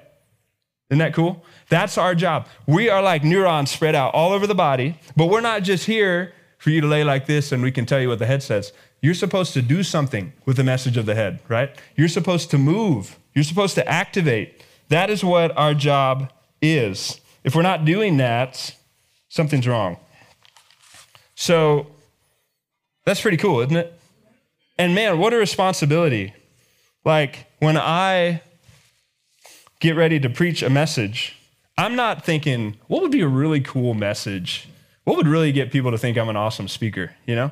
Isn't 0.91 0.99
that 0.99 1.15
cool? 1.15 1.45
That's 1.71 1.97
our 1.97 2.15
job. 2.15 2.47
We 2.67 2.91
are 2.91 3.03
like 3.03 3.25
neurons 3.25 3.71
spread 3.71 3.95
out 3.95 4.13
all 4.15 4.33
over 4.33 4.47
the 4.47 4.55
body, 4.55 4.99
but 5.17 5.27
we're 5.27 5.41
not 5.41 5.63
just 5.63 5.87
here 5.87 6.35
for 6.59 6.71
you 6.71 6.81
to 6.83 6.87
lay 6.87 7.03
like 7.03 7.27
this 7.27 7.51
and 7.51 7.63
we 7.63 7.73
can 7.73 7.87
tell 7.87 7.99
you 7.99 8.09
what 8.09 8.19
the 8.19 8.27
head 8.27 8.43
says. 8.43 8.73
You're 9.01 9.15
supposed 9.15 9.55
to 9.55 9.63
do 9.63 9.83
something 9.83 10.33
with 10.45 10.57
the 10.59 10.65
message 10.65 10.97
of 10.97 11.07
the 11.07 11.15
head, 11.15 11.41
right? 11.49 11.75
You're 11.97 12.09
supposed 12.09 12.51
to 12.51 12.59
move. 12.59 13.19
You're 13.35 13.43
supposed 13.43 13.75
to 13.77 13.89
activate. 13.89 14.63
That 14.91 15.09
is 15.11 15.25
what 15.25 15.57
our 15.57 15.75
job 15.75 16.31
is. 16.61 17.21
If 17.43 17.57
we're 17.57 17.63
not 17.63 17.85
doing 17.85 18.19
that, 18.19 18.77
something's 19.29 19.67
wrong. 19.67 19.97
So 21.35 21.87
that's 23.05 23.21
pretty 23.21 23.37
cool, 23.37 23.61
isn't 23.61 23.77
it? 23.77 23.99
And 24.79 24.95
man, 24.95 25.19
what 25.19 25.33
a 25.33 25.37
responsibility. 25.37 26.35
Like 27.05 27.47
when 27.59 27.77
I 27.77 28.43
get 29.81 29.97
ready 29.97 30.21
to 30.21 30.31
preach 30.31 30.63
a 30.63 30.71
message, 30.71 31.37
I'm 31.77 31.97
not 31.97 32.25
thinking, 32.25 32.77
what 32.87 33.03
would 33.03 33.11
be 33.11 33.21
a 33.21 33.29
really 33.29 33.61
cool 33.61 33.95
message? 33.95 34.69
What 35.05 35.17
would 35.17 35.27
really 35.27 35.53
get 35.53 35.73
people 35.73 35.91
to 35.91 35.99
think 35.99 36.17
I'm 36.17 36.29
an 36.29 36.37
awesome 36.37 36.69
speaker? 36.69 37.13
You 37.27 37.35
know? 37.35 37.51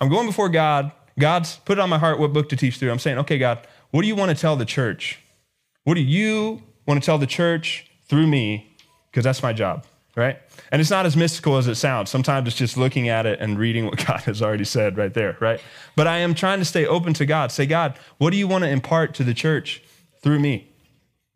I'm 0.00 0.08
going 0.08 0.26
before 0.26 0.48
God. 0.48 0.92
God's 1.18 1.56
put 1.56 1.78
it 1.78 1.80
on 1.80 1.90
my 1.90 1.98
heart 1.98 2.18
what 2.18 2.32
book 2.32 2.48
to 2.50 2.56
teach 2.56 2.78
through. 2.78 2.90
I'm 2.90 2.98
saying, 2.98 3.18
okay, 3.18 3.36
God, 3.38 3.66
what 3.90 4.02
do 4.02 4.08
you 4.08 4.14
want 4.14 4.30
to 4.30 4.40
tell 4.40 4.56
the 4.56 4.64
church? 4.64 5.18
What 5.84 5.94
do 5.94 6.00
you 6.00 6.62
want 6.86 7.02
to 7.02 7.04
tell 7.04 7.18
the 7.18 7.26
church 7.26 7.90
through 8.08 8.26
me? 8.26 8.76
Because 9.10 9.24
that's 9.24 9.42
my 9.42 9.52
job, 9.52 9.84
right? 10.16 10.38
And 10.72 10.80
it's 10.80 10.90
not 10.90 11.06
as 11.06 11.16
mystical 11.16 11.56
as 11.56 11.68
it 11.68 11.76
sounds. 11.76 12.10
Sometimes 12.10 12.48
it's 12.48 12.56
just 12.56 12.76
looking 12.76 13.08
at 13.08 13.26
it 13.26 13.40
and 13.40 13.58
reading 13.58 13.86
what 13.86 13.96
God 14.06 14.20
has 14.20 14.42
already 14.42 14.64
said 14.64 14.96
right 14.96 15.12
there, 15.12 15.36
right? 15.40 15.60
But 15.96 16.06
I 16.06 16.18
am 16.18 16.34
trying 16.34 16.58
to 16.58 16.64
stay 16.64 16.86
open 16.86 17.14
to 17.14 17.26
God. 17.26 17.52
Say, 17.52 17.66
God, 17.66 17.98
what 18.18 18.30
do 18.30 18.36
you 18.36 18.48
want 18.48 18.64
to 18.64 18.70
impart 18.70 19.14
to 19.14 19.24
the 19.24 19.34
church 19.34 19.82
through 20.22 20.40
me? 20.40 20.68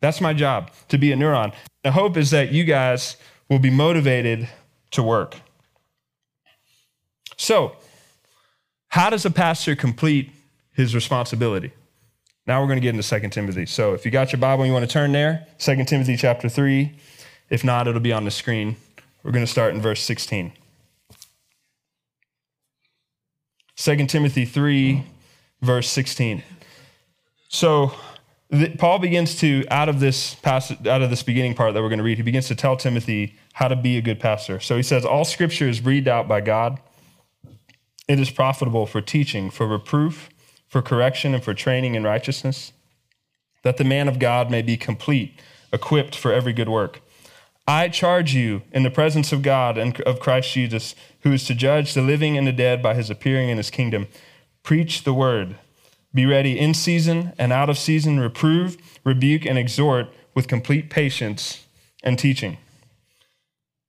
That's 0.01 0.21
my 0.21 0.33
job, 0.33 0.71
to 0.89 0.97
be 0.97 1.11
a 1.11 1.15
neuron. 1.15 1.53
The 1.83 1.91
hope 1.91 2.17
is 2.17 2.31
that 2.31 2.51
you 2.51 2.63
guys 2.63 3.17
will 3.49 3.59
be 3.59 3.69
motivated 3.69 4.49
to 4.91 5.03
work. 5.03 5.35
So, 7.37 7.75
how 8.89 9.09
does 9.09 9.25
a 9.25 9.31
pastor 9.31 9.75
complete 9.75 10.31
his 10.71 10.95
responsibility? 10.95 11.73
Now 12.47 12.61
we're 12.61 12.67
going 12.67 12.77
to 12.77 12.81
get 12.81 12.95
into 12.95 13.19
2 13.19 13.29
Timothy. 13.29 13.65
So, 13.65 13.93
if 13.93 14.05
you 14.05 14.11
got 14.11 14.31
your 14.31 14.39
Bible 14.39 14.63
and 14.63 14.69
you 14.69 14.73
want 14.73 14.87
to 14.87 14.91
turn 14.91 15.11
there, 15.11 15.47
2 15.59 15.83
Timothy 15.85 16.15
chapter 16.15 16.47
3. 16.47 16.95
If 17.49 17.63
not, 17.63 17.87
it'll 17.87 18.01
be 18.01 18.13
on 18.13 18.25
the 18.25 18.31
screen. 18.31 18.75
We're 19.23 19.31
going 19.31 19.45
to 19.45 19.51
start 19.51 19.73
in 19.73 19.81
verse 19.81 20.01
16. 20.01 20.51
2 23.77 24.05
Timothy 24.07 24.45
3, 24.45 25.03
verse 25.61 25.89
16. 25.89 26.43
So, 27.49 27.93
Paul 28.77 28.99
begins 28.99 29.35
to 29.39 29.65
out 29.69 29.89
of 29.89 29.99
this 29.99 30.35
passage, 30.35 30.87
out 30.87 31.01
of 31.01 31.09
this 31.09 31.23
beginning 31.23 31.55
part 31.55 31.73
that 31.73 31.81
we're 31.81 31.89
going 31.89 31.99
to 31.99 32.03
read, 32.03 32.17
he 32.17 32.23
begins 32.23 32.47
to 32.47 32.55
tell 32.55 32.77
Timothy 32.77 33.35
how 33.53 33.67
to 33.67 33.75
be 33.75 33.97
a 33.97 34.01
good 34.01 34.19
pastor. 34.19 34.59
So 34.59 34.77
he 34.77 34.83
says, 34.83 35.03
"All 35.03 35.25
Scripture 35.25 35.67
is 35.67 35.79
breathed 35.79 36.07
out 36.07 36.27
by 36.27 36.41
God. 36.41 36.79
It 38.07 38.19
is 38.19 38.29
profitable 38.29 38.85
for 38.85 39.01
teaching, 39.01 39.49
for 39.49 39.67
reproof, 39.67 40.29
for 40.67 40.81
correction, 40.81 41.33
and 41.33 41.43
for 41.43 41.53
training 41.53 41.95
in 41.95 42.03
righteousness, 42.03 42.71
that 43.63 43.77
the 43.77 43.83
man 43.83 44.07
of 44.07 44.19
God 44.19 44.51
may 44.51 44.61
be 44.61 44.77
complete, 44.77 45.39
equipped 45.73 46.15
for 46.15 46.31
every 46.31 46.53
good 46.53 46.69
work." 46.69 47.01
I 47.67 47.89
charge 47.89 48.33
you 48.33 48.61
in 48.71 48.83
the 48.83 48.91
presence 48.91 49.31
of 49.31 49.41
God 49.41 49.77
and 49.77 49.99
of 50.01 50.19
Christ 50.19 50.51
Jesus, 50.51 50.93
who 51.21 51.31
is 51.31 51.45
to 51.45 51.55
judge 51.55 51.93
the 51.93 52.01
living 52.01 52.37
and 52.37 52.45
the 52.45 52.51
dead 52.51 52.83
by 52.83 52.93
his 52.93 53.09
appearing 53.09 53.49
in 53.49 53.57
his 53.57 53.71
kingdom. 53.71 54.07
Preach 54.61 55.03
the 55.03 55.13
word. 55.13 55.57
Be 56.13 56.25
ready 56.25 56.57
in 56.59 56.73
season 56.73 57.33
and 57.37 57.51
out 57.51 57.69
of 57.69 57.77
season, 57.77 58.19
reprove, 58.19 58.77
rebuke, 59.03 59.45
and 59.45 59.57
exhort 59.57 60.07
with 60.35 60.47
complete 60.47 60.89
patience 60.89 61.65
and 62.03 62.19
teaching. 62.19 62.57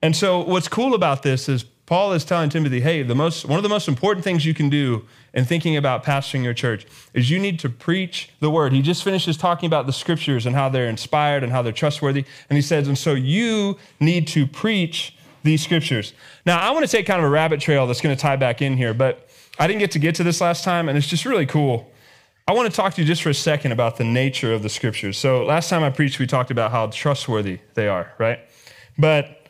And 0.01 0.17
so, 0.17 0.41
what's 0.41 0.69
cool 0.69 0.95
about 0.95 1.23
this 1.23 1.49
is 1.49 1.65
Paul 1.87 2.13
is 2.13 2.25
telling 2.25 2.51
Timothy, 2.51 2.81
hey, 2.81 3.03
the 3.05 3.15
most, 3.15 3.45
one 3.45 3.59
of 3.59 3.63
the 3.63 3.69
most 3.69 3.87
important 3.87 4.25
things 4.25 4.45
you 4.45 4.55
can 4.55 4.69
do 4.69 5.05
in 5.33 5.45
thinking 5.45 5.77
about 5.77 6.05
pastoring 6.05 6.43
your 6.43 6.53
church 6.53 6.85
is 7.15 7.31
you 7.31 7.39
need 7.39 7.61
to 7.61 7.69
preach 7.69 8.31
the 8.41 8.51
word. 8.51 8.73
He 8.73 8.83
just 8.83 9.05
finishes 9.05 9.37
talking 9.37 9.69
about 9.69 9.87
the 9.87 9.93
scriptures 9.93 10.47
and 10.47 10.57
how 10.57 10.69
they're 10.69 10.89
inspired 10.89 11.45
and 11.45 11.53
how 11.53 11.63
they're 11.63 11.73
trustworthy. 11.73 12.25
And 12.51 12.57
he 12.57 12.63
says, 12.63 12.89
and 12.89 12.99
so 12.99 13.15
you 13.15 13.79
need 14.01 14.27
to 14.29 14.49
preach 14.49 15.15
these 15.45 15.63
scriptures. 15.63 16.13
Now, 16.45 16.59
I 16.59 16.73
want 16.73 16.85
to 16.85 16.91
take 16.91 17.07
kind 17.07 17.21
of 17.21 17.25
a 17.25 17.31
rabbit 17.31 17.61
trail 17.61 17.87
that's 17.87 18.01
going 18.01 18.15
to 18.15 18.21
tie 18.21 18.37
back 18.37 18.61
in 18.61 18.77
here, 18.77 18.93
but 18.93 19.29
I 19.59 19.69
didn't 19.69 19.79
get 19.79 19.93
to 19.93 20.01
get 20.01 20.17
to 20.17 20.25
this 20.25 20.41
last 20.41 20.65
time, 20.65 20.89
and 20.89 20.99
it's 20.99 21.07
just 21.07 21.25
really 21.25 21.47
cool. 21.47 21.91
I 22.49 22.53
want 22.53 22.69
to 22.69 22.77
talk 22.77 22.95
to 22.95 23.01
you 23.01 23.07
just 23.07 23.23
for 23.23 23.31
a 23.31 23.35
second 23.35 23.73
about 23.73 23.97
the 23.97 24.05
nature 24.05 24.53
of 24.53 24.63
the 24.63 24.69
scriptures. 24.69 25.17
So, 25.19 25.45
last 25.45 25.71
time 25.71 25.83
I 25.83 25.91
preached, 25.91 26.19
we 26.19 26.27
talked 26.27 26.51
about 26.51 26.73
how 26.73 26.89
trustworthy 26.89 27.61
they 27.75 27.89
are, 27.89 28.13
right? 28.19 28.41
But 28.99 29.46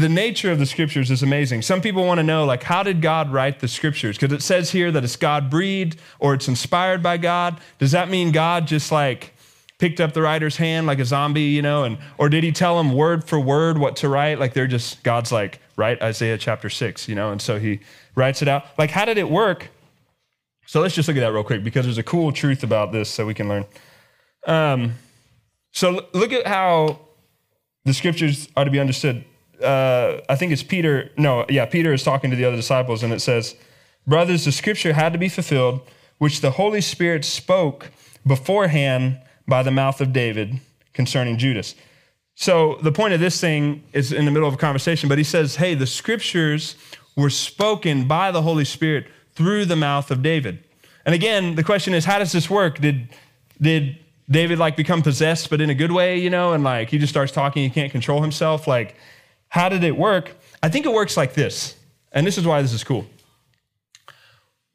the 0.00 0.08
nature 0.08 0.50
of 0.50 0.58
the 0.58 0.66
scriptures 0.66 1.10
is 1.10 1.22
amazing. 1.22 1.62
Some 1.62 1.80
people 1.80 2.04
want 2.04 2.18
to 2.18 2.22
know, 2.22 2.44
like, 2.44 2.62
how 2.62 2.82
did 2.82 3.00
God 3.00 3.32
write 3.32 3.60
the 3.60 3.68
scriptures? 3.68 4.16
Because 4.16 4.32
it 4.32 4.42
says 4.42 4.70
here 4.70 4.90
that 4.92 5.04
it's 5.04 5.16
God 5.16 5.50
breathed 5.50 5.98
or 6.18 6.34
it's 6.34 6.48
inspired 6.48 7.02
by 7.02 7.16
God. 7.16 7.60
Does 7.78 7.92
that 7.92 8.08
mean 8.08 8.32
God 8.32 8.66
just 8.66 8.92
like 8.92 9.34
picked 9.78 10.00
up 10.00 10.12
the 10.12 10.22
writer's 10.22 10.56
hand 10.56 10.86
like 10.86 10.98
a 10.98 11.04
zombie, 11.04 11.42
you 11.42 11.62
know? 11.62 11.84
And 11.84 11.98
or 12.18 12.28
did 12.28 12.44
he 12.44 12.52
tell 12.52 12.76
them 12.76 12.92
word 12.92 13.24
for 13.24 13.38
word 13.38 13.78
what 13.78 13.96
to 13.96 14.08
write? 14.08 14.38
Like 14.38 14.52
they're 14.52 14.66
just 14.66 15.02
God's 15.02 15.32
like, 15.32 15.60
write 15.76 16.02
Isaiah 16.02 16.38
chapter 16.38 16.68
six, 16.68 17.08
you 17.08 17.14
know? 17.14 17.30
And 17.30 17.40
so 17.40 17.58
he 17.58 17.80
writes 18.14 18.42
it 18.42 18.48
out. 18.48 18.64
Like, 18.78 18.90
how 18.90 19.04
did 19.04 19.18
it 19.18 19.30
work? 19.30 19.68
So 20.66 20.80
let's 20.80 20.94
just 20.94 21.08
look 21.08 21.16
at 21.16 21.20
that 21.20 21.32
real 21.32 21.44
quick 21.44 21.64
because 21.64 21.86
there's 21.86 21.98
a 21.98 22.02
cool 22.02 22.30
truth 22.30 22.62
about 22.62 22.92
this 22.92 23.16
that 23.16 23.24
we 23.24 23.32
can 23.32 23.48
learn. 23.48 23.64
Um, 24.46 24.94
so 25.72 26.06
look 26.12 26.32
at 26.32 26.46
how 26.46 27.00
the 27.84 27.94
scriptures 27.94 28.48
are 28.54 28.64
to 28.64 28.70
be 28.70 28.78
understood. 28.78 29.24
Uh, 29.62 30.20
I 30.28 30.36
think 30.36 30.52
it's 30.52 30.62
Peter. 30.62 31.10
No, 31.16 31.44
yeah, 31.48 31.66
Peter 31.66 31.92
is 31.92 32.02
talking 32.02 32.30
to 32.30 32.36
the 32.36 32.44
other 32.44 32.56
disciples, 32.56 33.02
and 33.02 33.12
it 33.12 33.20
says, 33.20 33.56
Brothers, 34.06 34.44
the 34.44 34.52
scripture 34.52 34.92
had 34.92 35.12
to 35.12 35.18
be 35.18 35.28
fulfilled, 35.28 35.80
which 36.18 36.40
the 36.40 36.52
Holy 36.52 36.80
Spirit 36.80 37.24
spoke 37.24 37.90
beforehand 38.26 39.20
by 39.46 39.62
the 39.62 39.70
mouth 39.70 40.00
of 40.00 40.12
David 40.12 40.60
concerning 40.92 41.38
Judas. 41.38 41.74
So 42.34 42.78
the 42.82 42.92
point 42.92 43.14
of 43.14 43.20
this 43.20 43.40
thing 43.40 43.82
is 43.92 44.12
in 44.12 44.24
the 44.24 44.30
middle 44.30 44.46
of 44.46 44.54
a 44.54 44.58
conversation, 44.58 45.08
but 45.08 45.18
he 45.18 45.24
says, 45.24 45.56
Hey, 45.56 45.74
the 45.74 45.86
scriptures 45.86 46.76
were 47.16 47.30
spoken 47.30 48.06
by 48.06 48.30
the 48.30 48.42
Holy 48.42 48.64
Spirit 48.64 49.08
through 49.34 49.64
the 49.64 49.76
mouth 49.76 50.10
of 50.10 50.22
David. 50.22 50.62
And 51.04 51.14
again, 51.14 51.56
the 51.56 51.64
question 51.64 51.94
is, 51.94 52.04
how 52.04 52.18
does 52.18 52.32
this 52.32 52.48
work? 52.48 52.80
Did, 52.80 53.08
did 53.60 53.98
David 54.30 54.58
like 54.58 54.76
become 54.76 55.02
possessed, 55.02 55.50
but 55.50 55.60
in 55.60 55.70
a 55.70 55.74
good 55.74 55.90
way, 55.90 56.18
you 56.18 56.30
know, 56.30 56.52
and 56.52 56.62
like 56.62 56.90
he 56.90 56.98
just 56.98 57.12
starts 57.12 57.32
talking, 57.32 57.62
he 57.64 57.70
can't 57.70 57.90
control 57.90 58.22
himself? 58.22 58.66
Like, 58.66 58.94
how 59.48 59.68
did 59.68 59.84
it 59.84 59.96
work? 59.96 60.36
I 60.62 60.68
think 60.68 60.86
it 60.86 60.92
works 60.92 61.16
like 61.16 61.34
this. 61.34 61.76
And 62.12 62.26
this 62.26 62.38
is 62.38 62.46
why 62.46 62.62
this 62.62 62.72
is 62.72 62.84
cool. 62.84 63.06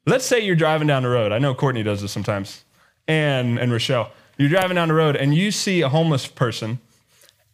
Let's 0.06 0.24
say 0.24 0.40
you're 0.40 0.56
driving 0.56 0.86
down 0.86 1.02
the 1.02 1.08
road. 1.08 1.32
I 1.32 1.38
know 1.38 1.54
Courtney 1.54 1.82
does 1.82 2.02
this 2.02 2.12
sometimes, 2.12 2.64
and, 3.08 3.58
and 3.58 3.72
Rochelle. 3.72 4.12
You're 4.36 4.48
driving 4.48 4.74
down 4.74 4.88
the 4.88 4.94
road 4.94 5.16
and 5.16 5.34
you 5.34 5.50
see 5.50 5.82
a 5.82 5.88
homeless 5.88 6.26
person 6.26 6.80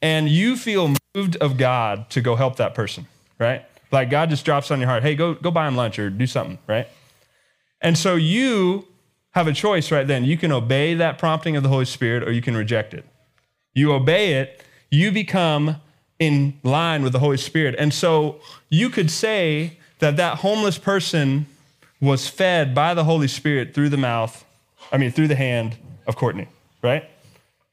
and 0.01 0.29
you 0.29 0.57
feel 0.57 0.95
moved 1.15 1.37
of 1.37 1.59
God 1.59 2.09
to 2.11 2.21
go 2.21 2.37
help 2.37 2.57
that 2.57 2.75
person, 2.75 3.07
right? 3.39 3.65
Like 3.93 4.09
God 4.09 4.31
just 4.31 4.45
drops 4.45 4.71
on 4.71 4.81
your 4.81 4.89
heart, 4.89 5.03
hey, 5.03 5.15
go, 5.15 5.35
go 5.35 5.51
buy 5.51 5.69
him 5.69 5.77
lunch 5.77 5.99
or 5.99 6.09
do 6.09 6.27
something, 6.27 6.59
right? 6.67 6.89
And 7.83 7.99
so 7.99 8.15
you 8.17 8.89
have 9.33 9.47
a 9.47 9.53
choice 9.53 9.91
right 9.91 10.07
then. 10.07 10.25
You 10.25 10.37
can 10.37 10.53
obey 10.53 10.95
that 10.95 11.19
prompting 11.19 11.57
of 11.57 11.63
the 11.63 11.69
Holy 11.69 11.85
Spirit 11.85 12.23
or 12.27 12.33
you 12.33 12.43
can 12.43 12.57
reject 12.57 12.95
it. 12.95 13.05
You 13.75 13.93
obey 13.93 14.35
it, 14.35 14.63
you 14.91 15.13
become 15.13 15.77
in 16.21 16.55
line 16.63 17.03
with 17.03 17.13
the 17.13 17.19
Holy 17.19 17.39
Spirit. 17.39 17.75
And 17.79 17.93
so 17.93 18.41
you 18.69 18.91
could 18.91 19.11
say 19.11 19.79
that 19.99 20.17
that 20.19 20.39
homeless 20.39 20.79
person 20.79 21.47
was 22.01 22.29
fed 22.29 22.75
by 22.75 22.95
the 22.95 23.05
Holy 23.05 23.27
Spirit 23.27 23.75
through 23.75 23.89
the 23.89 23.97
mouth, 23.97 24.45
I 24.93 24.99
mean, 24.99 25.11
through 25.11 25.29
the 25.29 25.35
hand 25.35 25.77
of 26.07 26.15
Courtney, 26.17 26.47
right? 26.83 27.09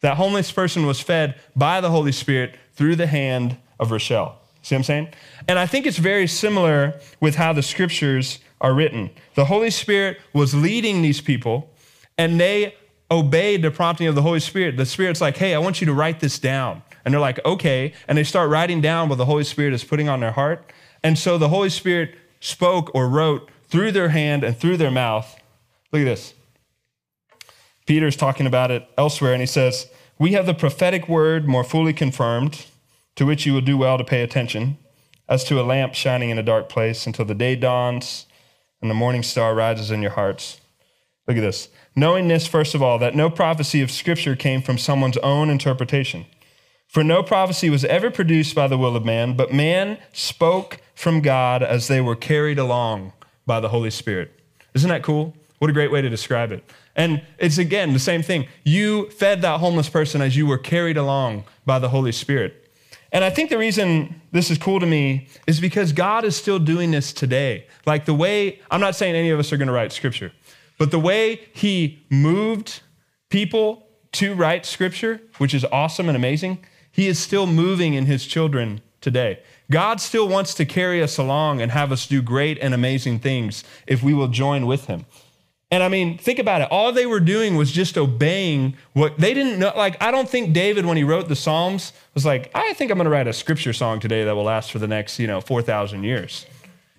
That 0.02 0.18
homeless 0.18 0.52
person 0.52 0.86
was 0.86 1.00
fed 1.00 1.36
by 1.56 1.82
the 1.82 1.92
Holy 1.92 2.12
Spirit 2.12 2.56
through 2.74 2.96
the 2.96 3.08
hand 3.08 3.58
of 3.80 3.92
Rochelle. 3.92 4.40
See 4.62 4.76
what 4.76 4.80
I'm 4.80 4.84
saying? 4.84 5.08
And 5.48 5.60
I 5.60 5.66
think 5.66 5.86
it's 5.86 5.98
very 5.98 6.28
similar 6.28 7.00
with 7.20 7.36
how 7.36 7.54
the 7.54 7.64
scriptures 7.64 8.40
are 8.60 8.74
written. 8.74 9.10
The 9.36 9.46
Holy 9.46 9.70
Spirit 9.70 10.20
was 10.34 10.54
leading 10.54 11.02
these 11.02 11.22
people, 11.22 11.70
and 12.18 12.40
they 12.40 12.76
obeyed 13.10 13.62
the 13.62 13.72
prompting 13.72 14.08
of 14.08 14.16
the 14.16 14.22
Holy 14.22 14.40
Spirit. 14.40 14.76
The 14.78 14.86
Spirit's 14.86 15.22
like, 15.22 15.38
hey, 15.38 15.56
I 15.56 15.60
want 15.60 15.80
you 15.80 15.88
to 15.88 15.94
write 15.94 16.20
this 16.20 16.38
down. 16.40 16.82
And 17.08 17.14
they're 17.14 17.22
like, 17.22 17.40
okay. 17.46 17.94
And 18.10 18.18
they 18.18 18.26
start 18.26 18.50
writing 18.50 18.82
down 18.82 19.08
what 19.08 19.18
the 19.18 19.24
Holy 19.24 19.46
Spirit 19.46 19.74
is 19.74 19.86
putting 19.86 20.10
on 20.10 20.20
their 20.20 20.34
heart. 20.34 20.74
And 21.02 21.18
so 21.18 21.38
the 21.38 21.48
Holy 21.48 21.70
Spirit 21.70 22.16
spoke 22.42 22.94
or 22.94 23.08
wrote 23.08 23.50
through 23.70 23.94
their 23.94 24.10
hand 24.10 24.44
and 24.44 24.58
through 24.58 24.76
their 24.76 24.92
mouth. 24.92 25.40
Look 25.94 26.02
at 26.02 26.04
this. 26.04 26.34
Peter's 27.86 28.18
talking 28.18 28.46
about 28.46 28.72
it 28.72 28.90
elsewhere, 28.98 29.32
and 29.32 29.42
he 29.42 29.46
says, 29.46 29.90
We 30.20 30.34
have 30.34 30.46
the 30.46 30.54
prophetic 30.54 31.08
word 31.08 31.48
more 31.48 31.64
fully 31.64 31.94
confirmed, 31.94 32.66
to 33.16 33.26
which 33.26 33.46
you 33.46 33.54
will 33.54 33.62
do 33.62 33.78
well 33.78 33.98
to 33.98 34.04
pay 34.04 34.22
attention, 34.22 34.78
as 35.30 35.46
to 35.46 35.62
a 35.62 35.64
lamp 35.64 35.94
shining 35.94 36.30
in 36.30 36.38
a 36.38 36.44
dark 36.44 36.68
place 36.68 37.08
until 37.08 37.24
the 37.24 37.34
day 37.34 37.56
dawns 37.56 38.26
and 38.82 38.92
the 38.92 38.96
morning 38.96 39.24
star 39.24 39.56
rises 39.56 39.92
in 39.92 40.02
your 40.02 40.12
hearts. 40.12 40.60
Look 41.26 41.38
at 41.38 41.40
this. 41.40 41.70
Knowing 41.96 42.28
this, 42.28 42.48
first 42.48 42.76
of 42.76 42.84
all, 42.84 43.00
that 43.00 43.16
no 43.16 43.30
prophecy 43.30 43.82
of 43.82 43.92
Scripture 43.92 44.36
came 44.36 44.62
from 44.62 44.78
someone's 44.78 45.18
own 45.20 45.50
interpretation. 45.50 46.26
For 46.88 47.04
no 47.04 47.22
prophecy 47.22 47.70
was 47.70 47.86
ever 47.86 48.10
produced 48.10 48.56
by 48.56 48.68
the 48.68 48.78
will 48.78 48.96
of 48.96 49.06
man, 49.06 49.36
but 49.36 49.54
man 49.54 49.98
spoke 50.14 50.80
from 50.96 51.22
God 51.22 51.62
as 51.62 51.88
they 51.88 52.02
were 52.02 52.16
carried 52.16 52.58
along 52.58 53.14
by 53.46 53.60
the 53.60 53.70
Holy 53.70 53.92
Spirit. 53.92 54.32
Isn't 54.74 54.90
that 54.90 55.04
cool? 55.04 55.36
What 55.60 55.70
a 55.70 55.74
great 55.74 55.92
way 55.92 56.02
to 56.02 56.10
describe 56.10 56.52
it. 56.52 56.64
And 56.96 57.22
it's 57.38 57.58
again 57.58 57.94
the 57.94 58.00
same 58.00 58.24
thing. 58.24 58.48
You 58.64 59.10
fed 59.12 59.42
that 59.42 59.60
homeless 59.60 59.90
person 59.90 60.22
as 60.22 60.36
you 60.36 60.48
were 60.48 60.58
carried 60.58 60.98
along 60.98 61.44
by 61.66 61.80
the 61.80 61.90
Holy 61.90 62.12
Spirit. 62.12 62.68
And 63.12 63.24
I 63.24 63.30
think 63.30 63.50
the 63.50 63.58
reason 63.58 64.22
this 64.32 64.52
is 64.52 64.58
cool 64.58 64.80
to 64.80 64.86
me 64.86 65.28
is 65.46 65.60
because 65.60 65.94
God 65.94 66.26
is 66.26 66.36
still 66.36 66.60
doing 66.60 66.92
this 66.92 67.14
today. 67.14 67.68
Like 67.86 68.06
the 68.06 68.14
way, 68.14 68.60
I'm 68.70 68.82
not 68.82 68.96
saying 68.96 69.16
any 69.16 69.30
of 69.30 69.40
us 69.40 69.52
are 69.54 69.58
going 69.58 69.68
to 69.68 69.74
write 69.74 69.92
scripture, 69.92 70.32
but 70.78 70.92
the 70.92 71.00
way 71.00 71.48
He 71.54 72.06
moved 72.10 72.82
people 73.30 73.88
to 74.14 74.34
write 74.36 74.66
scripture, 74.66 75.22
which 75.38 75.54
is 75.54 75.66
awesome 75.66 76.10
and 76.10 76.16
amazing, 76.16 76.66
He 76.98 77.08
is 77.08 77.20
still 77.20 77.46
moving 77.46 77.94
in 77.94 78.08
His 78.08 78.26
children 78.26 78.82
today. 79.02 79.40
God 79.70 80.02
still 80.02 80.28
wants 80.28 80.56
to 80.56 80.66
carry 80.66 81.04
us 81.04 81.20
along 81.20 81.62
and 81.62 81.72
have 81.72 81.92
us 81.92 82.08
do 82.08 82.24
great 82.24 82.58
and 82.60 82.74
amazing 82.74 83.20
things 83.20 83.64
if 83.86 84.02
we 84.02 84.16
will 84.16 84.30
join 84.30 84.66
with 84.66 84.88
Him. 84.88 85.06
And 85.70 85.84
I 85.84 85.90
mean, 85.90 86.18
think 86.18 86.40
about 86.40 86.62
it. 86.62 86.70
All 86.72 86.92
they 86.92 87.06
were 87.06 87.20
doing 87.20 87.56
was 87.56 87.72
just 87.72 88.00
obeying 88.00 88.76
what 88.94 89.20
they 89.20 89.36
didn't 89.36 89.60
know. 89.60 89.74
Like, 89.78 90.02
I 90.02 90.10
don't 90.10 90.28
think 90.28 90.54
David, 90.54 90.88
when 90.88 90.98
he 90.98 91.04
wrote 91.04 91.28
the 91.28 91.36
Psalms, 91.36 91.94
was 92.16 92.26
like, 92.26 92.50
I 92.56 92.74
think 92.74 92.90
I'm 92.90 92.98
going 92.98 93.06
to 93.06 93.12
write 93.12 93.28
a 93.28 93.34
scripture 93.34 93.74
song 93.74 94.00
today 94.00 94.24
that 94.24 94.36
will 94.36 94.46
last 94.46 94.72
for 94.72 94.80
the 94.80 94.88
next, 94.88 95.20
you 95.20 95.28
know, 95.28 95.40
4,000 95.40 96.04
years. 96.04 96.48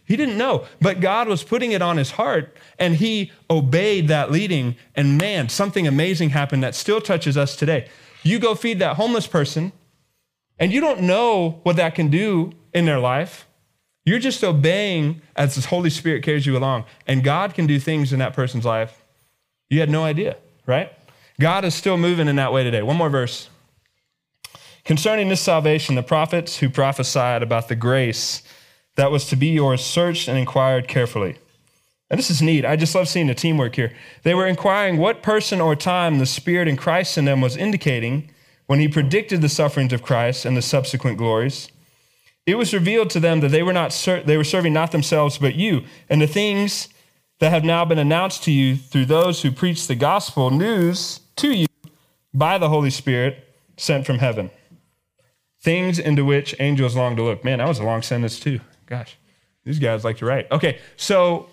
He 0.05 0.16
didn't 0.16 0.38
know, 0.38 0.64
but 0.80 1.01
God 1.01 1.26
was 1.26 1.42
putting 1.42 1.72
it 1.72 1.82
on 1.82 1.96
his 1.96 2.12
heart 2.12 2.57
and 2.78 2.94
he 2.96 3.32
obeyed 3.51 4.07
that 4.09 4.30
leading. 4.30 4.76
And 4.94 5.18
man, 5.18 5.49
something 5.49 5.88
amazing 5.88 6.30
happened 6.30 6.62
that 6.62 6.76
still 6.76 7.01
touches 7.01 7.36
us 7.36 7.57
today. 7.57 7.88
You 8.22 8.38
go 8.38 8.55
feed 8.55 8.78
that 8.78 8.96
homeless 8.96 9.26
person 9.26 9.72
and 10.59 10.73
you 10.73 10.81
don't 10.81 11.03
know 11.03 11.61
what 11.63 11.77
that 11.77 11.95
can 11.95 12.09
do 12.09 12.53
in 12.73 12.85
their 12.85 12.99
life. 12.99 13.47
You're 14.05 14.19
just 14.19 14.43
obeying 14.43 15.21
as 15.37 15.55
the 15.55 15.69
Holy 15.69 15.91
Spirit 15.91 16.23
carries 16.23 16.47
you 16.47 16.57
along. 16.57 16.85
And 17.07 17.23
God 17.23 17.55
can 17.55 17.67
do 17.67 17.79
things 17.79 18.13
in 18.13 18.19
that 18.21 18.33
person's 18.33 18.65
life 18.65 19.05
you 19.71 19.81
had 19.81 19.91
no 19.91 20.05
idea, 20.05 20.37
right? 20.67 20.93
God 21.39 21.65
is 21.65 21.75
still 21.75 21.97
moving 21.97 22.29
in 22.29 22.37
that 22.37 22.53
way 22.53 22.65
today. 22.65 22.83
One 22.83 22.97
more 22.97 23.11
verse. 23.11 23.49
Concerning 24.85 25.29
this 25.29 25.43
salvation, 25.43 25.95
the 25.95 26.03
prophets 26.03 26.59
who 26.59 26.71
prophesied 26.71 27.43
about 27.43 27.69
the 27.69 27.77
grace 27.77 28.43
that 28.97 29.11
was 29.11 29.27
to 29.29 29.37
be 29.37 29.49
yours 29.49 29.85
searched 29.85 30.29
and 30.29 30.39
inquired 30.39 30.89
carefully. 30.89 31.37
And 32.11 32.19
this 32.19 32.31
is 32.31 32.41
neat. 32.41 32.65
I 32.65 32.77
just 32.77 32.95
love 32.95 33.07
seeing 33.07 33.27
the 33.27 33.35
teamwork 33.35 33.77
here. 33.77 33.93
They 34.23 34.35
were 34.35 34.47
inquiring 34.47 34.97
what 34.97 35.23
person 35.23 35.61
or 35.61 35.77
time 35.77 36.19
the 36.19 36.27
Spirit 36.27 36.67
in 36.67 36.77
Christ 36.77 37.19
in 37.19 37.27
them 37.27 37.43
was 37.43 37.57
indicating 37.57 38.31
when 38.69 38.79
he 38.79 38.87
predicted 38.87 39.43
the 39.43 39.49
sufferings 39.49 39.93
of 39.93 40.03
Christ 40.03 40.45
and 40.45 40.57
the 40.57 40.62
subsequent 40.62 41.19
glories 41.19 41.69
it 42.47 42.57
was 42.57 42.73
revealed 42.73 43.11
to 43.11 43.21
them 43.21 43.41
that 43.41 43.51
they 43.51 43.62
were 43.62 43.75
not 43.75 43.93
ser- 43.93 44.23
they 44.23 44.39
were 44.39 44.45
serving 44.45 44.73
not 44.73 44.93
themselves 44.93 45.37
but 45.37 45.55
you 45.57 45.83
and 46.09 46.23
the 46.23 46.27
things 46.27 46.89
that 47.39 47.51
have 47.51 47.64
now 47.64 47.85
been 47.85 47.99
announced 47.99 48.43
to 48.45 48.51
you 48.51 48.77
through 48.77 49.05
those 49.05 49.43
who 49.43 49.53
preach 49.53 49.87
the 49.87 49.95
gospel 49.95 50.51
news 50.51 51.21
to 51.37 51.53
you 51.53 51.66
by 52.35 52.59
the 52.59 52.69
Holy 52.69 52.91
Spirit 52.91 53.45
sent 53.77 54.07
from 54.07 54.19
heaven. 54.19 54.51
Things 55.61 55.99
into 55.99 56.25
which 56.25 56.55
angels 56.61 56.97
long 56.97 57.16
to 57.16 57.23
look. 57.23 57.45
Man, 57.45 57.59
that 57.59 57.69
was 57.69 57.79
a 57.79 57.85
long 57.85 58.03
sentence 58.03 58.39
too. 58.39 58.61
Gosh, 58.87 59.16
these 59.64 59.79
guys 59.79 60.05
like 60.05 60.19
to 60.19 60.27
write. 60.27 60.51
Okay, 60.51 60.79
so 60.97 61.49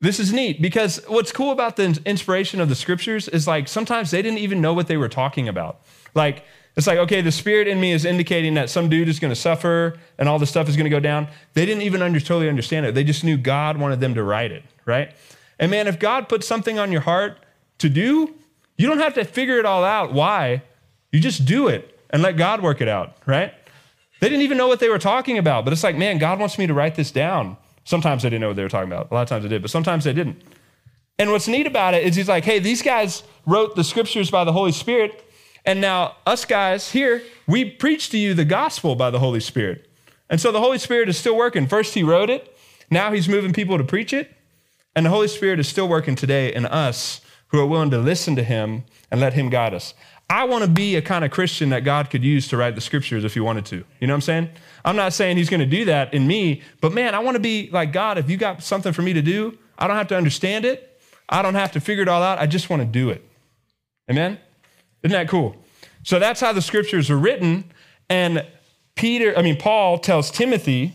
this 0.00 0.18
is 0.18 0.32
neat 0.32 0.60
because 0.60 1.00
what's 1.08 1.32
cool 1.32 1.52
about 1.52 1.76
the 1.76 2.00
inspiration 2.04 2.60
of 2.60 2.68
the 2.68 2.74
scriptures 2.74 3.28
is 3.28 3.46
like 3.46 3.68
sometimes 3.68 4.10
they 4.10 4.22
didn't 4.22 4.38
even 4.38 4.60
know 4.60 4.74
what 4.74 4.86
they 4.86 4.96
were 4.96 5.08
talking 5.08 5.48
about. 5.48 5.80
Like 6.14 6.44
it's 6.76 6.86
like, 6.86 6.98
okay, 6.98 7.20
the 7.20 7.32
spirit 7.32 7.68
in 7.68 7.80
me 7.80 7.92
is 7.92 8.04
indicating 8.04 8.54
that 8.54 8.68
some 8.68 8.88
dude 8.88 9.08
is 9.08 9.20
going 9.20 9.30
to 9.30 9.40
suffer 9.40 9.94
and 10.18 10.28
all 10.28 10.38
this 10.38 10.50
stuff 10.50 10.68
is 10.68 10.76
going 10.76 10.84
to 10.84 10.90
go 10.90 11.00
down. 11.00 11.28
They 11.52 11.64
didn't 11.66 11.82
even 11.82 12.02
under, 12.02 12.18
totally 12.18 12.48
understand 12.48 12.86
it. 12.86 12.94
They 12.94 13.04
just 13.04 13.22
knew 13.22 13.36
God 13.36 13.76
wanted 13.76 14.00
them 14.00 14.14
to 14.14 14.24
write 14.24 14.50
it, 14.50 14.64
right? 14.84 15.14
And 15.58 15.70
man, 15.70 15.86
if 15.86 15.98
God 16.00 16.28
puts 16.28 16.46
something 16.46 16.78
on 16.78 16.90
your 16.90 17.02
heart 17.02 17.38
to 17.78 17.88
do, 17.88 18.34
you 18.76 18.88
don't 18.88 18.98
have 18.98 19.14
to 19.14 19.24
figure 19.24 19.58
it 19.58 19.64
all 19.66 19.84
out 19.84 20.12
why. 20.12 20.62
You 21.12 21.20
just 21.20 21.44
do 21.44 21.68
it 21.68 21.96
and 22.10 22.22
let 22.22 22.36
God 22.36 22.60
work 22.60 22.80
it 22.80 22.88
out, 22.88 23.16
right? 23.24 23.54
They 24.20 24.28
didn't 24.28 24.42
even 24.42 24.58
know 24.58 24.66
what 24.66 24.80
they 24.80 24.88
were 24.88 24.98
talking 24.98 25.38
about, 25.38 25.64
but 25.64 25.72
it's 25.72 25.84
like, 25.84 25.96
man, 25.96 26.18
God 26.18 26.40
wants 26.40 26.58
me 26.58 26.66
to 26.66 26.74
write 26.74 26.96
this 26.96 27.12
down. 27.12 27.56
Sometimes 27.84 28.22
they 28.22 28.30
didn't 28.30 28.40
know 28.40 28.48
what 28.48 28.56
they 28.56 28.62
were 28.62 28.68
talking 28.68 28.90
about. 28.90 29.10
A 29.12 29.14
lot 29.14 29.22
of 29.22 29.28
times 29.28 29.44
they 29.44 29.48
did, 29.48 29.62
but 29.62 29.70
sometimes 29.70 30.04
they 30.04 30.12
didn't. 30.12 30.42
And 31.18 31.30
what's 31.30 31.46
neat 31.46 31.68
about 31.68 31.94
it 31.94 32.04
is 32.04 32.16
he's 32.16 32.28
like, 32.28 32.44
hey, 32.44 32.58
these 32.58 32.82
guys 32.82 33.22
wrote 33.46 33.76
the 33.76 33.84
scriptures 33.84 34.30
by 34.30 34.42
the 34.42 34.52
Holy 34.52 34.72
Spirit. 34.72 35.24
And 35.64 35.80
now, 35.80 36.16
us 36.26 36.44
guys 36.44 36.90
here, 36.90 37.22
we 37.46 37.64
preach 37.64 38.10
to 38.10 38.18
you 38.18 38.34
the 38.34 38.44
gospel 38.44 38.96
by 38.96 39.10
the 39.10 39.18
Holy 39.18 39.40
Spirit. 39.40 39.88
And 40.28 40.40
so 40.40 40.52
the 40.52 40.60
Holy 40.60 40.78
Spirit 40.78 41.08
is 41.08 41.16
still 41.16 41.36
working. 41.36 41.66
First, 41.66 41.94
he 41.94 42.02
wrote 42.02 42.30
it, 42.30 42.56
now 42.90 43.12
he's 43.12 43.28
moving 43.28 43.52
people 43.52 43.78
to 43.78 43.84
preach 43.84 44.12
it. 44.12 44.30
And 44.96 45.06
the 45.06 45.10
Holy 45.10 45.28
Spirit 45.28 45.58
is 45.58 45.68
still 45.68 45.88
working 45.88 46.14
today 46.14 46.54
in 46.54 46.66
us 46.66 47.20
who 47.48 47.58
are 47.58 47.66
willing 47.66 47.90
to 47.90 47.98
listen 47.98 48.36
to 48.36 48.44
him 48.44 48.84
and 49.10 49.20
let 49.20 49.34
him 49.34 49.48
guide 49.48 49.74
us. 49.74 49.94
I 50.30 50.44
want 50.44 50.64
to 50.64 50.70
be 50.70 50.96
a 50.96 51.02
kind 51.02 51.24
of 51.24 51.30
Christian 51.30 51.68
that 51.70 51.84
God 51.84 52.10
could 52.10 52.24
use 52.24 52.48
to 52.48 52.56
write 52.56 52.74
the 52.74 52.80
scriptures 52.80 53.24
if 53.24 53.34
he 53.34 53.40
wanted 53.40 53.66
to. 53.66 53.76
You 54.00 54.06
know 54.06 54.14
what 54.14 54.18
I'm 54.18 54.20
saying? 54.22 54.50
I'm 54.84 54.96
not 54.96 55.12
saying 55.12 55.36
he's 55.36 55.50
going 55.50 55.60
to 55.60 55.66
do 55.66 55.84
that 55.86 56.14
in 56.14 56.26
me, 56.26 56.62
but 56.80 56.92
man, 56.92 57.14
I 57.14 57.18
want 57.18 57.34
to 57.34 57.40
be 57.40 57.68
like 57.70 57.92
God. 57.92 58.16
If 58.16 58.30
you 58.30 58.36
got 58.36 58.62
something 58.62 58.92
for 58.92 59.02
me 59.02 59.12
to 59.12 59.22
do, 59.22 59.58
I 59.78 59.86
don't 59.86 59.96
have 59.96 60.08
to 60.08 60.16
understand 60.16 60.64
it. 60.64 61.00
I 61.28 61.42
don't 61.42 61.54
have 61.54 61.72
to 61.72 61.80
figure 61.80 62.02
it 62.02 62.08
all 62.08 62.22
out. 62.22 62.38
I 62.38 62.46
just 62.46 62.70
want 62.70 62.80
to 62.80 62.86
do 62.86 63.10
it. 63.10 63.22
Amen? 64.10 64.38
Isn't 65.04 65.12
that 65.12 65.28
cool? 65.28 65.54
So 66.02 66.18
that's 66.18 66.40
how 66.40 66.52
the 66.52 66.62
scriptures 66.62 67.10
are 67.10 67.18
written. 67.18 67.64
And 68.10 68.44
Peter, 68.96 69.36
I 69.38 69.42
mean, 69.42 69.56
Paul 69.56 69.98
tells 69.98 70.30
Timothy 70.30 70.94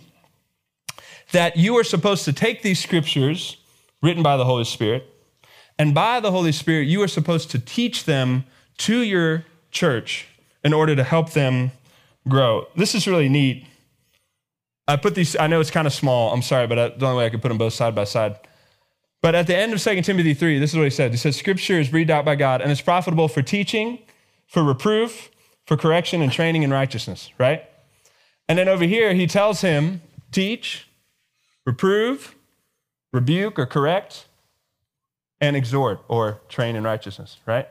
that 1.32 1.56
you 1.56 1.78
are 1.78 1.84
supposed 1.84 2.26
to 2.26 2.34
take 2.34 2.64
these 2.64 2.80
scriptures 2.82 3.58
written 4.02 4.24
by 4.24 4.36
the 4.36 4.46
Holy 4.46 4.64
Spirit, 4.64 5.06
and 5.78 5.94
by 5.94 6.20
the 6.20 6.32
Holy 6.32 6.52
Spirit, 6.52 6.88
you 6.88 7.02
are 7.02 7.08
supposed 7.08 7.52
to 7.52 7.60
teach 7.60 8.06
them 8.06 8.46
to 8.78 9.02
your 9.02 9.46
church 9.72 10.28
in 10.64 10.74
order 10.74 10.96
to 10.96 11.04
help 11.04 11.32
them 11.32 11.72
grow. 12.28 12.68
This 12.76 12.96
is 12.96 13.08
really 13.08 13.30
neat. 13.30 13.66
I 14.88 14.96
put 14.96 15.16
these, 15.16 15.36
I 15.36 15.48
know 15.48 15.60
it's 15.60 15.72
kind 15.72 15.86
of 15.86 15.94
small, 15.94 16.34
I'm 16.34 16.42
sorry, 16.42 16.66
but 16.66 17.00
the 17.00 17.06
only 17.06 17.20
way 17.20 17.26
I 17.28 17.30
could 17.30 17.42
put 17.42 17.50
them 17.50 17.58
both 17.58 17.74
side 17.74 17.94
by 17.94 18.06
side. 18.06 18.38
But 19.22 19.36
at 19.36 19.48
the 19.48 19.56
end 19.56 19.74
of 19.74 19.82
2 19.82 20.02
Timothy 20.02 20.34
3, 20.34 20.60
this 20.60 20.72
is 20.72 20.78
what 20.78 20.86
he 20.86 20.90
said. 20.90 21.12
He 21.12 21.18
says, 21.18 21.36
Scripture 21.36 21.80
is 21.80 21.90
breathed 21.90 22.10
out 22.10 22.24
by 22.24 22.36
God 22.36 22.62
and 22.62 22.72
it's 22.72 22.82
profitable 22.82 23.28
for 23.28 23.42
teaching, 23.42 24.00
for 24.48 24.64
reproof, 24.64 25.30
for 25.66 25.76
correction, 25.76 26.22
and 26.22 26.32
training 26.32 26.64
in 26.64 26.72
righteousness, 26.72 27.32
right? 27.38 27.64
And 28.48 28.58
then 28.58 28.68
over 28.68 28.86
here, 28.86 29.14
he 29.14 29.28
tells 29.28 29.62
him, 29.62 30.02
teach, 30.32 30.88
reprove, 31.66 32.36
rebuke 33.12 33.60
or 33.60 33.66
correct, 33.66 34.26
and 35.42 35.56
exhort 35.56 36.00
or 36.08 36.42
train 36.50 36.76
in 36.76 36.84
righteousness, 36.84 37.38
right? 37.46 37.68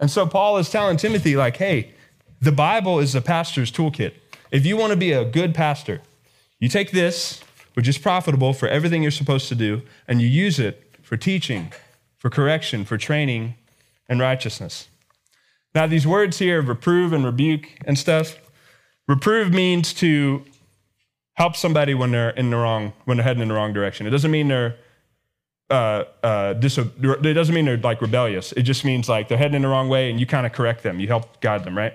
And 0.00 0.10
so 0.10 0.26
Paul 0.26 0.58
is 0.58 0.70
telling 0.70 0.96
Timothy, 0.96 1.36
like, 1.36 1.56
hey, 1.56 1.92
the 2.40 2.52
Bible 2.52 3.00
is 3.00 3.14
a 3.14 3.20
pastor's 3.20 3.70
toolkit. 3.70 4.14
If 4.50 4.64
you 4.64 4.76
want 4.76 4.92
to 4.92 4.96
be 4.96 5.12
a 5.12 5.24
good 5.24 5.54
pastor, 5.54 6.00
you 6.60 6.68
take 6.68 6.92
this, 6.92 7.42
which 7.74 7.88
is 7.88 7.98
profitable 7.98 8.52
for 8.52 8.68
everything 8.68 9.02
you're 9.02 9.10
supposed 9.10 9.48
to 9.48 9.54
do, 9.54 9.82
and 10.06 10.20
you 10.20 10.28
use 10.28 10.58
it 10.58 10.96
for 11.02 11.16
teaching, 11.16 11.72
for 12.16 12.30
correction, 12.30 12.84
for 12.84 12.98
training, 12.98 13.54
and 14.08 14.20
righteousness. 14.20 14.88
Now, 15.74 15.86
these 15.86 16.06
words 16.06 16.38
here, 16.38 16.60
reprove 16.62 17.12
and 17.12 17.24
rebuke 17.24 17.68
and 17.84 17.98
stuff, 17.98 18.36
reprove 19.06 19.52
means 19.52 19.92
to 19.94 20.44
help 21.34 21.56
somebody 21.56 21.94
when 21.94 22.10
they're 22.10 22.30
in 22.30 22.50
the 22.50 22.56
wrong, 22.56 22.92
when 23.04 23.16
they're 23.16 23.24
heading 23.24 23.42
in 23.42 23.48
the 23.48 23.54
wrong 23.54 23.72
direction. 23.72 24.06
It 24.06 24.10
doesn't 24.10 24.30
mean 24.30 24.48
they're 24.48 24.76
uh, 25.70 26.04
uh, 26.22 26.54
diso- 26.54 26.90
it 27.24 27.34
doesn't 27.34 27.54
mean 27.54 27.66
they're 27.66 27.76
like 27.76 28.00
rebellious. 28.00 28.52
It 28.52 28.62
just 28.62 28.84
means 28.84 29.08
like 29.08 29.28
they're 29.28 29.38
heading 29.38 29.56
in 29.56 29.62
the 29.62 29.68
wrong 29.68 29.88
way 29.88 30.10
and 30.10 30.18
you 30.18 30.26
kind 30.26 30.46
of 30.46 30.52
correct 30.52 30.82
them. 30.82 30.98
You 30.98 31.06
help 31.08 31.40
guide 31.40 31.64
them, 31.64 31.76
right? 31.76 31.94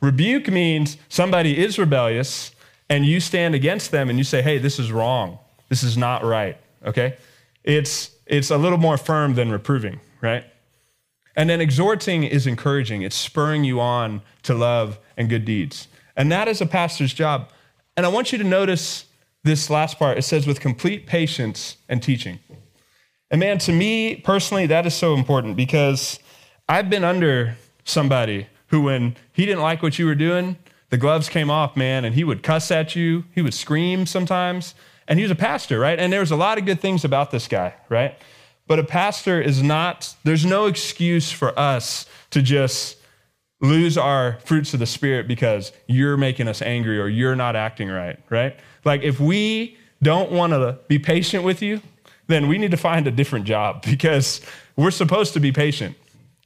Rebuke 0.00 0.48
means 0.48 0.96
somebody 1.08 1.58
is 1.58 1.78
rebellious 1.78 2.52
and 2.90 3.04
you 3.04 3.20
stand 3.20 3.54
against 3.54 3.90
them 3.90 4.08
and 4.08 4.18
you 4.18 4.24
say, 4.24 4.42
hey, 4.42 4.58
this 4.58 4.78
is 4.78 4.90
wrong. 4.90 5.38
This 5.68 5.82
is 5.82 5.96
not 5.96 6.24
right, 6.24 6.56
okay? 6.84 7.16
It's, 7.64 8.10
it's 8.26 8.50
a 8.50 8.56
little 8.56 8.78
more 8.78 8.96
firm 8.96 9.34
than 9.34 9.50
reproving, 9.50 10.00
right? 10.20 10.44
And 11.36 11.48
then 11.48 11.60
exhorting 11.60 12.24
is 12.24 12.46
encouraging, 12.46 13.02
it's 13.02 13.16
spurring 13.16 13.64
you 13.64 13.80
on 13.80 14.22
to 14.42 14.54
love 14.54 14.98
and 15.16 15.28
good 15.28 15.44
deeds. 15.44 15.88
And 16.16 16.32
that 16.32 16.48
is 16.48 16.60
a 16.60 16.66
pastor's 16.66 17.14
job. 17.14 17.50
And 17.96 18.04
I 18.04 18.08
want 18.08 18.32
you 18.32 18.38
to 18.38 18.44
notice 18.44 19.04
this 19.44 19.70
last 19.70 19.98
part. 19.98 20.18
It 20.18 20.22
says, 20.22 20.46
with 20.46 20.60
complete 20.60 21.06
patience 21.06 21.76
and 21.88 22.02
teaching. 22.02 22.40
And 23.30 23.40
man, 23.40 23.58
to 23.58 23.72
me 23.72 24.16
personally, 24.16 24.66
that 24.66 24.86
is 24.86 24.94
so 24.94 25.14
important 25.14 25.56
because 25.56 26.18
I've 26.68 26.90
been 26.90 27.04
under 27.04 27.56
somebody 27.84 28.46
who, 28.68 28.82
when 28.82 29.16
he 29.32 29.46
didn't 29.46 29.62
like 29.62 29.82
what 29.82 29.98
you 29.98 30.06
were 30.06 30.14
doing, 30.14 30.56
the 30.90 30.96
gloves 30.96 31.28
came 31.28 31.50
off, 31.50 31.76
man, 31.76 32.04
and 32.04 32.14
he 32.14 32.24
would 32.24 32.42
cuss 32.42 32.70
at 32.70 32.96
you. 32.96 33.24
He 33.34 33.42
would 33.42 33.54
scream 33.54 34.06
sometimes. 34.06 34.74
And 35.06 35.18
he 35.18 35.22
was 35.22 35.30
a 35.30 35.36
pastor, 35.36 35.78
right? 35.78 35.98
And 35.98 36.12
there 36.12 36.20
was 36.20 36.30
a 36.30 36.36
lot 36.36 36.58
of 36.58 36.66
good 36.66 36.80
things 36.80 37.04
about 37.04 37.30
this 37.30 37.48
guy, 37.48 37.74
right? 37.88 38.18
But 38.66 38.78
a 38.78 38.84
pastor 38.84 39.40
is 39.40 39.62
not, 39.62 40.14
there's 40.24 40.44
no 40.44 40.66
excuse 40.66 41.30
for 41.30 41.58
us 41.58 42.06
to 42.30 42.42
just 42.42 42.98
lose 43.60 43.98
our 43.98 44.38
fruits 44.44 44.72
of 44.74 44.80
the 44.80 44.86
Spirit 44.86 45.26
because 45.26 45.72
you're 45.86 46.16
making 46.16 46.48
us 46.48 46.62
angry 46.62 47.00
or 47.00 47.08
you're 47.08 47.34
not 47.34 47.56
acting 47.56 47.88
right, 47.88 48.18
right? 48.30 48.56
Like 48.84 49.02
if 49.02 49.18
we 49.18 49.76
don't 50.02 50.30
want 50.30 50.52
to 50.52 50.78
be 50.86 50.98
patient 50.98 51.44
with 51.44 51.60
you, 51.62 51.80
then 52.28 52.46
we 52.46 52.58
need 52.58 52.70
to 52.70 52.76
find 52.76 53.06
a 53.06 53.10
different 53.10 53.46
job 53.46 53.82
because 53.88 54.40
we're 54.76 54.90
supposed 54.90 55.32
to 55.32 55.40
be 55.40 55.50
patient. 55.50 55.96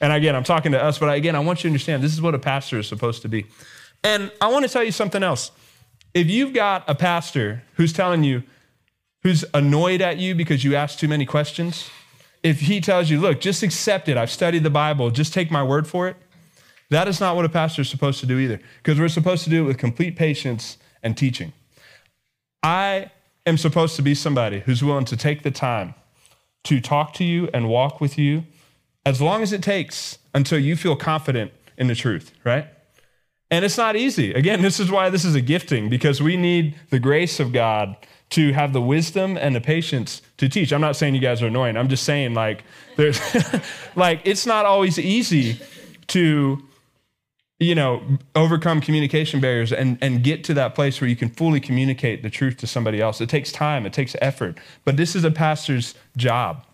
And 0.01 0.13
again, 0.13 0.35
I'm 0.35 0.45
talking 0.45 0.73
to 0.73 0.83
us, 0.83 0.99
but 0.99 1.15
again, 1.15 1.37
I 1.37 1.41
want 1.41 1.61
you 1.61 1.63
to 1.63 1.69
understand 1.69 2.03
this 2.03 2.13
is 2.13 2.21
what 2.21 2.35
a 2.35 2.39
pastor 2.39 2.79
is 2.79 2.89
supposed 2.89 3.23
to 3.23 3.29
be. 3.29 3.47
And 4.05 4.33
I 4.41 4.49
want 4.49 4.65
to 4.65 4.71
tell 4.71 4.83
you 4.83 4.93
something 4.93 5.23
else. 5.23 5.51
If 6.15 6.29
you've 6.29 6.53
got 6.53 6.85
a 6.89 6.95
pastor 6.95 7.63
who's 7.75 7.93
telling 7.93 8.25
you, 8.25 8.43
who's 9.23 9.45
annoyed 9.55 10.01
at 10.01 10.19
you 10.19 10.35
because 10.35 10.65
you 10.65 10.75
ask 10.75 10.99
too 10.99 11.09
many 11.09 11.25
questions, 11.25 11.89
if 12.43 12.61
he 12.61 12.81
tells 12.81 13.09
you, 13.09 13.21
look, 13.21 13.41
just 13.41 13.63
accept 13.63 14.09
it, 14.09 14.17
I've 14.17 14.31
studied 14.31 14.65
the 14.65 14.71
Bible, 14.71 15.11
just 15.11 15.33
take 15.33 15.51
my 15.51 15.63
word 15.63 15.87
for 15.87 16.09
it, 16.09 16.17
that 16.91 17.09
is 17.09 17.21
not 17.21 17.37
what 17.37 17.45
a 17.45 17.49
pastor 17.49 17.83
is 17.83 17.89
supposed 17.89 18.21
to 18.21 18.27
do 18.27 18.39
either, 18.39 18.61
because 18.83 18.99
we're 18.99 19.09
supposed 19.09 19.45
to 19.45 19.51
do 19.51 19.65
it 19.65 19.67
with 19.67 19.79
complete 19.79 20.17
patience 20.17 20.77
and 21.03 21.17
teaching. 21.17 21.53
I 22.63 23.11
am 23.47 23.57
supposed 23.57 23.97
to 23.97 24.03
be 24.03 24.15
somebody 24.15 24.61
who's 24.61 24.83
willing 24.85 25.05
to 25.07 25.17
take 25.17 25.43
the 25.43 25.51
time 25.51 25.95
to 26.65 26.81
talk 26.81 27.15
to 27.15 27.25
you 27.25 27.49
and 27.55 27.69
walk 27.69 28.01
with 28.01 28.19
you 28.19 28.45
as 29.07 29.21
long 29.21 29.43
as 29.43 29.53
it 29.53 29.63
takes 29.63 30.19
until 30.35 30.59
you 30.59 30.77
feel 30.77 30.95
confident 30.95 31.53
in 31.77 31.87
the 31.87 31.95
truth, 31.95 32.33
right? 32.45 32.67
And 33.53 33.67
it's 33.67 33.77
not 33.77 33.97
easy. 33.97 34.33
Again, 34.33 34.63
this 34.63 34.81
is 34.81 34.91
why 34.91 35.11
this 35.11 35.27
is 35.27 35.35
a 35.35 35.41
gifting 35.43 35.91
because 35.91 36.23
we 36.23 36.39
need 36.39 36.75
the 36.89 36.99
grace 36.99 37.39
of 37.39 37.53
God 37.53 37.95
to 38.31 38.55
have 38.55 38.73
the 38.73 38.81
wisdom 38.81 39.37
and 39.37 39.55
the 39.55 39.61
patience 39.61 40.23
to 40.39 40.49
teach. 40.49 40.73
I'm 40.73 40.81
not 40.81 40.97
saying 40.97 41.15
you 41.15 41.21
guys 41.21 41.43
are 41.43 41.49
annoying. 41.49 41.77
I'm 41.77 41.89
just 41.89 42.05
saying 42.05 42.33
like 42.33 42.65
there's 42.97 43.21
like 43.95 44.23
it's 44.25 44.47
not 44.47 44.65
always 44.65 44.99
easy 44.99 45.61
to 46.09 46.63
you 47.59 47.75
know, 47.75 48.03
overcome 48.35 48.81
communication 48.81 49.39
barriers 49.39 49.71
and, 49.71 49.97
and 50.01 50.25
get 50.25 50.43
to 50.45 50.55
that 50.55 50.75
place 50.75 51.01
where 51.01 51.09
you 51.09 51.15
can 51.15 51.29
fully 51.29 51.61
communicate 51.61 52.23
the 52.23 52.31
truth 52.31 52.57
to 52.57 52.67
somebody 52.67 53.01
else. 53.01 53.21
It 53.21 53.29
takes 53.29 53.53
time, 53.53 53.87
it 53.87 53.93
takes 53.93 54.17
effort, 54.21 54.59
but 54.85 54.97
this 54.97 55.15
is 55.15 55.23
a 55.23 55.31
pastor's 55.31 55.95
job. 56.17 56.65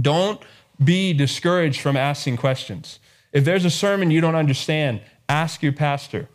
Don't 0.00 0.42
be 0.82 1.12
discouraged 1.12 1.80
from 1.80 1.96
asking 1.96 2.38
questions. 2.38 2.98
If 3.32 3.44
there's 3.44 3.64
a 3.64 3.70
sermon 3.70 4.10
you 4.10 4.20
don't 4.20 4.34
understand, 4.34 5.00
ask 5.28 5.62
your 5.62 5.72
pastor. 5.72 6.28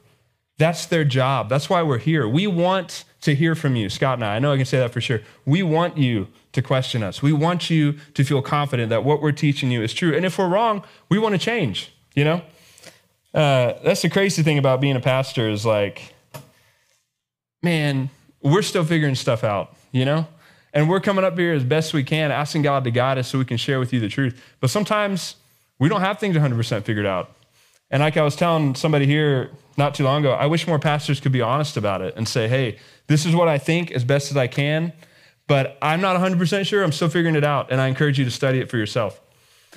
That's 0.57 0.85
their 0.85 1.03
job. 1.03 1.49
That's 1.49 1.69
why 1.69 1.81
we're 1.81 1.97
here. 1.97 2.27
We 2.27 2.45
want 2.45 3.03
to 3.21 3.35
hear 3.35 3.55
from 3.55 3.75
you, 3.75 3.89
Scott 3.89 4.15
and 4.15 4.25
I. 4.25 4.35
I 4.35 4.39
know 4.39 4.51
I 4.51 4.57
can 4.57 4.65
say 4.65 4.79
that 4.79 4.91
for 4.91 5.01
sure. 5.01 5.21
We 5.45 5.63
want 5.63 5.97
you 5.97 6.27
to 6.53 6.61
question 6.61 7.03
us. 7.03 7.21
We 7.21 7.33
want 7.33 7.69
you 7.69 7.93
to 8.13 8.23
feel 8.23 8.41
confident 8.41 8.89
that 8.89 9.03
what 9.03 9.21
we're 9.21 9.31
teaching 9.31 9.71
you 9.71 9.81
is 9.81 9.93
true. 9.93 10.15
And 10.15 10.25
if 10.25 10.37
we're 10.37 10.49
wrong, 10.49 10.83
we 11.09 11.17
want 11.17 11.33
to 11.33 11.39
change, 11.39 11.93
you 12.13 12.23
know? 12.23 12.41
Uh, 13.33 13.73
that's 13.83 14.01
the 14.01 14.09
crazy 14.09 14.43
thing 14.43 14.57
about 14.57 14.81
being 14.81 14.95
a 14.95 14.99
pastor 14.99 15.49
is 15.49 15.65
like, 15.65 16.13
man, 17.63 18.09
we're 18.41 18.61
still 18.61 18.83
figuring 18.83 19.15
stuff 19.15 19.43
out, 19.43 19.75
you 19.91 20.03
know? 20.03 20.27
And 20.73 20.89
we're 20.89 20.99
coming 20.99 21.23
up 21.23 21.37
here 21.37 21.53
as 21.53 21.63
best 21.63 21.93
we 21.93 22.03
can, 22.03 22.31
asking 22.31 22.61
God 22.63 22.83
to 22.85 22.91
guide 22.91 23.17
us 23.17 23.27
so 23.27 23.37
we 23.37 23.45
can 23.45 23.57
share 23.57 23.79
with 23.79 23.93
you 23.93 23.99
the 23.99 24.09
truth. 24.09 24.41
But 24.59 24.69
sometimes 24.69 25.35
we 25.79 25.89
don't 25.89 26.01
have 26.01 26.19
things 26.19 26.35
100% 26.35 26.83
figured 26.83 27.05
out. 27.05 27.35
And 27.91 28.01
like 28.01 28.17
I 28.17 28.23
was 28.23 28.35
telling 28.35 28.73
somebody 28.75 29.05
here 29.05 29.51
not 29.77 29.95
too 29.95 30.03
long 30.03 30.21
ago, 30.21 30.31
I 30.31 30.47
wish 30.47 30.65
more 30.65 30.79
pastors 30.79 31.19
could 31.19 31.31
be 31.31 31.41
honest 31.41 31.77
about 31.77 32.01
it 32.01 32.15
and 32.15 32.27
say, 32.27 32.47
hey, 32.47 32.79
this 33.07 33.25
is 33.25 33.35
what 33.35 33.47
I 33.47 33.57
think 33.57 33.91
as 33.91 34.03
best 34.03 34.31
as 34.31 34.37
I 34.37 34.47
can, 34.47 34.93
but 35.47 35.77
I'm 35.81 36.01
not 36.01 36.15
100% 36.15 36.65
sure. 36.65 36.83
I'm 36.83 36.93
still 36.93 37.09
figuring 37.09 37.35
it 37.35 37.43
out. 37.43 37.71
And 37.71 37.81
I 37.81 37.87
encourage 37.87 38.17
you 38.17 38.25
to 38.25 38.31
study 38.31 38.59
it 38.59 38.69
for 38.69 38.77
yourself. 38.77 39.19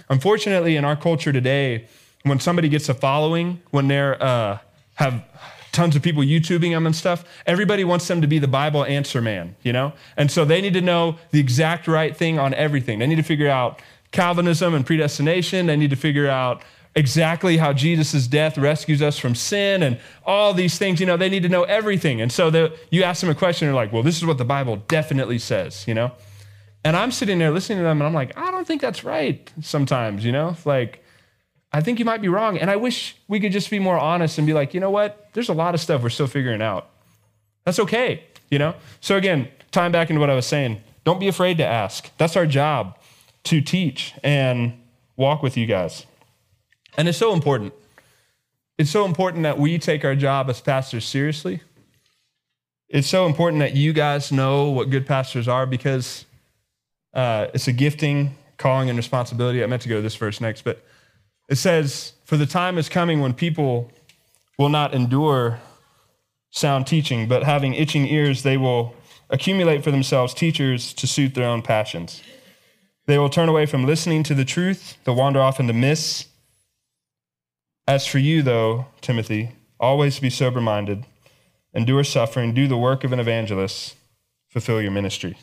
Unfortunately, 0.09 0.77
in 0.77 0.85
our 0.85 0.97
culture 0.97 1.33
today, 1.33 1.89
when 2.23 2.41
somebody 2.41 2.69
gets 2.69 2.89
a 2.89 2.95
following, 2.95 3.61
when 3.71 3.89
they're 3.89 4.23
uh, 4.23 4.59
have 4.95 5.25
tons 5.73 5.97
of 5.97 6.03
people 6.03 6.23
YouTubing 6.23 6.71
them 6.71 6.87
and 6.87 6.95
stuff, 6.95 7.25
everybody 7.47 7.85
wants 7.85 8.07
them 8.07 8.21
to 8.21 8.27
be 8.27 8.39
the 8.39 8.49
Bible 8.49 8.85
answer 8.85 9.21
man, 9.21 9.57
you 9.62 9.73
know? 9.73 9.93
And 10.17 10.31
so 10.31 10.45
they 10.45 10.61
need 10.61 10.75
to 10.75 10.81
know 10.81 11.19
the 11.33 11.41
exact 11.41 11.89
right 11.89 12.17
thing 12.17 12.39
on 12.39 12.55
everything. 12.55 13.01
They 13.01 13.07
need 13.07 13.17
to 13.17 13.25
figure 13.25 13.49
out 13.49 13.83
Calvinism 14.12 14.75
and 14.75 14.87
predestination. 14.87 15.67
They 15.67 15.77
need 15.77 15.91
to 15.91 15.97
figure 15.97 16.29
out 16.29 16.62
exactly 16.97 17.57
how 17.57 17.72
Jesus' 17.72 18.26
death 18.26 18.57
rescues 18.57 19.03
us 19.03 19.18
from 19.18 19.34
sin 19.34 19.82
and 19.82 19.99
all 20.24 20.55
these 20.55 20.78
things. 20.78 21.01
You 21.01 21.07
know, 21.07 21.16
they 21.16 21.28
need 21.28 21.42
to 21.42 21.49
know 21.49 21.64
everything. 21.64 22.20
And 22.20 22.30
so 22.30 22.72
you 22.90 23.03
ask 23.03 23.20
them 23.20 23.30
a 23.30 23.34
question, 23.34 23.66
they're 23.66 23.74
like, 23.74 23.92
well, 23.92 24.03
this 24.03 24.16
is 24.16 24.24
what 24.24 24.38
the 24.38 24.45
Bible 24.45 24.76
definitely 24.88 25.38
says, 25.38 25.86
you 25.88 25.95
know? 25.95 26.12
And 26.84 26.97
I'm 26.97 27.11
sitting 27.11 27.38
there 27.38 27.51
listening 27.51 27.78
to 27.78 27.84
them 27.84 28.01
and 28.01 28.07
I'm 28.07 28.14
like, 28.14 28.36
I 28.36 28.51
don't 28.51 28.66
think 28.66 28.80
that's 28.80 29.05
right 29.05 29.51
sometimes, 29.62 30.24
you 30.24 30.32
know? 30.32 30.57
Like, 30.64 31.03
I 31.72 31.80
think 31.80 31.99
you 31.99 32.05
might 32.05 32.22
be 32.22 32.28
wrong. 32.28 32.59
And 32.59 32.70
I 32.70 32.76
wish 32.76 33.16
we 33.26 33.40
could 33.40 33.53
just 33.53 33.70
be 33.70 33.78
more 33.78 33.99
honest 33.99 34.38
and 34.38 34.47
be 34.47 34.53
like, 34.53 34.74
you 34.74 34.80
know 34.80 34.90
what? 34.90 35.30
There's 35.32 35.49
a 35.49 35.55
lot 35.55 35.74
of 35.74 35.80
stuff 35.80 36.03
we're 36.03 36.11
still 36.11 36.26
figuring 36.26 36.62
out. 36.62 36.90
That's 37.64 37.80
okay, 37.80 38.24
you 38.51 38.59
know? 38.59 38.74
So 39.01 39.16
again, 39.16 39.49
tying 39.72 39.90
back 39.90 40.11
into 40.11 40.20
what 40.20 40.30
I 40.30 40.34
was 40.34 40.47
saying, 40.47 40.82
don't 41.03 41.18
be 41.18 41.26
afraid 41.26 41.57
to 41.59 41.64
ask. 41.64 42.11
That's 42.18 42.36
our 42.36 42.47
job 42.47 42.99
to 43.45 43.61
teach 43.61 44.14
and 44.22 44.74
walk 45.16 45.42
with 45.42 45.57
you 45.57 45.66
guys. 45.66 46.07
And 46.97 47.09
it's 47.09 47.18
so 47.18 47.32
important. 47.32 47.72
It's 48.78 48.90
so 48.90 49.05
important 49.05 49.45
that 49.45 49.59
we 49.59 49.78
take 49.78 50.05
our 50.05 50.14
job 50.14 50.51
as 50.51 50.61
pastors 50.61 51.05
seriously. 51.05 51.61
It's 52.88 53.09
so 53.09 53.26
important 53.26 53.61
that 53.61 53.74
you 53.74 53.92
guys 53.92 54.30
know 54.30 54.70
what 54.70 54.90
good 54.90 55.07
pastors 55.07 55.49
are 55.49 55.66
because 55.66 56.26
uh, 57.12 57.49
it's 57.55 57.68
a 57.68 57.72
gifting, 57.72 58.36
calling, 58.57 58.88
and 58.88 58.97
responsibility. 58.97 59.62
I 59.62 59.66
meant 59.66 59.82
to 59.82 59.88
go 59.88 59.97
to 59.97 60.03
this 60.03 60.16
verse 60.16 60.40
next, 60.40 60.62
but 60.62 60.84
it 61.49 61.57
says, 61.57 62.12
For 62.24 62.36
the 62.36 62.47
time 62.47 62.78
is 62.78 62.88
coming 62.88 63.20
when 63.20 63.34
people 63.34 63.90
will 64.59 64.68
not 64.68 64.95
endure 64.95 65.61
sound 66.51 66.86
teaching, 66.86 67.26
but 67.26 67.42
having 67.42 67.74
itching 67.74 68.07
ears, 68.07 68.42
they 68.42 68.57
will 68.57 68.95
accumulate 69.30 69.82
for 69.82 69.90
themselves 69.90 70.34
teachers 70.34 70.92
to 70.95 71.07
suit 71.07 71.34
their 71.34 71.49
own 71.49 71.62
passions. 71.62 72.22
They 73.07 73.18
will 73.18 73.28
turn 73.28 73.49
away 73.49 73.66
from 73.66 73.84
listening 73.84 74.22
to 74.24 74.34
the 74.34 74.45
truth, 74.45 74.97
they'll 75.05 75.16
wander 75.16 75.40
off 75.40 75.59
into 75.61 75.72
myths. 75.72 76.26
As 77.87 78.07
for 78.07 78.18
you, 78.18 78.43
though, 78.43 78.87
Timothy, 79.01 79.53
always 79.78 80.18
be 80.18 80.30
sober 80.30 80.61
minded, 80.61 81.05
endure 81.74 82.05
suffering, 82.05 82.55
do 82.55 82.66
the 82.66 82.78
work 82.78 83.05
of 83.05 83.12
an 83.12 83.20
evangelist, 83.20 83.97
fulfill 84.49 84.80
your 84.80 84.91
ministry. 84.91 85.37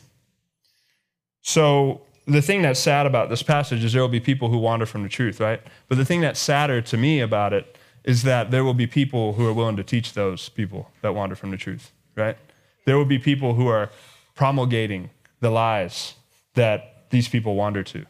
So, 1.42 2.02
the 2.26 2.42
thing 2.42 2.62
that's 2.62 2.80
sad 2.80 3.06
about 3.06 3.30
this 3.30 3.42
passage 3.42 3.82
is 3.82 3.92
there 3.92 4.02
will 4.02 4.08
be 4.08 4.20
people 4.20 4.48
who 4.48 4.58
wander 4.58 4.86
from 4.86 5.02
the 5.02 5.08
truth, 5.08 5.40
right? 5.40 5.60
But 5.88 5.98
the 5.98 6.04
thing 6.04 6.20
that's 6.20 6.38
sadder 6.38 6.80
to 6.80 6.96
me 6.96 7.20
about 7.20 7.52
it 7.52 7.76
is 8.04 8.22
that 8.22 8.50
there 8.50 8.64
will 8.64 8.74
be 8.74 8.86
people 8.86 9.32
who 9.34 9.46
are 9.46 9.52
willing 9.52 9.76
to 9.76 9.84
teach 9.84 10.12
those 10.12 10.48
people 10.48 10.90
that 11.02 11.14
wander 11.14 11.34
from 11.34 11.50
the 11.50 11.56
truth, 11.56 11.92
right? 12.16 12.36
There 12.84 12.96
will 12.96 13.04
be 13.04 13.18
people 13.18 13.54
who 13.54 13.66
are 13.66 13.90
promulgating 14.34 15.10
the 15.40 15.50
lies 15.50 16.14
that 16.54 17.06
these 17.10 17.28
people 17.28 17.54
wander 17.54 17.82
to. 17.82 18.06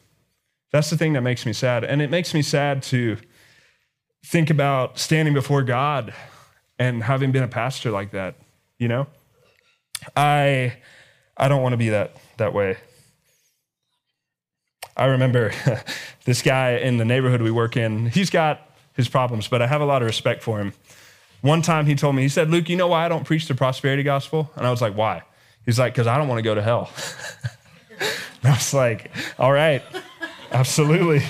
That's 0.73 0.91
the 0.91 0.97
thing 0.97 1.13
that 1.15 1.23
makes 1.23 1.45
me 1.45 1.53
sad. 1.53 1.85
And 1.85 2.01
it 2.01 2.11
makes 2.11 2.33
me 2.33 2.43
sad 2.43 2.83
to 2.85 3.19
think 4.25 4.51
about 4.51 4.99
standing 4.99 5.35
before 5.35 5.63
God 5.63 6.15
and 6.79 7.03
having 7.03 7.33
been 7.33 7.43
a 7.43 7.49
pastor 7.49 7.91
like 7.91 8.13
that, 8.13 8.37
you 8.79 8.89
know? 8.89 9.07
I 10.17 10.75
I 11.37 11.49
don't 11.49 11.63
want 11.63 11.73
to 11.73 11.77
be 11.77 11.91
that 11.91 12.17
that 12.39 12.53
way. 12.53 12.77
I 14.97 15.07
remember 15.07 15.53
this 16.25 16.43
guy 16.43 16.73
in 16.73 16.99
the 16.99 17.05
neighborhood 17.05 17.43
we 17.43 17.51
work 17.51 17.77
in, 17.77 18.07
he's 18.07 18.31
got 18.31 18.69
his 18.95 19.09
problems, 19.09 19.49
but 19.49 19.63
I 19.63 19.67
have 19.67 19.81
a 19.81 19.87
lot 19.87 20.03
of 20.03 20.07
respect 20.07 20.43
for 20.43 20.59
him. 20.61 20.75
One 21.41 21.63
time 21.63 21.87
he 21.87 21.95
told 21.95 22.15
me, 22.15 22.23
he 22.23 22.29
said, 22.29 22.51
Luke, 22.51 22.69
you 22.69 22.77
know 22.77 22.89
why 22.89 23.05
I 23.05 23.09
don't 23.09 23.25
preach 23.25 23.49
the 23.49 23.55
prosperity 23.55 24.03
gospel? 24.03 24.51
And 24.55 24.67
I 24.67 24.71
was 24.71 24.81
like, 24.81 24.97
why? 24.97 25.23
He's 25.65 25.79
like, 25.79 25.95
because 25.95 26.07
I 26.07 26.19
don't 26.19 26.29
want 26.29 26.39
to 26.39 26.43
go 26.43 26.55
to 26.55 26.63
hell. 26.63 26.91
I 28.45 28.51
was 28.51 28.75
like, 28.75 29.11
all 29.39 29.53
right, 29.53 29.83
absolutely. 30.51 31.23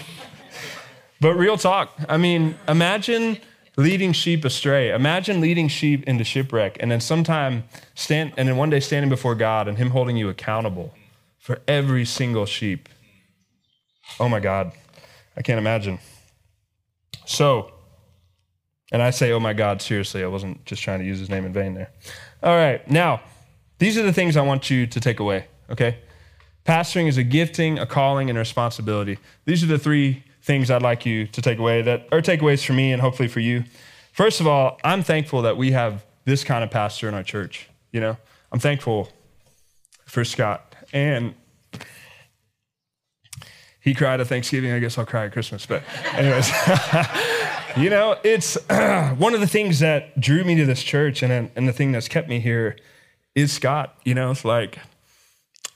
But 1.22 1.34
real 1.36 1.56
talk, 1.56 1.96
I 2.08 2.18
mean, 2.18 2.56
imagine 2.68 3.38
leading 3.76 4.12
sheep 4.12 4.44
astray. 4.44 4.90
Imagine 4.90 5.40
leading 5.40 5.68
sheep 5.68 6.04
into 6.04 6.24
shipwreck 6.24 6.76
and 6.80 6.90
then 6.90 7.00
sometime 7.00 7.64
stand 7.94 8.34
and 8.36 8.48
then 8.48 8.58
one 8.58 8.68
day 8.68 8.80
standing 8.80 9.08
before 9.08 9.34
God 9.34 9.68
and 9.68 9.78
him 9.78 9.90
holding 9.90 10.18
you 10.18 10.28
accountable 10.28 10.94
for 11.38 11.60
every 11.66 12.04
single 12.04 12.44
sheep 12.44 12.88
Oh 14.20 14.28
my 14.28 14.40
God, 14.40 14.72
I 15.36 15.42
can't 15.42 15.58
imagine. 15.58 15.98
So, 17.24 17.72
and 18.90 19.00
I 19.00 19.10
say, 19.10 19.32
oh 19.32 19.40
my 19.40 19.52
God, 19.52 19.80
seriously, 19.80 20.22
I 20.22 20.26
wasn't 20.26 20.64
just 20.64 20.82
trying 20.82 20.98
to 20.98 21.04
use 21.04 21.18
his 21.18 21.30
name 21.30 21.44
in 21.44 21.52
vain 21.52 21.74
there. 21.74 21.90
All 22.42 22.54
right, 22.54 22.88
now, 22.90 23.20
these 23.78 23.96
are 23.96 24.02
the 24.02 24.12
things 24.12 24.36
I 24.36 24.42
want 24.42 24.70
you 24.70 24.86
to 24.86 25.00
take 25.00 25.20
away, 25.20 25.46
okay? 25.70 25.98
Pastoring 26.66 27.08
is 27.08 27.16
a 27.16 27.22
gifting, 27.22 27.78
a 27.78 27.86
calling, 27.86 28.28
and 28.28 28.36
a 28.36 28.40
responsibility. 28.40 29.18
These 29.44 29.64
are 29.64 29.66
the 29.66 29.78
three 29.78 30.24
things 30.42 30.70
I'd 30.70 30.82
like 30.82 31.06
you 31.06 31.26
to 31.28 31.42
take 31.42 31.58
away 31.58 31.82
that 31.82 32.08
are 32.12 32.20
takeaways 32.20 32.64
for 32.64 32.72
me 32.72 32.92
and 32.92 33.00
hopefully 33.00 33.28
for 33.28 33.40
you. 33.40 33.64
First 34.12 34.40
of 34.40 34.46
all, 34.46 34.78
I'm 34.84 35.02
thankful 35.02 35.42
that 35.42 35.56
we 35.56 35.72
have 35.72 36.04
this 36.24 36.44
kind 36.44 36.62
of 36.62 36.70
pastor 36.70 37.08
in 37.08 37.14
our 37.14 37.22
church. 37.22 37.68
You 37.92 38.00
know, 38.00 38.16
I'm 38.50 38.58
thankful 38.58 39.08
for 40.04 40.24
Scott. 40.24 40.74
And 40.92 41.34
he 43.80 43.94
cried 43.94 44.20
at 44.20 44.26
Thanksgiving. 44.26 44.72
I 44.72 44.78
guess 44.78 44.98
I'll 44.98 45.06
cry 45.06 45.26
at 45.26 45.32
Christmas. 45.32 45.66
But, 45.66 45.82
anyways, 46.12 46.50
you 47.76 47.90
know, 47.90 48.16
it's 48.22 48.54
one 49.16 49.34
of 49.34 49.40
the 49.40 49.46
things 49.46 49.78
that 49.78 50.20
drew 50.20 50.44
me 50.44 50.54
to 50.56 50.66
this 50.66 50.82
church 50.82 51.22
and, 51.22 51.50
and 51.56 51.68
the 51.68 51.72
thing 51.72 51.92
that's 51.92 52.08
kept 52.08 52.28
me 52.28 52.40
here 52.40 52.76
is 53.34 53.52
Scott. 53.52 53.96
You 54.04 54.14
know, 54.14 54.30
it's 54.30 54.44
like 54.44 54.78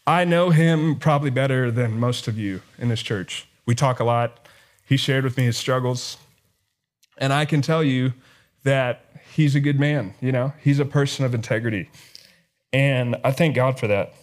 I 0.06 0.24
know 0.24 0.50
him 0.50 0.96
probably 0.96 1.30
better 1.30 1.70
than 1.70 1.98
most 1.98 2.28
of 2.28 2.38
you 2.38 2.62
in 2.78 2.88
this 2.88 3.02
church. 3.02 3.48
We 3.66 3.74
talk 3.74 3.98
a 3.98 4.04
lot. 4.04 4.45
He 4.86 4.96
shared 4.96 5.24
with 5.24 5.36
me 5.36 5.44
his 5.44 5.56
struggles. 5.56 6.16
And 7.18 7.32
I 7.32 7.44
can 7.44 7.60
tell 7.60 7.82
you 7.82 8.12
that 8.62 9.04
he's 9.34 9.54
a 9.54 9.60
good 9.60 9.78
man. 9.78 10.14
You 10.20 10.32
know, 10.32 10.52
he's 10.62 10.78
a 10.78 10.84
person 10.84 11.24
of 11.24 11.34
integrity. 11.34 11.90
And 12.72 13.16
I 13.24 13.32
thank 13.32 13.54
God 13.54 13.78
for 13.78 13.86
that. 13.86 14.14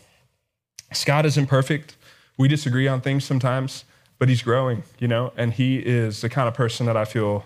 Scott 0.92 1.26
isn't 1.26 1.48
perfect 1.48 1.96
we 2.38 2.48
disagree 2.48 2.88
on 2.88 3.02
things 3.02 3.24
sometimes, 3.24 3.86
but 4.20 4.30
he's 4.30 4.42
growing, 4.42 4.84
you 5.00 5.08
know, 5.08 5.34
and 5.38 5.54
he 5.54 5.78
is 5.78 6.22
the 6.22 6.30
kind 6.30 6.48
of 6.48 6.54
person 6.54 6.86
that 6.88 6.98
I 6.98 7.06
feel 7.06 7.46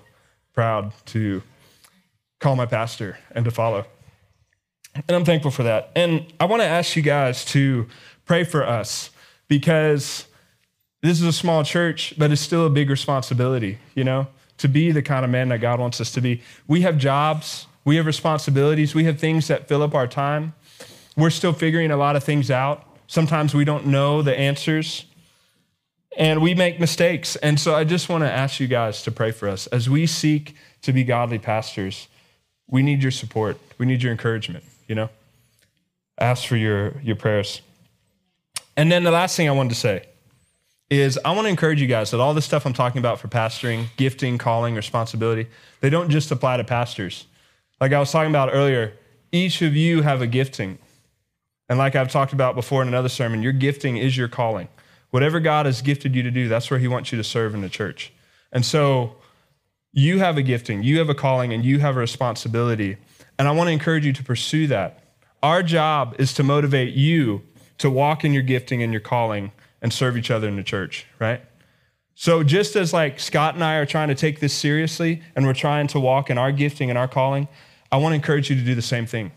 proud 0.53 0.93
to 1.07 1.43
call 2.39 2.55
my 2.55 2.65
pastor 2.65 3.17
and 3.31 3.43
to 3.45 3.51
follow. 3.51 3.85
And 4.95 5.15
I'm 5.15 5.25
thankful 5.25 5.51
for 5.51 5.63
that. 5.63 5.91
And 5.95 6.25
I 6.39 6.45
want 6.45 6.61
to 6.61 6.67
ask 6.67 6.95
you 6.95 7.01
guys 7.01 7.45
to 7.45 7.87
pray 8.25 8.43
for 8.43 8.65
us 8.65 9.09
because 9.47 10.26
this 11.01 11.21
is 11.21 11.27
a 11.27 11.33
small 11.33 11.63
church, 11.63 12.13
but 12.17 12.31
it's 12.31 12.41
still 12.41 12.65
a 12.65 12.69
big 12.69 12.89
responsibility, 12.89 13.77
you 13.93 14.03
know, 14.03 14.27
to 14.57 14.67
be 14.67 14.91
the 14.91 15.01
kind 15.01 15.23
of 15.23 15.31
man 15.31 15.49
that 15.49 15.59
God 15.59 15.79
wants 15.79 16.01
us 16.01 16.11
to 16.13 16.21
be. 16.21 16.41
We 16.67 16.81
have 16.81 16.97
jobs, 16.97 17.67
we 17.85 17.97
have 17.97 18.05
responsibilities, 18.05 18.95
we 18.95 19.03
have 19.03 19.19
things 19.19 19.47
that 19.47 19.67
fill 19.67 19.83
up 19.83 19.93
our 19.93 20.07
time. 20.07 20.53
We're 21.15 21.29
still 21.29 21.53
figuring 21.53 21.91
a 21.91 21.97
lot 21.97 22.15
of 22.15 22.23
things 22.23 22.51
out. 22.51 22.83
Sometimes 23.07 23.53
we 23.53 23.65
don't 23.65 23.87
know 23.87 24.21
the 24.21 24.37
answers 24.37 25.05
and 26.17 26.41
we 26.41 26.55
make 26.55 26.79
mistakes. 26.79 27.35
And 27.37 27.59
so 27.59 27.75
I 27.75 27.83
just 27.83 28.09
want 28.09 28.23
to 28.23 28.31
ask 28.31 28.59
you 28.59 28.67
guys 28.67 29.03
to 29.03 29.11
pray 29.11 29.31
for 29.31 29.47
us. 29.47 29.67
As 29.67 29.89
we 29.89 30.07
seek 30.07 30.55
to 30.81 30.91
be 30.91 31.03
godly 31.03 31.39
pastors, 31.39 32.07
we 32.67 32.81
need 32.81 33.01
your 33.01 33.11
support. 33.11 33.57
We 33.77 33.85
need 33.85 34.01
your 34.01 34.11
encouragement, 34.11 34.63
you 34.87 34.95
know? 34.95 35.09
Ask 36.19 36.47
for 36.47 36.57
your, 36.57 36.99
your 37.01 37.15
prayers. 37.15 37.61
And 38.75 38.91
then 38.91 39.03
the 39.03 39.11
last 39.11 39.37
thing 39.37 39.47
I 39.47 39.51
wanted 39.51 39.69
to 39.69 39.75
say 39.75 40.05
is 40.89 41.19
I 41.25 41.31
want 41.31 41.45
to 41.45 41.49
encourage 41.49 41.81
you 41.81 41.87
guys 41.87 42.11
that 42.11 42.19
all 42.19 42.33
this 42.33 42.45
stuff 42.45 42.65
I'm 42.65 42.73
talking 42.73 42.99
about 42.99 43.19
for 43.19 43.27
pastoring, 43.27 43.87
gifting, 43.97 44.37
calling, 44.37 44.75
responsibility, 44.75 45.47
they 45.81 45.89
don't 45.89 46.09
just 46.09 46.31
apply 46.31 46.57
to 46.57 46.63
pastors. 46.63 47.25
Like 47.81 47.91
I 47.91 47.99
was 47.99 48.11
talking 48.11 48.31
about 48.31 48.49
earlier, 48.53 48.93
each 49.31 49.61
of 49.61 49.75
you 49.75 50.01
have 50.01 50.21
a 50.21 50.27
gifting. 50.27 50.77
And 51.69 51.77
like 51.77 51.95
I've 51.95 52.11
talked 52.11 52.31
about 52.33 52.55
before 52.55 52.81
in 52.81 52.87
another 52.87 53.09
sermon, 53.09 53.43
your 53.43 53.51
gifting 53.51 53.97
is 53.97 54.15
your 54.15 54.29
calling. 54.29 54.69
Whatever 55.09 55.39
God 55.39 55.65
has 55.65 55.81
gifted 55.81 56.15
you 56.15 56.23
to 56.23 56.31
do, 56.31 56.47
that's 56.47 56.71
where 56.71 56.79
He 56.79 56.87
wants 56.87 57.11
you 57.11 57.17
to 57.17 57.23
serve 57.23 57.53
in 57.53 57.61
the 57.61 57.69
church. 57.69 58.13
And 58.51 58.65
so 58.65 59.15
you 59.91 60.19
have 60.19 60.37
a 60.37 60.41
gifting, 60.41 60.83
you 60.83 60.99
have 60.99 61.09
a 61.09 61.15
calling, 61.15 61.53
and 61.53 61.65
you 61.65 61.79
have 61.79 61.97
a 61.97 61.99
responsibility. 61.99 62.97
And 63.37 63.47
I 63.47 63.51
want 63.51 63.67
to 63.67 63.71
encourage 63.71 64.05
you 64.05 64.13
to 64.13 64.23
pursue 64.23 64.67
that. 64.67 65.03
Our 65.43 65.63
job 65.63 66.15
is 66.17 66.33
to 66.35 66.43
motivate 66.43 66.93
you 66.93 67.41
to 67.79 67.89
walk 67.89 68.23
in 68.23 68.33
your 68.33 68.43
gifting 68.43 68.81
and 68.81 68.91
your 68.91 69.01
calling 69.01 69.51
and 69.81 69.93
serve 69.93 70.17
each 70.17 70.31
other 70.31 70.47
in 70.47 70.55
the 70.55 70.63
church, 70.63 71.05
right? 71.19 71.41
So 72.15 72.43
just 72.43 72.75
as 72.75 72.93
like 72.93 73.19
Scott 73.19 73.53
and 73.53 73.63
I 73.63 73.75
are 73.75 73.85
trying 73.85 74.07
to 74.07 74.15
take 74.15 74.39
this 74.39 74.53
seriously 74.53 75.21
and 75.35 75.45
we're 75.45 75.53
trying 75.53 75.87
to 75.87 75.99
walk 75.99 76.29
in 76.31 76.37
our 76.37 76.51
gifting 76.51 76.89
and 76.89 76.97
our 76.97 77.07
calling, 77.07 77.47
I 77.91 77.97
want 77.97 78.11
to 78.13 78.15
encourage 78.15 78.49
you 78.49 78.55
to 78.55 78.63
do 78.63 78.73
the 78.73 78.81
same 78.81 79.05
thing. 79.05 79.31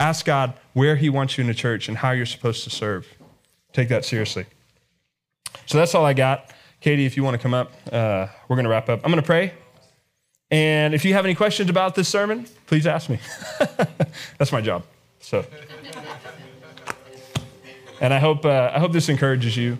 Ask 0.00 0.26
God 0.26 0.54
where 0.72 0.96
He 0.96 1.08
wants 1.08 1.38
you 1.38 1.42
in 1.42 1.48
the 1.48 1.54
church 1.54 1.88
and 1.88 1.96
how 1.96 2.10
you're 2.10 2.26
supposed 2.26 2.64
to 2.64 2.70
serve. 2.70 3.06
Take 3.72 3.88
that 3.88 4.04
seriously. 4.04 4.46
So 5.66 5.78
that's 5.78 5.94
all 5.94 6.04
I 6.04 6.12
got. 6.12 6.52
Katie, 6.80 7.06
if 7.06 7.16
you 7.16 7.22
want 7.22 7.34
to 7.34 7.42
come 7.42 7.54
up, 7.54 7.72
uh, 7.92 8.26
we're 8.48 8.56
going 8.56 8.64
to 8.64 8.70
wrap 8.70 8.88
up. 8.88 9.00
I'm 9.04 9.10
going 9.10 9.22
to 9.22 9.26
pray. 9.26 9.52
And 10.50 10.94
if 10.94 11.04
you 11.04 11.14
have 11.14 11.24
any 11.24 11.34
questions 11.34 11.68
about 11.68 11.94
this 11.94 12.08
sermon, 12.08 12.46
please 12.66 12.86
ask 12.86 13.10
me. 13.10 13.18
that's 14.38 14.52
my 14.52 14.60
job. 14.60 14.82
So, 15.20 15.44
and 18.00 18.14
I 18.14 18.18
hope 18.18 18.44
uh, 18.44 18.70
I 18.74 18.78
hope 18.78 18.92
this 18.92 19.08
encourages 19.08 19.56
you 19.56 19.78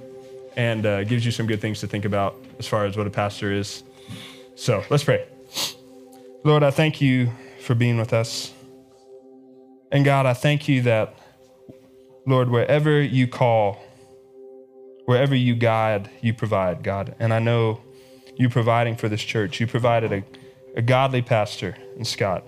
and 0.56 0.84
uh, 0.84 1.04
gives 1.04 1.24
you 1.24 1.32
some 1.32 1.46
good 1.46 1.60
things 1.60 1.80
to 1.80 1.86
think 1.86 2.04
about 2.04 2.36
as 2.58 2.66
far 2.66 2.84
as 2.84 2.96
what 2.96 3.06
a 3.06 3.10
pastor 3.10 3.52
is. 3.52 3.82
So 4.56 4.84
let's 4.90 5.04
pray. 5.04 5.26
Lord, 6.44 6.62
I 6.62 6.70
thank 6.70 7.00
you 7.00 7.30
for 7.60 7.74
being 7.74 7.98
with 7.98 8.12
us. 8.12 8.52
And 9.92 10.04
God, 10.04 10.26
I 10.26 10.34
thank 10.34 10.68
you 10.68 10.82
that, 10.82 11.14
Lord, 12.26 12.50
wherever 12.50 13.00
you 13.00 13.26
call, 13.26 13.78
Wherever 15.08 15.34
you 15.34 15.54
guide, 15.54 16.10
you 16.20 16.34
provide, 16.34 16.82
God. 16.82 17.14
And 17.18 17.32
I 17.32 17.38
know 17.38 17.80
you 18.36 18.50
providing 18.50 18.94
for 18.94 19.08
this 19.08 19.22
church. 19.22 19.58
You 19.58 19.66
provided 19.66 20.12
a, 20.12 20.22
a 20.76 20.82
godly 20.82 21.22
pastor 21.22 21.78
in 21.96 22.04
Scott. 22.04 22.46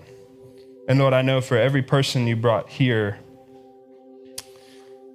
And 0.87 0.99
Lord, 0.99 1.11
I 1.11 1.23
know 1.23 1.41
for 1.41 1.57
every 1.57 1.81
person 1.81 2.27
you 2.27 2.35
brought 2.35 2.69
here, 2.69 3.17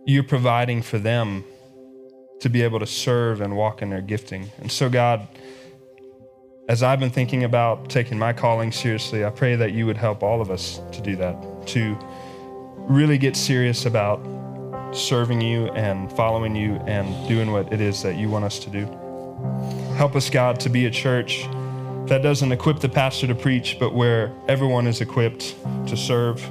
you're 0.06 0.22
providing 0.22 0.82
for 0.82 0.98
them 0.98 1.44
to 2.40 2.48
be 2.48 2.62
able 2.62 2.78
to 2.78 2.86
serve 2.86 3.40
and 3.40 3.56
walk 3.56 3.82
in 3.82 3.90
their 3.90 4.00
gifting. 4.00 4.50
And 4.58 4.70
so, 4.70 4.88
God, 4.88 5.26
as 6.68 6.82
I've 6.82 7.00
been 7.00 7.10
thinking 7.10 7.42
about 7.42 7.90
taking 7.90 8.16
my 8.16 8.32
calling 8.32 8.70
seriously, 8.70 9.24
I 9.24 9.30
pray 9.30 9.56
that 9.56 9.72
you 9.72 9.84
would 9.84 9.96
help 9.96 10.22
all 10.22 10.40
of 10.40 10.50
us 10.50 10.80
to 10.92 11.00
do 11.00 11.16
that, 11.16 11.66
to 11.68 11.98
really 12.88 13.18
get 13.18 13.36
serious 13.36 13.84
about 13.84 14.24
serving 14.92 15.40
you 15.40 15.66
and 15.70 16.10
following 16.12 16.54
you 16.54 16.74
and 16.86 17.28
doing 17.28 17.50
what 17.50 17.72
it 17.72 17.80
is 17.80 18.02
that 18.02 18.16
you 18.16 18.30
want 18.30 18.44
us 18.44 18.60
to 18.60 18.70
do. 18.70 18.86
Help 19.96 20.14
us, 20.14 20.30
God, 20.30 20.60
to 20.60 20.68
be 20.68 20.86
a 20.86 20.90
church 20.90 21.48
that 22.06 22.22
doesn't 22.22 22.52
equip 22.52 22.78
the 22.78 22.88
pastor 22.88 23.26
to 23.26 23.34
preach, 23.34 23.76
but 23.80 23.92
where 23.92 24.32
everyone 24.46 24.86
is 24.86 25.00
equipped 25.00 25.56
to 25.88 25.96
serve 25.96 26.44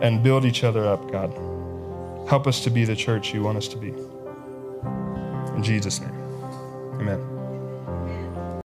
and 0.00 0.22
build 0.22 0.44
each 0.44 0.62
other 0.62 0.86
up, 0.86 1.10
God. 1.10 1.47
Help 2.28 2.46
us 2.46 2.60
to 2.60 2.70
be 2.70 2.84
the 2.84 2.94
church 2.94 3.32
you 3.32 3.42
want 3.42 3.56
us 3.56 3.68
to 3.68 3.78
be. 3.78 3.88
In 5.56 5.62
Jesus' 5.62 6.00
name, 6.00 6.12
amen. 7.00 7.37